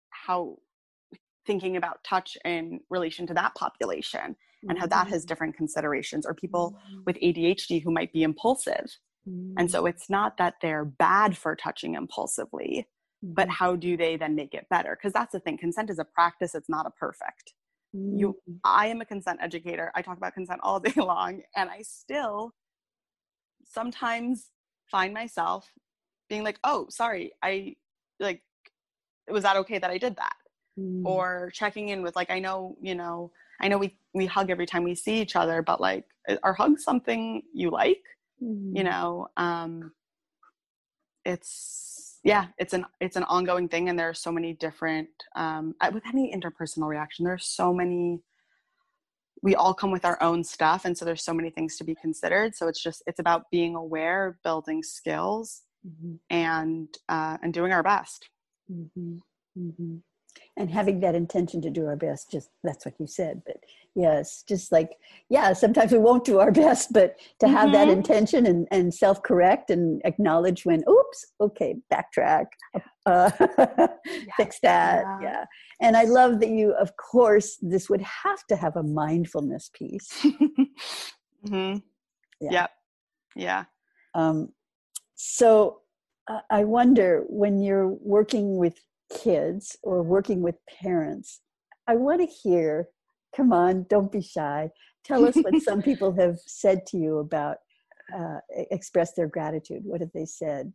how 0.09 0.57
thinking 1.45 1.75
about 1.75 2.03
touch 2.03 2.37
in 2.45 2.79
relation 2.89 3.27
to 3.27 3.33
that 3.33 3.53
population 3.55 4.37
mm-hmm. 4.65 4.71
and 4.71 4.79
how 4.79 4.87
that 4.87 5.07
has 5.07 5.21
mm-hmm. 5.21 5.27
different 5.27 5.57
considerations 5.57 6.25
or 6.25 6.33
people 6.33 6.75
mm-hmm. 6.87 7.01
with 7.05 7.17
ADHD 7.17 7.83
who 7.83 7.91
might 7.91 8.11
be 8.11 8.23
impulsive. 8.23 8.97
Mm-hmm. 9.27 9.53
And 9.57 9.71
so 9.71 9.85
it's 9.85 10.09
not 10.09 10.37
that 10.37 10.55
they're 10.61 10.85
bad 10.85 11.37
for 11.37 11.55
touching 11.55 11.95
impulsively, 11.95 12.87
but 13.21 13.43
mm-hmm. 13.43 13.51
how 13.51 13.75
do 13.75 13.97
they 13.97 14.17
then 14.17 14.35
make 14.35 14.53
it 14.53 14.67
better 14.69 14.95
because 14.95 15.13
that's 15.13 15.31
the 15.31 15.39
thing 15.39 15.57
consent 15.57 15.89
is 15.89 15.99
a 15.99 16.05
practice 16.05 16.53
it's 16.53 16.69
not 16.69 16.85
a 16.85 16.91
perfect 16.91 17.53
you 17.93 18.29
mm-hmm. 18.29 18.57
i 18.63 18.87
am 18.87 19.01
a 19.01 19.05
consent 19.05 19.39
educator 19.41 19.91
i 19.95 20.01
talk 20.01 20.17
about 20.17 20.33
consent 20.33 20.59
all 20.63 20.79
day 20.81 20.93
long 20.97 21.41
and 21.55 21.69
i 21.69 21.81
still 21.81 22.51
sometimes 23.65 24.49
find 24.91 25.13
myself 25.13 25.71
being 26.29 26.43
like 26.43 26.59
oh 26.63 26.85
sorry 26.89 27.31
i 27.41 27.73
like 28.19 28.41
was 29.29 29.43
that 29.43 29.55
okay 29.55 29.79
that 29.79 29.89
i 29.89 29.97
did 29.97 30.15
that 30.17 30.35
mm. 30.79 31.03
or 31.05 31.51
checking 31.53 31.89
in 31.89 32.01
with 32.01 32.15
like 32.15 32.29
i 32.29 32.39
know 32.39 32.75
you 32.81 32.93
know 32.93 33.31
i 33.61 33.67
know 33.67 33.77
we 33.77 33.97
we 34.13 34.25
hug 34.25 34.49
every 34.49 34.65
time 34.65 34.83
we 34.83 34.95
see 34.95 35.21
each 35.21 35.35
other 35.35 35.61
but 35.61 35.81
like 35.81 36.05
are 36.43 36.53
hugs 36.53 36.83
something 36.83 37.41
you 37.53 37.69
like 37.69 38.03
mm. 38.41 38.75
you 38.75 38.83
know 38.83 39.27
um 39.37 39.91
it's 41.25 42.19
yeah 42.23 42.47
it's 42.57 42.73
an 42.73 42.85
it's 42.99 43.15
an 43.15 43.23
ongoing 43.23 43.67
thing 43.67 43.89
and 43.89 43.97
there 43.97 44.09
are 44.09 44.13
so 44.13 44.31
many 44.31 44.53
different 44.53 45.09
um, 45.35 45.73
with 45.93 46.03
any 46.07 46.33
interpersonal 46.35 46.87
reaction 46.87 47.25
there's 47.25 47.45
so 47.45 47.73
many 47.73 48.21
we 49.41 49.53
all 49.55 49.73
come 49.73 49.91
with 49.91 50.05
our 50.05 50.21
own 50.21 50.43
stuff 50.43 50.85
and 50.85 50.97
so 50.97 51.05
there's 51.05 51.23
so 51.23 51.33
many 51.33 51.49
things 51.49 51.77
to 51.77 51.83
be 51.83 51.95
considered 51.95 52.55
so 52.55 52.67
it's 52.67 52.81
just 52.81 53.03
it's 53.05 53.19
about 53.19 53.49
being 53.51 53.75
aware 53.75 54.37
building 54.43 54.81
skills 54.81 55.61
mm-hmm. 55.87 56.15
and 56.29 56.89
uh, 57.09 57.37
and 57.43 57.53
doing 57.53 57.71
our 57.71 57.83
best 57.83 58.29
mm-hmm. 58.71 59.17
And 60.57 60.69
having 60.69 61.01
that 61.01 61.15
intention 61.15 61.61
to 61.61 61.69
do 61.69 61.85
our 61.85 61.97
best 61.97 62.31
just 62.31 62.49
that's 62.63 62.85
what 62.85 62.95
you 62.99 63.07
said 63.07 63.41
but 63.45 63.57
yes 63.95 64.43
just 64.47 64.71
like 64.71 64.91
yeah 65.29 65.53
sometimes 65.53 65.91
we 65.91 65.97
won't 65.97 66.25
do 66.25 66.39
our 66.39 66.51
best 66.51 66.93
but 66.93 67.15
to 67.39 67.47
have 67.47 67.69
mm-hmm. 67.69 67.73
that 67.73 67.89
intention 67.89 68.45
and, 68.45 68.67
and 68.71 68.93
self-correct 68.93 69.69
and 69.69 70.01
acknowledge 70.05 70.65
when 70.65 70.83
oops 70.89 71.25
okay 71.41 71.75
backtrack 71.91 72.45
uh, 73.05 73.31
yeah. 73.57 73.87
fix 74.37 74.59
that 74.61 75.03
yeah. 75.03 75.19
yeah. 75.21 75.45
and 75.81 75.95
i 75.95 76.03
love 76.03 76.39
that 76.39 76.49
you 76.49 76.73
of 76.73 76.95
course 76.97 77.57
this 77.61 77.89
would 77.89 78.01
have 78.01 78.45
to 78.47 78.55
have 78.55 78.75
a 78.75 78.83
mindfulness 78.83 79.69
piece 79.73 80.09
mm-hmm. 81.47 81.77
yeah. 82.41 82.51
yep 82.51 82.71
yeah 83.35 83.63
um, 84.13 84.49
so 85.15 85.81
uh, 86.29 86.41
i 86.51 86.63
wonder 86.63 87.23
when 87.27 87.61
you're 87.61 87.89
working 88.01 88.57
with 88.57 88.77
kids 89.13 89.77
or 89.83 90.03
working 90.03 90.41
with 90.41 90.55
parents, 90.81 91.41
I 91.87 91.95
want 91.95 92.21
to 92.21 92.27
hear, 92.27 92.89
come 93.35 93.53
on, 93.53 93.85
don't 93.89 94.11
be 94.11 94.21
shy. 94.21 94.69
Tell 95.03 95.25
us 95.25 95.35
what 95.35 95.61
some 95.61 95.81
people 95.89 96.13
have 96.13 96.37
said 96.45 96.85
to 96.87 96.97
you 96.97 97.19
about 97.19 97.57
uh, 98.15 98.39
express 98.71 99.13
their 99.13 99.27
gratitude. 99.27 99.81
What 99.83 100.01
have 100.01 100.11
they 100.13 100.25
said? 100.25 100.73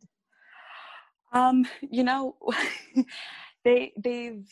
Um, 1.33 1.65
you 1.81 2.03
know, 2.03 2.37
they 3.65 3.93
they've 3.97 4.45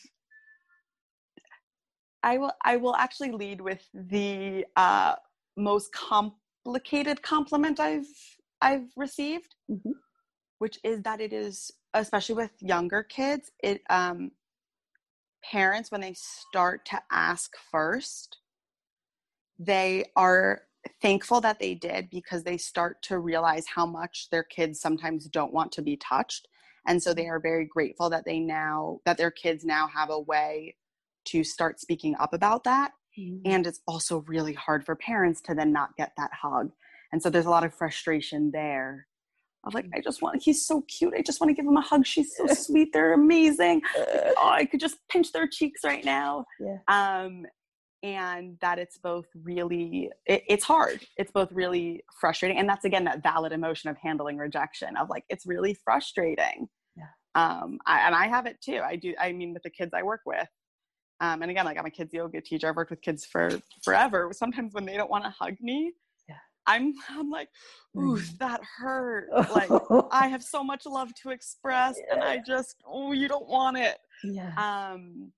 I 2.23 2.37
will 2.37 2.53
I 2.63 2.77
will 2.77 2.95
actually 2.95 3.31
lead 3.31 3.61
with 3.61 3.83
the 3.93 4.65
uh, 4.75 5.15
most 5.57 5.91
complicated 5.93 7.21
compliment 7.21 7.79
I've 7.79 8.07
I've 8.61 8.87
received, 8.95 9.55
mm-hmm. 9.69 9.91
Which 10.59 10.79
is 10.83 11.01
that 11.01 11.19
it 11.19 11.33
is 11.33 11.71
especially 11.93 12.35
with 12.35 12.51
younger 12.59 13.03
kids, 13.03 13.51
it 13.63 13.81
um, 13.89 14.31
parents 15.43 15.91
when 15.91 16.01
they 16.01 16.13
start 16.13 16.85
to 16.85 17.01
ask 17.11 17.53
first, 17.71 18.37
they 19.57 20.05
are 20.15 20.61
thankful 21.01 21.41
that 21.41 21.59
they 21.59 21.75
did 21.75 22.09
because 22.09 22.43
they 22.43 22.57
start 22.57 23.01
to 23.01 23.19
realize 23.19 23.65
how 23.67 23.85
much 23.85 24.29
their 24.29 24.43
kids 24.43 24.79
sometimes 24.79 25.27
don't 25.27 25.53
want 25.53 25.71
to 25.71 25.81
be 25.81 25.97
touched. 25.97 26.47
And 26.87 27.01
so 27.01 27.13
they 27.13 27.27
are 27.27 27.39
very 27.39 27.65
grateful 27.65 28.09
that 28.09 28.25
they 28.25 28.39
now 28.39 28.99
that 29.05 29.17
their 29.17 29.31
kids 29.31 29.65
now 29.65 29.87
have 29.87 30.09
a 30.09 30.19
way 30.19 30.75
to 31.25 31.43
start 31.43 31.79
speaking 31.79 32.15
up 32.19 32.33
about 32.33 32.63
that. 32.65 32.91
Mm-hmm. 33.17 33.51
and 33.51 33.65
it's 33.65 33.81
also 33.87 34.23
really 34.27 34.53
hard 34.53 34.85
for 34.85 34.95
parents 34.95 35.41
to 35.41 35.55
then 35.55 35.73
not 35.73 35.97
get 35.97 36.13
that 36.15 36.29
hug. 36.31 36.71
And 37.11 37.21
so 37.21 37.29
there's 37.29 37.47
a 37.47 37.49
lot 37.49 37.63
of 37.63 37.73
frustration 37.73 38.51
there 38.51 39.07
of 39.65 39.73
like 39.73 39.85
i 39.93 39.99
just 39.99 40.21
want 40.21 40.41
he's 40.41 40.65
so 40.65 40.81
cute 40.87 41.13
i 41.17 41.21
just 41.21 41.41
want 41.41 41.49
to 41.49 41.53
give 41.53 41.65
him 41.65 41.77
a 41.77 41.81
hug 41.81 42.05
she's 42.05 42.35
so 42.35 42.47
sweet 42.53 42.91
they're 42.93 43.13
amazing 43.13 43.81
oh 43.97 44.49
i 44.51 44.65
could 44.65 44.79
just 44.79 44.97
pinch 45.09 45.31
their 45.31 45.47
cheeks 45.47 45.81
right 45.83 46.05
now 46.05 46.45
yeah. 46.59 46.77
um 46.87 47.45
and 48.01 48.57
that 48.61 48.79
it's 48.79 48.97
both 48.97 49.25
really 49.43 50.09
it, 50.25 50.43
it's 50.47 50.63
hard 50.63 51.05
it's 51.17 51.31
both 51.31 51.51
really 51.51 52.01
frustrating 52.19 52.57
and 52.57 52.69
that's 52.69 52.85
again 52.85 53.03
that 53.03 53.21
valid 53.21 53.51
emotion 53.51 53.89
of 53.89 53.97
handling 53.97 54.37
rejection 54.37 54.95
of 54.95 55.09
like 55.09 55.25
it's 55.29 55.45
really 55.45 55.73
frustrating 55.83 56.67
yeah. 56.95 57.03
um 57.35 57.77
I, 57.85 57.99
and 58.05 58.15
i 58.15 58.27
have 58.27 58.45
it 58.45 58.61
too 58.61 58.81
i 58.85 58.95
do 58.95 59.13
i 59.19 59.33
mean 59.33 59.53
with 59.53 59.63
the 59.63 59.69
kids 59.69 59.91
i 59.93 60.01
work 60.01 60.21
with 60.25 60.47
um 61.19 61.41
and 61.41 61.51
again 61.51 61.65
like 61.65 61.77
i'm 61.77 61.85
a 61.85 61.91
kids 61.91 62.13
yoga 62.13 62.39
teacher 62.39 62.69
i've 62.69 62.77
worked 62.77 62.91
with 62.91 63.01
kids 63.01 63.25
for 63.25 63.51
forever 63.83 64.29
sometimes 64.31 64.73
when 64.73 64.85
they 64.85 64.95
don't 64.95 65.09
want 65.09 65.25
to 65.25 65.29
hug 65.31 65.55
me. 65.59 65.91
I'm 66.69 66.93
i'm 67.09 67.29
like 67.29 67.49
ooh 67.97 68.17
mm. 68.17 68.37
that 68.37 68.61
hurt 68.77 69.27
like 69.53 69.69
i 70.11 70.27
have 70.33 70.43
so 70.43 70.63
much 70.63 70.85
love 70.85 71.13
to 71.15 71.29
express 71.29 71.97
yeah. 71.97 72.13
and 72.13 72.23
i 72.23 72.37
just 72.45 72.75
oh 72.87 73.11
you 73.11 73.27
don't 73.27 73.47
want 73.47 73.77
it 73.77 73.97
yeah 74.23 74.53
um 74.57 75.31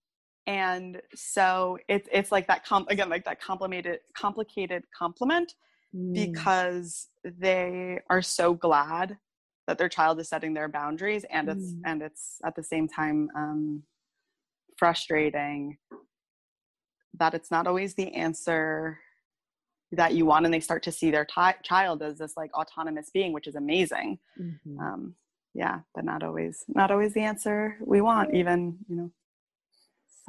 and 0.47 1.01
so 1.15 1.77
it's 1.87 2.09
it's 2.11 2.31
like 2.31 2.47
that 2.47 2.65
com- 2.65 2.87
again 2.89 3.09
like 3.09 3.23
that 3.25 3.39
complicated 3.39 3.99
complicated 4.15 4.83
compliment 4.97 5.53
mm. 5.95 6.13
because 6.13 7.07
they 7.23 7.99
are 8.09 8.21
so 8.21 8.53
glad 8.53 9.17
that 9.67 9.77
their 9.77 9.89
child 9.89 10.19
is 10.19 10.27
setting 10.27 10.53
their 10.53 10.67
boundaries 10.67 11.23
and 11.31 11.47
it's 11.47 11.73
mm. 11.73 11.81
and 11.85 12.01
it's 12.01 12.37
at 12.43 12.55
the 12.55 12.63
same 12.63 12.87
time 12.87 13.29
um, 13.35 13.83
frustrating 14.77 15.77
that 17.19 17.33
it's 17.33 17.51
not 17.51 17.67
always 17.67 17.93
the 17.93 18.11
answer 18.13 18.97
that 19.91 20.13
you 20.13 20.25
want 20.25 20.45
and 20.45 20.53
they 20.53 20.59
start 20.59 20.83
to 20.83 20.91
see 20.91 21.11
their 21.11 21.25
t- 21.25 21.59
child 21.63 22.01
as 22.01 22.17
this 22.17 22.37
like 22.37 22.53
autonomous 22.53 23.09
being 23.13 23.33
which 23.33 23.47
is 23.47 23.55
amazing 23.55 24.17
mm-hmm. 24.39 24.79
um, 24.79 25.15
yeah 25.53 25.79
but 25.93 26.05
not 26.05 26.23
always 26.23 26.63
not 26.67 26.91
always 26.91 27.13
the 27.13 27.21
answer 27.21 27.77
we 27.81 28.01
want 28.01 28.33
even 28.33 28.77
you 28.87 28.95
know 28.95 29.11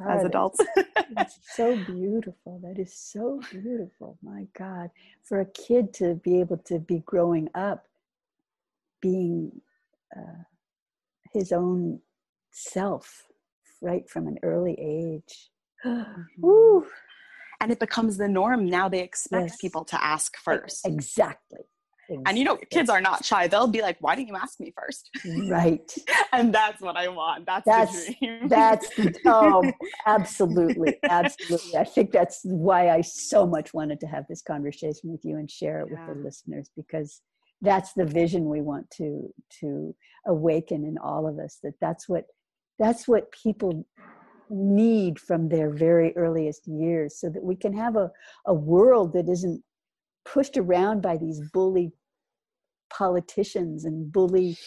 as 0.07 0.23
adults. 0.23 0.59
it's 1.17 1.39
so 1.55 1.75
beautiful. 1.85 2.59
That 2.63 2.79
is 2.79 2.93
so 2.95 3.41
beautiful. 3.51 4.17
My 4.21 4.47
God. 4.57 4.89
For 5.23 5.41
a 5.41 5.45
kid 5.45 5.93
to 5.95 6.15
be 6.15 6.39
able 6.39 6.57
to 6.65 6.79
be 6.79 6.99
growing 7.05 7.49
up, 7.55 7.85
being 9.01 9.61
uh, 10.15 10.43
his 11.31 11.51
own 11.51 11.99
self, 12.51 13.23
right 13.81 14.09
from 14.09 14.27
an 14.27 14.39
early 14.43 14.75
age. 14.79 15.49
mm 15.85 16.85
And 17.63 17.71
it 17.71 17.79
becomes 17.79 18.17
the 18.17 18.27
norm. 18.27 18.65
Now 18.65 18.89
they 18.89 18.99
expect 18.99 19.49
yes. 19.49 19.57
people 19.57 19.85
to 19.85 20.03
ask 20.03 20.35
first. 20.37 20.85
Exactly. 20.85 21.61
Exactly. 22.09 22.23
And 22.29 22.37
you 22.37 22.43
know, 22.43 22.57
kids 22.69 22.89
are 22.89 23.01
not 23.01 23.23
shy. 23.23 23.47
They'll 23.47 23.67
be 23.67 23.81
like, 23.81 23.97
"Why 24.01 24.15
didn't 24.15 24.27
you 24.27 24.35
ask 24.35 24.59
me 24.59 24.73
first? 24.77 25.09
Right. 25.49 25.89
and 26.33 26.53
that's 26.53 26.81
what 26.81 26.97
I 26.97 27.07
want. 27.07 27.45
That's 27.45 27.65
that's 27.65 28.07
the 28.07 28.39
that's 28.47 28.89
the, 28.95 29.15
oh, 29.25 29.71
absolutely, 30.05 30.97
absolutely. 31.03 31.77
I 31.77 31.85
think 31.85 32.11
that's 32.11 32.41
why 32.43 32.89
I 32.89 33.01
so 33.01 33.47
much 33.47 33.73
wanted 33.73 33.99
to 34.01 34.07
have 34.07 34.25
this 34.27 34.41
conversation 34.41 35.11
with 35.11 35.23
you 35.23 35.37
and 35.37 35.49
share 35.49 35.81
it 35.81 35.89
yeah. 35.91 36.05
with 36.07 36.17
the 36.17 36.23
listeners 36.23 36.69
because 36.75 37.21
that's 37.61 37.93
the 37.93 38.05
vision 38.05 38.49
we 38.49 38.61
want 38.61 38.89
to 38.97 39.33
to 39.61 39.95
awaken 40.27 40.83
in 40.83 40.97
all 40.97 41.27
of 41.27 41.39
us. 41.39 41.59
That 41.63 41.75
that's 41.79 42.09
what 42.09 42.25
that's 42.79 43.07
what 43.07 43.31
people 43.31 43.85
need 44.53 45.19
from 45.19 45.49
their 45.49 45.69
very 45.69 46.15
earliest 46.15 46.67
years, 46.67 47.19
so 47.19 47.29
that 47.29 47.43
we 47.43 47.55
can 47.55 47.73
have 47.73 47.95
a 47.95 48.11
a 48.45 48.53
world 48.53 49.13
that 49.13 49.29
isn't 49.29 49.63
pushed 50.25 50.57
around 50.57 51.01
by 51.01 51.17
these 51.17 51.41
bully 51.51 51.91
politicians 52.89 53.85
and 53.85 54.11
bully 54.11 54.57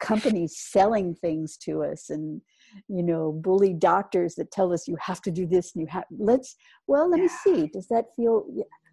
companies 0.00 0.56
selling 0.58 1.14
things 1.14 1.56
to 1.56 1.82
us 1.82 2.10
and 2.10 2.40
you 2.88 3.02
know 3.02 3.32
bully 3.32 3.72
doctors 3.72 4.34
that 4.34 4.50
tell 4.50 4.72
us 4.72 4.88
you 4.88 4.96
have 5.00 5.20
to 5.20 5.30
do 5.30 5.46
this 5.46 5.74
and 5.74 5.82
you 5.82 5.86
have 5.88 6.04
let's 6.18 6.56
well 6.86 7.08
let 7.08 7.18
yeah. 7.18 7.24
me 7.24 7.30
see 7.44 7.66
does 7.68 7.86
that 7.88 8.06
feel 8.16 8.44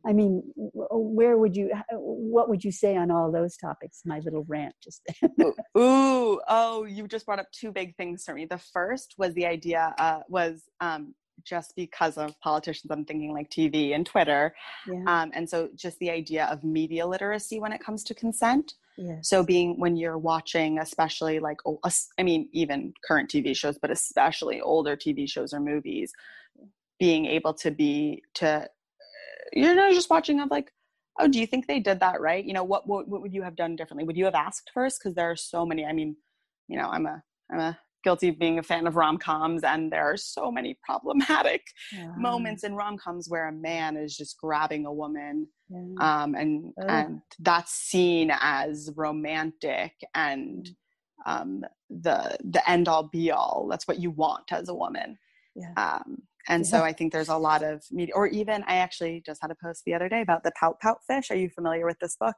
i 0.06 0.14
mean 0.14 0.41
where 0.56 1.38
would 1.38 1.56
you 1.56 1.72
what 1.91 2.49
would 2.49 2.64
you 2.64 2.72
say 2.72 2.95
on 2.95 3.12
all 3.12 3.32
those 3.32 3.58
topics 3.58 4.02
my 4.06 4.20
little 4.20 4.45
rant 4.47 4.76
just 4.84 5.02
ooh 5.78 6.39
oh 6.47 6.86
you 6.88 7.08
just 7.08 7.26
brought 7.26 7.39
up 7.39 7.52
two 7.52 7.72
big 7.72 7.95
things 7.95 8.24
for 8.24 8.34
me 8.34 8.45
the 8.45 8.58
first 8.58 9.16
was 9.18 9.34
the 9.34 9.45
idea 9.45 9.93
uh, 9.97 10.20
was 10.28 10.64
um, 10.80 11.14
just 11.43 11.74
because 11.76 12.18
of 12.18 12.39
politicians 12.41 12.91
i'm 12.91 13.06
thinking 13.06 13.34
like 13.34 13.49
tv 13.49 13.95
and 13.95 14.06
twitter 14.06 14.54
yeah. 14.88 15.04
um, 15.08 15.32
and 15.34 15.49
so 15.49 15.70
just 15.76 15.97
the 15.99 16.10
idea 16.10 16.45
of 16.45 16.64
media 16.64 17.06
literacy 17.06 17.60
when 17.60 17.72
it 17.72 17.84
comes 17.84 18.04
to 18.04 18.14
consent 18.14 18.74
yes. 18.97 19.28
so 19.28 19.43
being 19.43 19.80
when 19.80 19.95
you're 19.95 20.18
watching 20.18 20.80
especially 20.80 21.39
like 21.39 21.58
i 22.20 22.24
mean 22.24 22.47
even 22.52 22.93
current 23.08 23.30
tv 23.30 23.56
shows 23.56 23.78
but 23.82 23.91
especially 23.91 24.62
older 24.62 24.95
tv 24.95 25.30
shows 25.30 25.54
or 25.54 25.60
movies 25.60 26.12
being 26.99 27.26
able 27.26 27.52
to 27.52 27.72
be 27.72 28.22
to 28.36 28.70
you 29.54 29.76
know 29.76 29.91
just 29.93 30.10
watching 30.10 30.39
of 30.39 30.49
like 30.49 30.72
oh 31.20 31.28
do 31.28 31.39
you 31.39 31.47
think 31.47 31.68
they 31.68 31.80
did 31.80 31.99
that 31.99 32.22
right 32.22 32.45
you 32.45 32.54
know 32.54 32.64
what 32.64 32.88
what, 32.88 33.08
what 33.08 33.22
would 33.22 33.34
you 33.34 33.41
have 33.41 33.56
done 33.56 33.76
differently 33.76 34.04
would 34.04 34.18
you 34.18 34.26
have 34.26 34.36
asked 34.36 34.72
first 34.74 34.99
because 34.99 35.16
there 35.16 35.30
are 35.30 35.36
so 35.36 35.66
many 35.66 35.86
i 35.86 35.93
mean 35.93 36.16
you 36.68 36.78
know 36.78 36.89
i'm 36.89 37.06
a 37.06 37.22
i'm 37.52 37.60
a 37.60 37.80
guilty 38.04 38.30
of 38.30 38.39
being 38.39 38.58
a 38.58 38.64
fan 38.64 38.88
of 38.88 38.95
rom-coms 38.95 39.64
and 39.64 39.91
there 39.91 40.04
are 40.04 40.18
so 40.18 40.52
many 40.52 40.78
problematic 40.86 41.62
yeah. 41.91 42.12
moments 42.18 42.64
in 42.64 42.74
rom-coms 42.74 43.30
where 43.30 43.47
a 43.47 43.52
man 43.52 43.95
is 43.95 44.18
just 44.18 44.38
grabbing 44.39 44.86
a 44.86 44.93
woman 44.93 45.47
yeah. 45.70 46.24
um, 46.24 46.36
and 46.36 46.74
and 46.88 47.22
that's 47.39 47.74
seen 47.74 48.32
as 48.39 48.91
romantic 48.95 49.93
and 50.16 50.70
mm. 51.28 51.32
um, 51.32 51.64
the 51.89 52.36
the 52.43 52.68
end 52.70 52.88
all 52.88 53.04
be 53.04 53.32
all 53.32 53.68
that's 53.70 53.88
what 53.88 53.99
you 53.99 54.12
want 54.12 54.52
as 54.52 54.70
a 54.70 54.74
woman 54.74 55.18
yeah. 55.56 55.74
um, 55.78 56.18
and 56.50 56.66
so 56.66 56.82
I 56.82 56.94
think 56.94 57.12
there's 57.12 57.30
a 57.30 57.38
lot 57.38 57.64
of 57.64 57.84
media, 57.92 58.14
or 58.16 58.28
even 58.28 58.64
I 58.68 58.78
actually 58.78 59.22
just 59.26 59.42
had 59.42 59.52
a 59.52 59.56
post 59.64 59.84
the 59.86 59.94
other 59.94 60.10
day 60.10 60.22
about 60.22 60.44
the 60.44 60.52
pout 60.60 60.80
pout 60.80 61.00
fish. 61.08 61.32
Are 61.32 61.36
you 61.36 61.50
familiar 61.50 61.86
with 61.86 62.00
this 62.00 62.18
book? 62.20 62.36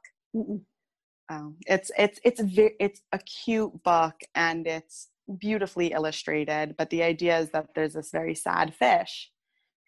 Um, 1.30 1.56
it's 1.66 1.90
it's 1.96 2.20
it's 2.22 2.40
a 2.40 2.84
it's 2.84 3.00
a 3.12 3.18
cute 3.18 3.82
book, 3.82 4.14
and 4.34 4.66
it's 4.66 5.08
beautifully 5.38 5.92
illustrated 5.92 6.74
but 6.76 6.90
the 6.90 7.02
idea 7.02 7.38
is 7.38 7.50
that 7.50 7.68
there's 7.74 7.94
this 7.94 8.10
very 8.10 8.34
sad 8.34 8.74
fish 8.74 9.30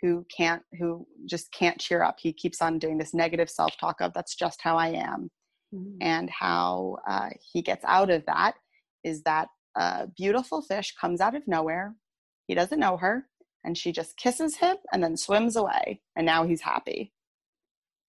who 0.01 0.25
can't 0.35 0.63
who 0.79 1.07
just 1.27 1.53
can't 1.53 1.79
cheer 1.79 2.03
up 2.03 2.17
he 2.19 2.33
keeps 2.33 2.63
on 2.63 2.79
doing 2.79 2.97
this 2.97 3.13
negative 3.13 3.51
self-talk 3.51 4.01
of 4.01 4.13
that's 4.15 4.35
just 4.35 4.61
how 4.63 4.77
i 4.77 4.89
am 4.89 5.31
mm-hmm. 5.75 5.97
and 6.01 6.31
how 6.31 6.97
uh, 7.07 7.29
he 7.53 7.61
gets 7.61 7.85
out 7.87 8.11
of 8.11 8.25
that 8.27 8.55
is 9.05 9.23
that 9.23 9.49
a 9.77 10.07
beautiful 10.17 10.63
fish 10.63 10.95
comes 10.99 11.21
out 11.21 11.35
of 11.35 11.47
nowhere 11.47 11.95
he 12.47 12.55
doesn't 12.55 12.81
know 12.81 12.97
her 12.97 13.27
and 13.67 13.77
she 13.77 13.93
just 13.93 14.17
kisses 14.17 14.57
him 14.57 14.77
and 14.93 15.03
then 15.05 15.17
swims 15.17 15.57
away 15.57 16.01
and 16.17 16.25
now 16.25 16.47
he's 16.47 16.63
happy 16.63 17.13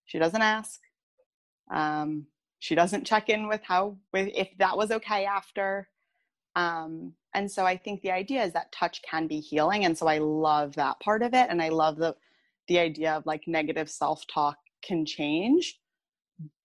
she 0.06 0.20
doesn't 0.20 0.42
ask 0.42 0.80
um, 1.74 2.28
she 2.60 2.76
doesn't 2.76 3.06
check 3.06 3.28
in 3.28 3.50
with 3.50 3.62
how 3.64 3.98
with 4.14 4.30
if 4.34 4.48
that 4.58 4.78
was 4.78 4.92
okay 4.92 5.26
after 5.26 5.90
um, 6.58 7.14
and 7.36 7.52
so 7.52 7.68
I 7.68 7.78
think 7.78 8.02
the 8.02 8.10
idea 8.10 8.44
is 8.44 8.54
that 8.54 8.72
touch 8.72 9.04
can 9.04 9.28
be 9.28 9.40
healing. 9.40 9.86
And 9.86 9.96
so 9.96 10.08
I 10.08 10.18
love 10.18 10.74
that 10.74 11.00
part 11.00 11.22
of 11.22 11.36
it. 11.36 11.48
And 11.52 11.62
I 11.62 11.70
love 11.70 11.98
the, 11.98 12.16
the 12.68 12.80
idea 12.80 13.14
of 13.14 13.28
like 13.28 13.44
negative 13.46 13.92
self 13.92 14.26
talk 14.26 14.58
can 14.84 15.06
change. 15.06 15.80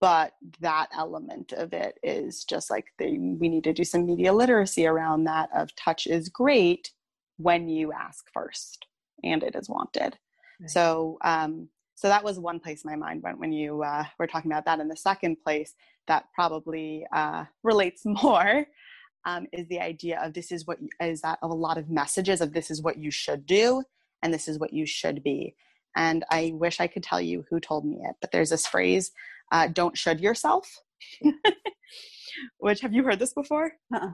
But 0.01 0.33
that 0.61 0.89
element 0.97 1.53
of 1.53 1.75
it 1.75 1.99
is 2.03 2.45
just 2.45 2.71
like 2.71 2.87
we 2.99 3.19
need 3.19 3.65
to 3.65 3.75
do 3.75 3.85
some 3.85 4.07
media 4.07 4.33
literacy 4.33 4.87
around 4.87 5.25
that 5.25 5.51
of 5.55 5.77
touch 5.77 6.07
is 6.07 6.31
great 6.31 6.91
when 7.37 7.69
you 7.69 7.93
ask 7.93 8.25
first 8.33 8.87
and 9.23 9.43
it 9.43 9.55
is 9.55 9.69
wanted. 9.69 10.17
Right. 10.61 10.71
So, 10.71 11.19
um, 11.23 11.69
so 11.95 12.09
that 12.09 12.25
was 12.25 12.39
one 12.39 12.61
place 12.61 12.85
my 12.85 12.97
mind 12.97 13.23
went 13.23 13.39
when 13.39 13.53
you 13.53 13.83
uh, 13.83 14.05
were 14.19 14.27
talking 14.27 14.51
about 14.51 14.65
that. 14.65 14.81
And 14.81 14.91
the 14.91 14.97
second 14.97 15.37
place 15.43 15.75
that 16.09 16.25
probably 16.35 17.07
uh, 17.13 17.45
relates 17.63 18.03
more 18.05 18.67
um, 19.25 19.47
is 19.53 19.69
the 19.69 19.81
idea 19.81 20.21
of 20.23 20.35
this 20.35 20.51
is 20.51 20.67
what 20.67 20.79
is 21.01 21.21
that 21.21 21.39
of 21.43 21.51
a 21.51 21.55
lot 21.55 21.79
of 21.79 21.89
messages 21.89 22.41
of 22.41 22.53
this 22.53 22.71
is 22.71 22.83
what 22.83 22.99
you 22.99 23.11
should 23.11 23.47
do 23.47 23.85
and 24.23 24.35
this 24.35 24.49
is 24.49 24.59
what 24.59 24.73
you 24.73 24.87
should 24.87 25.23
be. 25.23 25.55
And 25.95 26.25
I 26.31 26.53
wish 26.55 26.81
I 26.81 26.87
could 26.87 27.03
tell 27.03 27.21
you 27.21 27.45
who 27.51 27.61
told 27.61 27.85
me 27.85 28.01
it, 28.03 28.17
but 28.21 28.33
there's 28.33 28.51
this 28.51 28.67
phrase, 28.67 29.13
uh, 29.53 29.69
"Don't 29.69 29.97
should 29.97 30.21
yourself," 30.21 30.81
which 32.59 32.81
have 32.81 32.95
you 32.95 33.05
heard 33.05 33.19
this 33.19 33.35
before? 33.35 33.73
Uh-uh. 33.95 34.13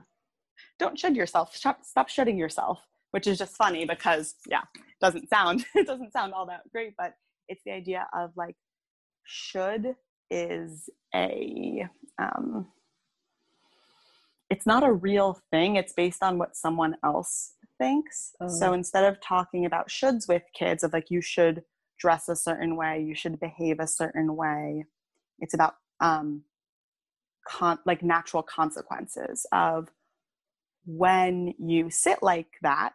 Don't 0.77 0.99
should 0.99 1.15
yourself. 1.15 1.55
Stop, 1.55 1.83
stop 1.83 2.09
shutting 2.09 2.37
yourself. 2.37 2.79
Which 3.11 3.27
is 3.27 3.37
just 3.37 3.55
funny 3.55 3.85
because 3.85 4.35
yeah, 4.47 4.61
doesn't 5.01 5.29
sound 5.29 5.65
it 5.75 5.87
doesn't 5.87 6.13
sound 6.13 6.33
all 6.33 6.45
that 6.47 6.61
great, 6.71 6.93
but 6.97 7.13
it's 7.47 7.63
the 7.65 7.71
idea 7.71 8.07
of 8.15 8.31
like 8.35 8.55
should 9.25 9.95
is 10.31 10.89
a 11.15 11.87
um, 12.21 12.67
it's 14.49 14.65
not 14.65 14.83
a 14.83 14.91
real 14.91 15.39
thing 15.51 15.75
it's 15.75 15.93
based 15.93 16.23
on 16.23 16.37
what 16.37 16.55
someone 16.55 16.95
else 17.03 17.53
thinks 17.77 18.33
oh. 18.41 18.47
so 18.47 18.73
instead 18.73 19.05
of 19.05 19.21
talking 19.21 19.65
about 19.65 19.89
shoulds 19.89 20.27
with 20.27 20.43
kids 20.53 20.83
of 20.83 20.91
like 20.93 21.09
you 21.09 21.21
should 21.21 21.63
dress 21.99 22.29
a 22.29 22.35
certain 22.35 22.75
way 22.75 23.01
you 23.01 23.15
should 23.15 23.39
behave 23.39 23.79
a 23.79 23.87
certain 23.87 24.35
way 24.35 24.85
it's 25.39 25.53
about 25.53 25.75
um 25.99 26.43
con- 27.47 27.79
like 27.85 28.03
natural 28.03 28.43
consequences 28.43 29.45
of 29.51 29.89
when 30.85 31.53
you 31.59 31.89
sit 31.89 32.21
like 32.21 32.47
that 32.61 32.93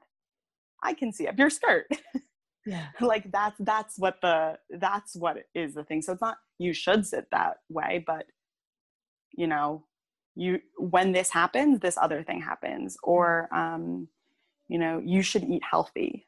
i 0.82 0.95
can 0.95 1.12
see 1.12 1.26
up 1.26 1.39
your 1.39 1.51
skirt. 1.51 1.87
Yeah. 2.66 2.87
Like 3.01 3.30
that's 3.30 3.57
that's 3.61 3.99
what 3.99 4.20
the 4.22 4.59
that's 4.78 5.14
what 5.14 5.37
is 5.55 5.74
the 5.74 5.85
thing. 5.85 6.01
So 6.03 6.12
it's 6.12 6.22
not 6.22 6.39
you 6.59 6.72
should 6.72 7.07
sit 7.07 7.26
that 7.30 7.59
way 7.68 8.03
but 8.07 8.26
you 9.32 9.47
know 9.47 9.85
you 10.35 10.61
when 10.78 11.12
this 11.12 11.30
happens 11.30 11.80
this 11.80 11.99
other 11.99 12.22
thing 12.22 12.41
happens. 12.41 12.97
Or 13.03 13.49
um 13.55 14.09
you 14.68 14.78
know 14.78 15.03
you 15.05 15.22
should 15.22 15.45
eat 15.45 15.62
healthy. 15.68 16.26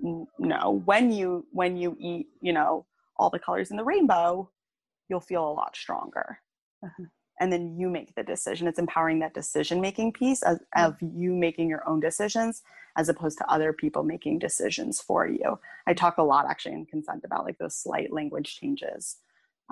No. 0.00 0.82
When 0.84 1.12
you 1.12 1.46
when 1.50 1.76
you 1.76 1.96
eat 1.98 2.28
you 2.40 2.52
know 2.52 2.86
all 3.16 3.30
the 3.30 3.38
colors 3.38 3.70
in 3.70 3.76
the 3.76 3.84
rainbow 3.84 4.50
you'll 5.08 5.20
feel 5.20 5.48
a 5.48 5.52
lot 5.52 5.76
stronger. 5.76 6.38
Uh-huh. 6.84 7.04
And 7.40 7.52
then 7.52 7.76
you 7.76 7.88
make 7.88 8.14
the 8.14 8.22
decision. 8.22 8.66
It's 8.66 8.78
empowering 8.78 9.20
that 9.20 9.34
decision 9.34 9.80
making 9.80 10.12
piece 10.12 10.42
of, 10.42 10.58
of 10.76 10.96
you 11.00 11.34
making 11.34 11.68
your 11.68 11.86
own 11.88 12.00
decisions 12.00 12.62
as 12.96 13.08
opposed 13.08 13.38
to 13.38 13.50
other 13.50 13.72
people 13.72 14.02
making 14.02 14.38
decisions 14.38 15.00
for 15.00 15.26
you. 15.26 15.58
I 15.86 15.94
talk 15.94 16.18
a 16.18 16.22
lot 16.22 16.46
actually 16.48 16.74
in 16.74 16.86
consent 16.86 17.22
about 17.24 17.44
like 17.44 17.58
those 17.58 17.76
slight 17.76 18.12
language 18.12 18.58
changes 18.60 19.16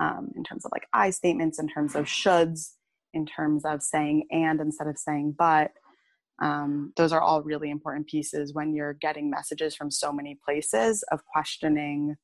um, 0.00 0.30
in 0.34 0.44
terms 0.44 0.64
of 0.64 0.72
like 0.72 0.86
i 0.92 1.10
statements 1.10 1.58
in 1.58 1.68
terms 1.68 1.94
of 1.94 2.06
shoulds 2.06 2.74
in 3.12 3.26
terms 3.26 3.64
of 3.64 3.82
saying 3.82 4.26
and 4.30 4.60
instead 4.60 4.88
of 4.88 4.98
saying 4.98 5.34
but. 5.36 5.72
Um, 6.42 6.94
those 6.96 7.12
are 7.12 7.20
all 7.20 7.42
really 7.42 7.70
important 7.70 8.06
pieces 8.06 8.54
when 8.54 8.72
you're 8.72 8.94
getting 8.94 9.28
messages 9.28 9.74
from 9.74 9.90
so 9.90 10.10
many 10.10 10.38
places 10.42 11.04
of 11.12 11.22
questioning 11.26 12.16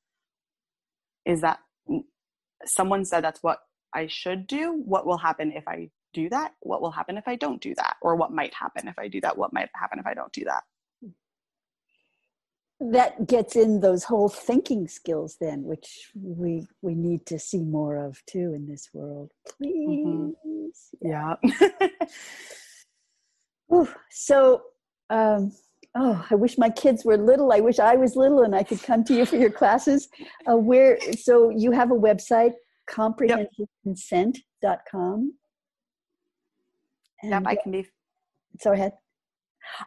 is 1.26 1.42
that 1.42 1.58
someone 2.64 3.04
said 3.04 3.22
that's 3.22 3.42
what 3.42 3.58
I 3.96 4.06
should 4.06 4.46
do? 4.46 4.82
What 4.84 5.06
will 5.06 5.16
happen 5.16 5.52
if 5.52 5.66
I 5.66 5.90
do 6.12 6.28
that? 6.28 6.52
What 6.60 6.82
will 6.82 6.90
happen 6.90 7.16
if 7.16 7.26
I 7.26 7.36
don't 7.36 7.60
do 7.62 7.74
that? 7.76 7.96
Or 8.02 8.14
what 8.14 8.30
might 8.30 8.52
happen 8.52 8.88
if 8.88 8.98
I 8.98 9.08
do 9.08 9.20
that? 9.22 9.36
What 9.36 9.52
might 9.54 9.70
happen 9.74 9.98
if 9.98 10.06
I 10.06 10.14
don't 10.14 10.32
do 10.32 10.44
that? 10.44 10.64
That 12.78 13.26
gets 13.26 13.56
in 13.56 13.80
those 13.80 14.04
whole 14.04 14.28
thinking 14.28 14.86
skills 14.86 15.38
then, 15.40 15.62
which 15.62 16.10
we 16.14 16.66
we 16.82 16.94
need 16.94 17.24
to 17.26 17.38
see 17.38 17.62
more 17.62 17.96
of 17.96 18.22
too 18.26 18.52
in 18.54 18.66
this 18.66 18.90
world. 18.92 19.32
Mm-hmm. 19.64 20.32
Please. 20.42 20.90
Mm-hmm. 21.02 21.08
Yeah. 21.10 21.96
Ooh, 23.74 23.88
so 24.10 24.62
um, 25.08 25.52
oh, 25.94 26.26
I 26.30 26.34
wish 26.34 26.58
my 26.58 26.68
kids 26.68 27.02
were 27.02 27.16
little. 27.16 27.50
I 27.50 27.60
wish 27.60 27.78
I 27.78 27.96
was 27.96 28.14
little 28.14 28.42
and 28.42 28.54
I 28.54 28.62
could 28.62 28.82
come 28.82 29.04
to 29.04 29.14
you 29.14 29.24
for 29.24 29.36
your 29.36 29.50
classes. 29.50 30.08
Uh, 30.46 30.56
where 30.56 30.98
so 31.12 31.48
you 31.48 31.70
have 31.72 31.90
a 31.90 31.94
website, 31.94 32.52
comprehensiveconsent.com. 32.90 35.32
And 37.22 37.30
yep, 37.30 37.44
I 37.46 37.56
can 37.56 37.72
be. 37.72 37.86
So 38.60 38.72
ahead. 38.72 38.92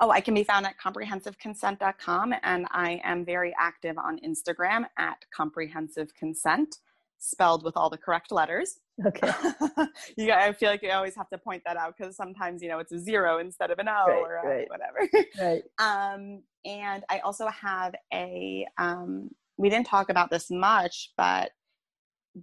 Oh, 0.01 0.11
I 0.11 0.21
can 0.21 0.33
be 0.33 0.43
found 0.43 0.65
at 0.65 0.75
comprehensiveconsent.com, 0.77 2.35
and 2.43 2.67
I 2.71 3.01
am 3.03 3.25
very 3.25 3.53
active 3.57 3.97
on 3.97 4.19
Instagram 4.19 4.85
at 4.97 5.25
comprehensiveconsent, 5.37 6.75
spelled 7.17 7.63
with 7.63 7.77
all 7.77 7.89
the 7.89 7.97
correct 7.97 8.31
letters. 8.31 8.79
Okay. 9.05 9.31
you, 10.17 10.33
I 10.33 10.51
feel 10.53 10.69
like 10.69 10.83
you 10.83 10.91
always 10.91 11.15
have 11.15 11.29
to 11.29 11.37
point 11.37 11.63
that 11.65 11.77
out 11.77 11.95
because 11.97 12.17
sometimes 12.17 12.61
you 12.61 12.67
know 12.67 12.79
it's 12.79 12.91
a 12.91 12.99
zero 12.99 13.39
instead 13.39 13.71
of 13.71 13.79
an 13.79 13.87
O 13.87 14.07
right, 14.07 14.17
or 14.17 14.35
a 14.37 14.47
right. 14.47 14.67
whatever. 14.69 15.07
right. 15.39 15.63
Um, 15.79 16.43
and 16.65 17.03
I 17.09 17.19
also 17.19 17.47
have 17.47 17.95
a. 18.13 18.65
Um, 18.77 19.29
we 19.57 19.69
didn't 19.69 19.87
talk 19.87 20.09
about 20.09 20.29
this 20.29 20.49
much, 20.49 21.11
but 21.17 21.51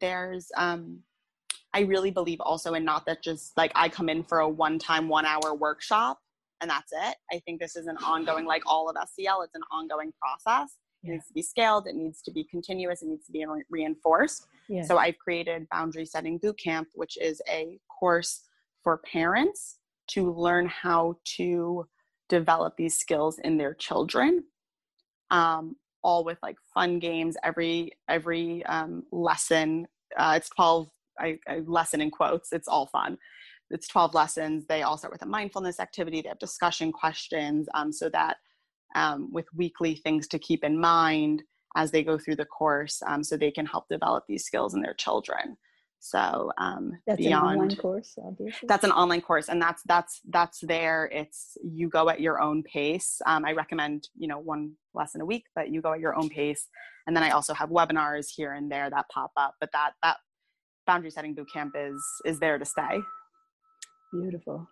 there's 0.01 0.51
um 0.57 0.99
i 1.75 1.81
really 1.81 2.11
believe 2.11 2.41
also 2.41 2.75
in 2.75 2.85
not 2.85 3.05
that 3.07 3.23
just 3.23 3.57
like 3.57 3.73
i 3.75 3.89
come 3.89 4.09
in 4.09 4.23
for 4.23 4.41
a 4.41 4.49
one 4.49 4.79
time 4.79 5.09
one 5.09 5.27
hour 5.27 5.55
workshop 5.55 6.19
and 6.63 6.71
that's 6.71 6.91
it. 6.91 7.17
I 7.31 7.39
think 7.41 7.61
this 7.61 7.77
is 7.77 7.87
an 7.87 7.99
ongoing 7.99 8.47
like 8.47 8.63
all 8.67 8.89
of 8.89 8.97
sel 8.97 9.43
it's 9.43 9.55
an 9.55 9.61
ongoing 9.71 10.11
process. 10.19 10.77
It 11.03 11.11
needs 11.11 11.27
to 11.27 11.35
be 11.35 11.43
scaled 11.43 11.87
it 11.87 11.95
needs 11.95 12.23
to 12.23 12.33
be 12.33 12.45
continuous 12.45 13.03
it 13.03 13.09
needs 13.09 13.27
to 13.27 13.33
be 13.33 13.45
re- 13.45 13.63
reinforced. 13.71 14.47
Yeah. 14.69 14.83
so 14.83 14.99
i've 14.99 15.19
created 15.19 15.69
boundary 15.71 16.07
setting 16.07 16.39
boot 16.39 16.59
camp 16.59 16.89
which 16.95 17.17
is 17.19 17.41
a 17.49 17.79
course 18.01 18.43
for 18.83 18.99
parents 18.99 19.79
to 20.09 20.33
learn 20.33 20.67
how 20.67 21.17
to 21.37 21.87
develop 22.29 22.77
these 22.77 22.97
skills 22.97 23.39
in 23.39 23.57
their 23.57 23.75
children. 23.75 24.45
Um, 25.31 25.77
all 26.07 26.23
with 26.23 26.39
like 26.41 26.57
fun 26.73 27.01
games 27.01 27.37
every 27.43 27.91
every 28.09 28.65
um, 28.67 29.03
lesson 29.11 29.87
uh, 30.17 30.35
it's 30.37 30.49
12 30.51 30.89
I, 31.19 31.39
I 31.49 31.63
lesson 31.67 32.01
in 32.01 32.11
quotes 32.11 32.53
it's 32.53 32.69
all 32.69 32.87
fun. 32.87 33.19
It's 33.71 33.89
12 33.89 34.15
lessons 34.15 34.67
they 34.69 34.83
all 34.83 34.97
start 34.97 35.13
with 35.13 35.23
a 35.23 35.27
mindfulness 35.27 35.81
activity 35.81 36.23
they 36.23 36.29
have 36.29 36.39
discussion 36.39 36.93
questions 36.93 37.69
um, 37.75 37.93
so 37.93 38.09
that 38.11 38.37
um, 38.95 39.33
with 39.33 39.47
weekly 39.55 39.97
things 39.97 40.29
to 40.29 40.39
keep 40.39 40.63
in 40.63 40.79
mind 40.79 41.43
as 41.77 41.91
they 41.91 42.05
go 42.05 42.17
through 42.17 42.37
the 42.37 42.45
course 42.45 43.03
um, 43.09 43.25
so 43.25 43.37
they 43.37 43.51
can 43.51 43.67
help 43.67 43.89
develop 43.91 44.23
these 44.29 44.45
skills 44.45 44.75
in 44.75 44.83
their 44.83 44.95
children 44.95 45.57
so 45.99 46.53
um, 46.59 46.93
that's 47.07 47.19
beyond 47.19 47.47
an 47.47 47.53
online 47.53 47.77
course, 47.77 48.19
obviously. 48.25 48.67
That's 48.69 48.85
an 48.85 48.93
online 48.93 49.21
course, 49.21 49.49
and 49.49 49.61
that's 49.61 49.83
that's 49.85 50.21
that's 50.29 50.61
there. 50.61 51.09
It's 51.13 51.57
you 51.65 51.89
go 51.89 52.09
at 52.09 52.21
your 52.21 52.41
own 52.41 52.63
pace. 52.63 53.21
Um, 53.27 53.45
I 53.45 53.53
recommend 53.53 54.09
you 54.17 54.29
know 54.29 54.39
one 54.39 54.73
lesson 54.95 55.21
a 55.21 55.25
week, 55.25 55.45
but 55.55 55.71
you 55.71 55.81
go 55.81 55.93
at 55.93 56.01
your 56.01 56.17
own 56.17 56.29
pace. 56.29 56.69
And 57.07 57.17
then 57.17 57.23
I 57.23 57.31
also 57.31 57.55
have 57.55 57.71
webinars 57.71 58.27
here 58.35 58.53
and 58.53 58.71
there 58.71 58.91
that 58.91 59.09
pop 59.09 59.31
up, 59.37 59.55
but 59.61 59.71
that 59.73 59.93
that 60.03 60.19
boundary 60.87 61.11
setting 61.11 61.35
boot 61.35 61.49
camp 61.53 61.75
is 61.77 62.03
is 62.25 62.39
there 62.39 62.59
to 62.59 62.65
stay. 62.65 63.01
Beautiful. 64.13 64.69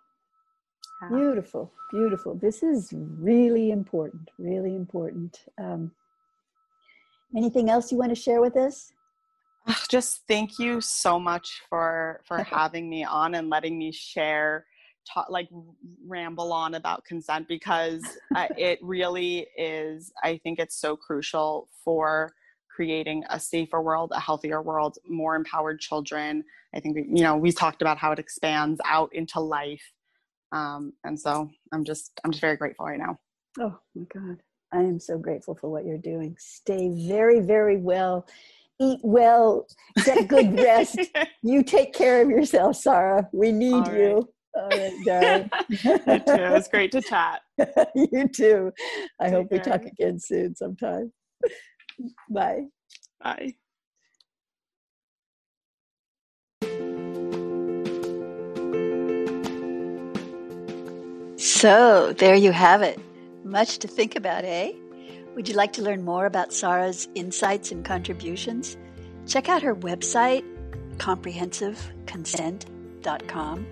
Yeah. 1.01 1.09
Beautiful, 1.09 1.73
beautiful. 1.91 2.35
This 2.35 2.63
is 2.63 2.93
really 2.93 3.71
important, 3.71 4.29
really 4.37 4.75
important. 4.75 5.41
Um, 5.57 5.91
anything 7.35 7.69
else 7.69 7.91
you 7.91 7.97
want 7.97 8.11
to 8.11 8.15
share 8.15 8.39
with 8.39 8.55
us? 8.55 8.93
Just 9.89 10.21
thank 10.27 10.59
you 10.59 10.81
so 10.81 11.19
much 11.19 11.61
for 11.69 12.21
for 12.25 12.43
having 12.43 12.89
me 12.89 13.03
on 13.03 13.35
and 13.35 13.49
letting 13.49 13.77
me 13.77 13.91
share 13.91 14.65
talk, 15.11 15.27
like 15.29 15.47
ramble 16.05 16.51
on 16.51 16.75
about 16.75 17.05
consent 17.05 17.47
because 17.47 18.03
it 18.57 18.79
really 18.81 19.47
is 19.57 20.11
i 20.23 20.37
think 20.43 20.59
it's 20.59 20.79
so 20.79 20.95
crucial 20.95 21.69
for 21.83 22.33
creating 22.75 23.23
a 23.29 23.39
safer 23.39 23.81
world 23.81 24.11
a 24.13 24.19
healthier 24.19 24.61
world 24.61 24.97
more 25.07 25.35
empowered 25.35 25.79
children. 25.79 26.43
I 26.73 26.81
think 26.81 26.97
you 26.97 27.23
know 27.23 27.37
we 27.37 27.51
talked 27.53 27.81
about 27.81 27.97
how 27.97 28.11
it 28.11 28.19
expands 28.19 28.81
out 28.85 29.09
into 29.13 29.39
life 29.39 29.93
um, 30.51 30.91
and 31.05 31.19
so 31.19 31.49
i'm 31.71 31.85
just 31.85 32.11
i'm 32.23 32.31
just 32.31 32.41
very 32.41 32.57
grateful 32.57 32.85
right 32.85 32.99
now. 32.99 33.17
Oh 33.59 33.79
my 33.95 34.05
god. 34.13 34.41
I 34.73 34.79
am 34.79 34.99
so 34.99 35.17
grateful 35.17 35.55
for 35.55 35.69
what 35.69 35.85
you're 35.85 35.97
doing. 35.97 36.35
Stay 36.37 36.89
very 37.07 37.39
very 37.39 37.77
well 37.77 38.27
eat 38.79 38.99
well, 39.03 39.65
get 40.03 40.27
good 40.27 40.53
rest. 40.59 40.97
you 41.43 41.63
take 41.63 41.93
care 41.93 42.21
of 42.21 42.29
yourself, 42.29 42.75
Sarah. 42.77 43.27
We 43.33 43.51
need 43.51 43.73
All 43.73 43.91
right. 43.91 43.99
you. 43.99 44.29
All 44.55 44.77
right, 44.77 45.03
darling. 45.05 45.49
you 45.69 46.19
too. 46.19 46.23
It 46.27 46.51
was 46.51 46.67
great 46.69 46.91
to 46.93 47.01
chat. 47.01 47.41
you 47.95 48.27
too. 48.29 48.71
I 49.19 49.25
take 49.25 49.33
hope 49.33 49.49
care. 49.49 49.59
we 49.59 49.59
talk 49.59 49.85
again 49.85 50.19
soon 50.19 50.55
sometime. 50.55 51.11
Bye. 52.29 52.65
Bye. 53.21 53.55
So, 61.37 62.13
there 62.13 62.35
you 62.35 62.51
have 62.51 62.81
it. 62.81 62.99
Much 63.43 63.79
to 63.79 63.87
think 63.87 64.15
about, 64.15 64.45
eh? 64.45 64.71
Would 65.35 65.47
you 65.49 65.55
like 65.55 65.73
to 65.73 65.81
learn 65.81 66.05
more 66.05 66.25
about 66.25 66.53
Sarah's 66.53 67.09
insights 67.13 67.73
and 67.73 67.83
contributions? 67.83 68.77
Check 69.27 69.49
out 69.49 69.61
her 69.63 69.75
website, 69.75 70.45
comprehensiveconsent.com, 70.95 73.67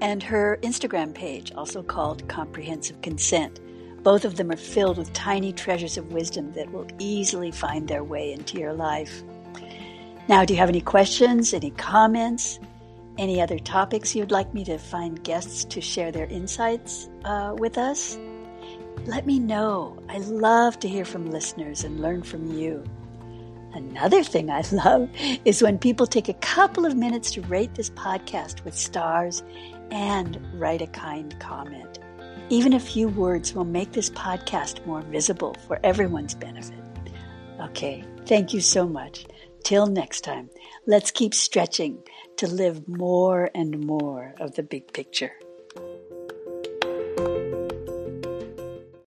and 0.00 0.22
her 0.22 0.60
Instagram 0.62 1.12
page, 1.12 1.50
also 1.54 1.82
called 1.82 2.28
Comprehensive 2.28 3.02
Consent. 3.02 3.58
Both 4.04 4.24
of 4.24 4.36
them 4.36 4.52
are 4.52 4.56
filled 4.56 4.96
with 4.96 5.12
tiny 5.12 5.52
treasures 5.52 5.98
of 5.98 6.12
wisdom 6.12 6.52
that 6.52 6.70
will 6.70 6.86
easily 7.00 7.50
find 7.50 7.88
their 7.88 8.04
way 8.04 8.32
into 8.32 8.60
your 8.60 8.72
life. 8.72 9.24
Now, 10.28 10.44
do 10.44 10.54
you 10.54 10.60
have 10.60 10.68
any 10.68 10.80
questions, 10.80 11.52
any 11.52 11.72
comments, 11.72 12.60
any 13.18 13.40
other 13.40 13.58
topics 13.58 14.14
you'd 14.14 14.30
like 14.30 14.54
me 14.54 14.64
to 14.66 14.78
find 14.78 15.20
guests 15.24 15.64
to 15.64 15.80
share 15.80 16.12
their 16.12 16.26
insights 16.26 17.08
uh, 17.24 17.56
with 17.58 17.76
us? 17.76 18.16
Let 19.06 19.26
me 19.26 19.38
know. 19.38 20.00
I 20.08 20.18
love 20.18 20.78
to 20.80 20.88
hear 20.88 21.04
from 21.04 21.30
listeners 21.30 21.84
and 21.84 22.00
learn 22.00 22.22
from 22.22 22.52
you. 22.52 22.84
Another 23.74 24.22
thing 24.22 24.50
I 24.50 24.62
love 24.72 25.08
is 25.44 25.62
when 25.62 25.78
people 25.78 26.06
take 26.06 26.28
a 26.28 26.34
couple 26.34 26.86
of 26.86 26.96
minutes 26.96 27.30
to 27.32 27.42
rate 27.42 27.74
this 27.74 27.90
podcast 27.90 28.64
with 28.64 28.76
stars 28.76 29.42
and 29.90 30.40
write 30.54 30.82
a 30.82 30.86
kind 30.86 31.38
comment. 31.40 31.98
Even 32.48 32.72
a 32.72 32.80
few 32.80 33.08
words 33.08 33.54
will 33.54 33.64
make 33.64 33.92
this 33.92 34.10
podcast 34.10 34.84
more 34.86 35.02
visible 35.02 35.56
for 35.66 35.80
everyone's 35.82 36.34
benefit. 36.34 36.78
Okay, 37.60 38.04
thank 38.26 38.52
you 38.52 38.60
so 38.60 38.86
much. 38.86 39.26
Till 39.64 39.86
next 39.86 40.22
time, 40.22 40.50
let's 40.86 41.10
keep 41.10 41.34
stretching 41.34 42.02
to 42.36 42.46
live 42.46 42.88
more 42.88 43.50
and 43.54 43.86
more 43.86 44.34
of 44.40 44.54
the 44.54 44.62
big 44.62 44.92
picture. 44.92 45.32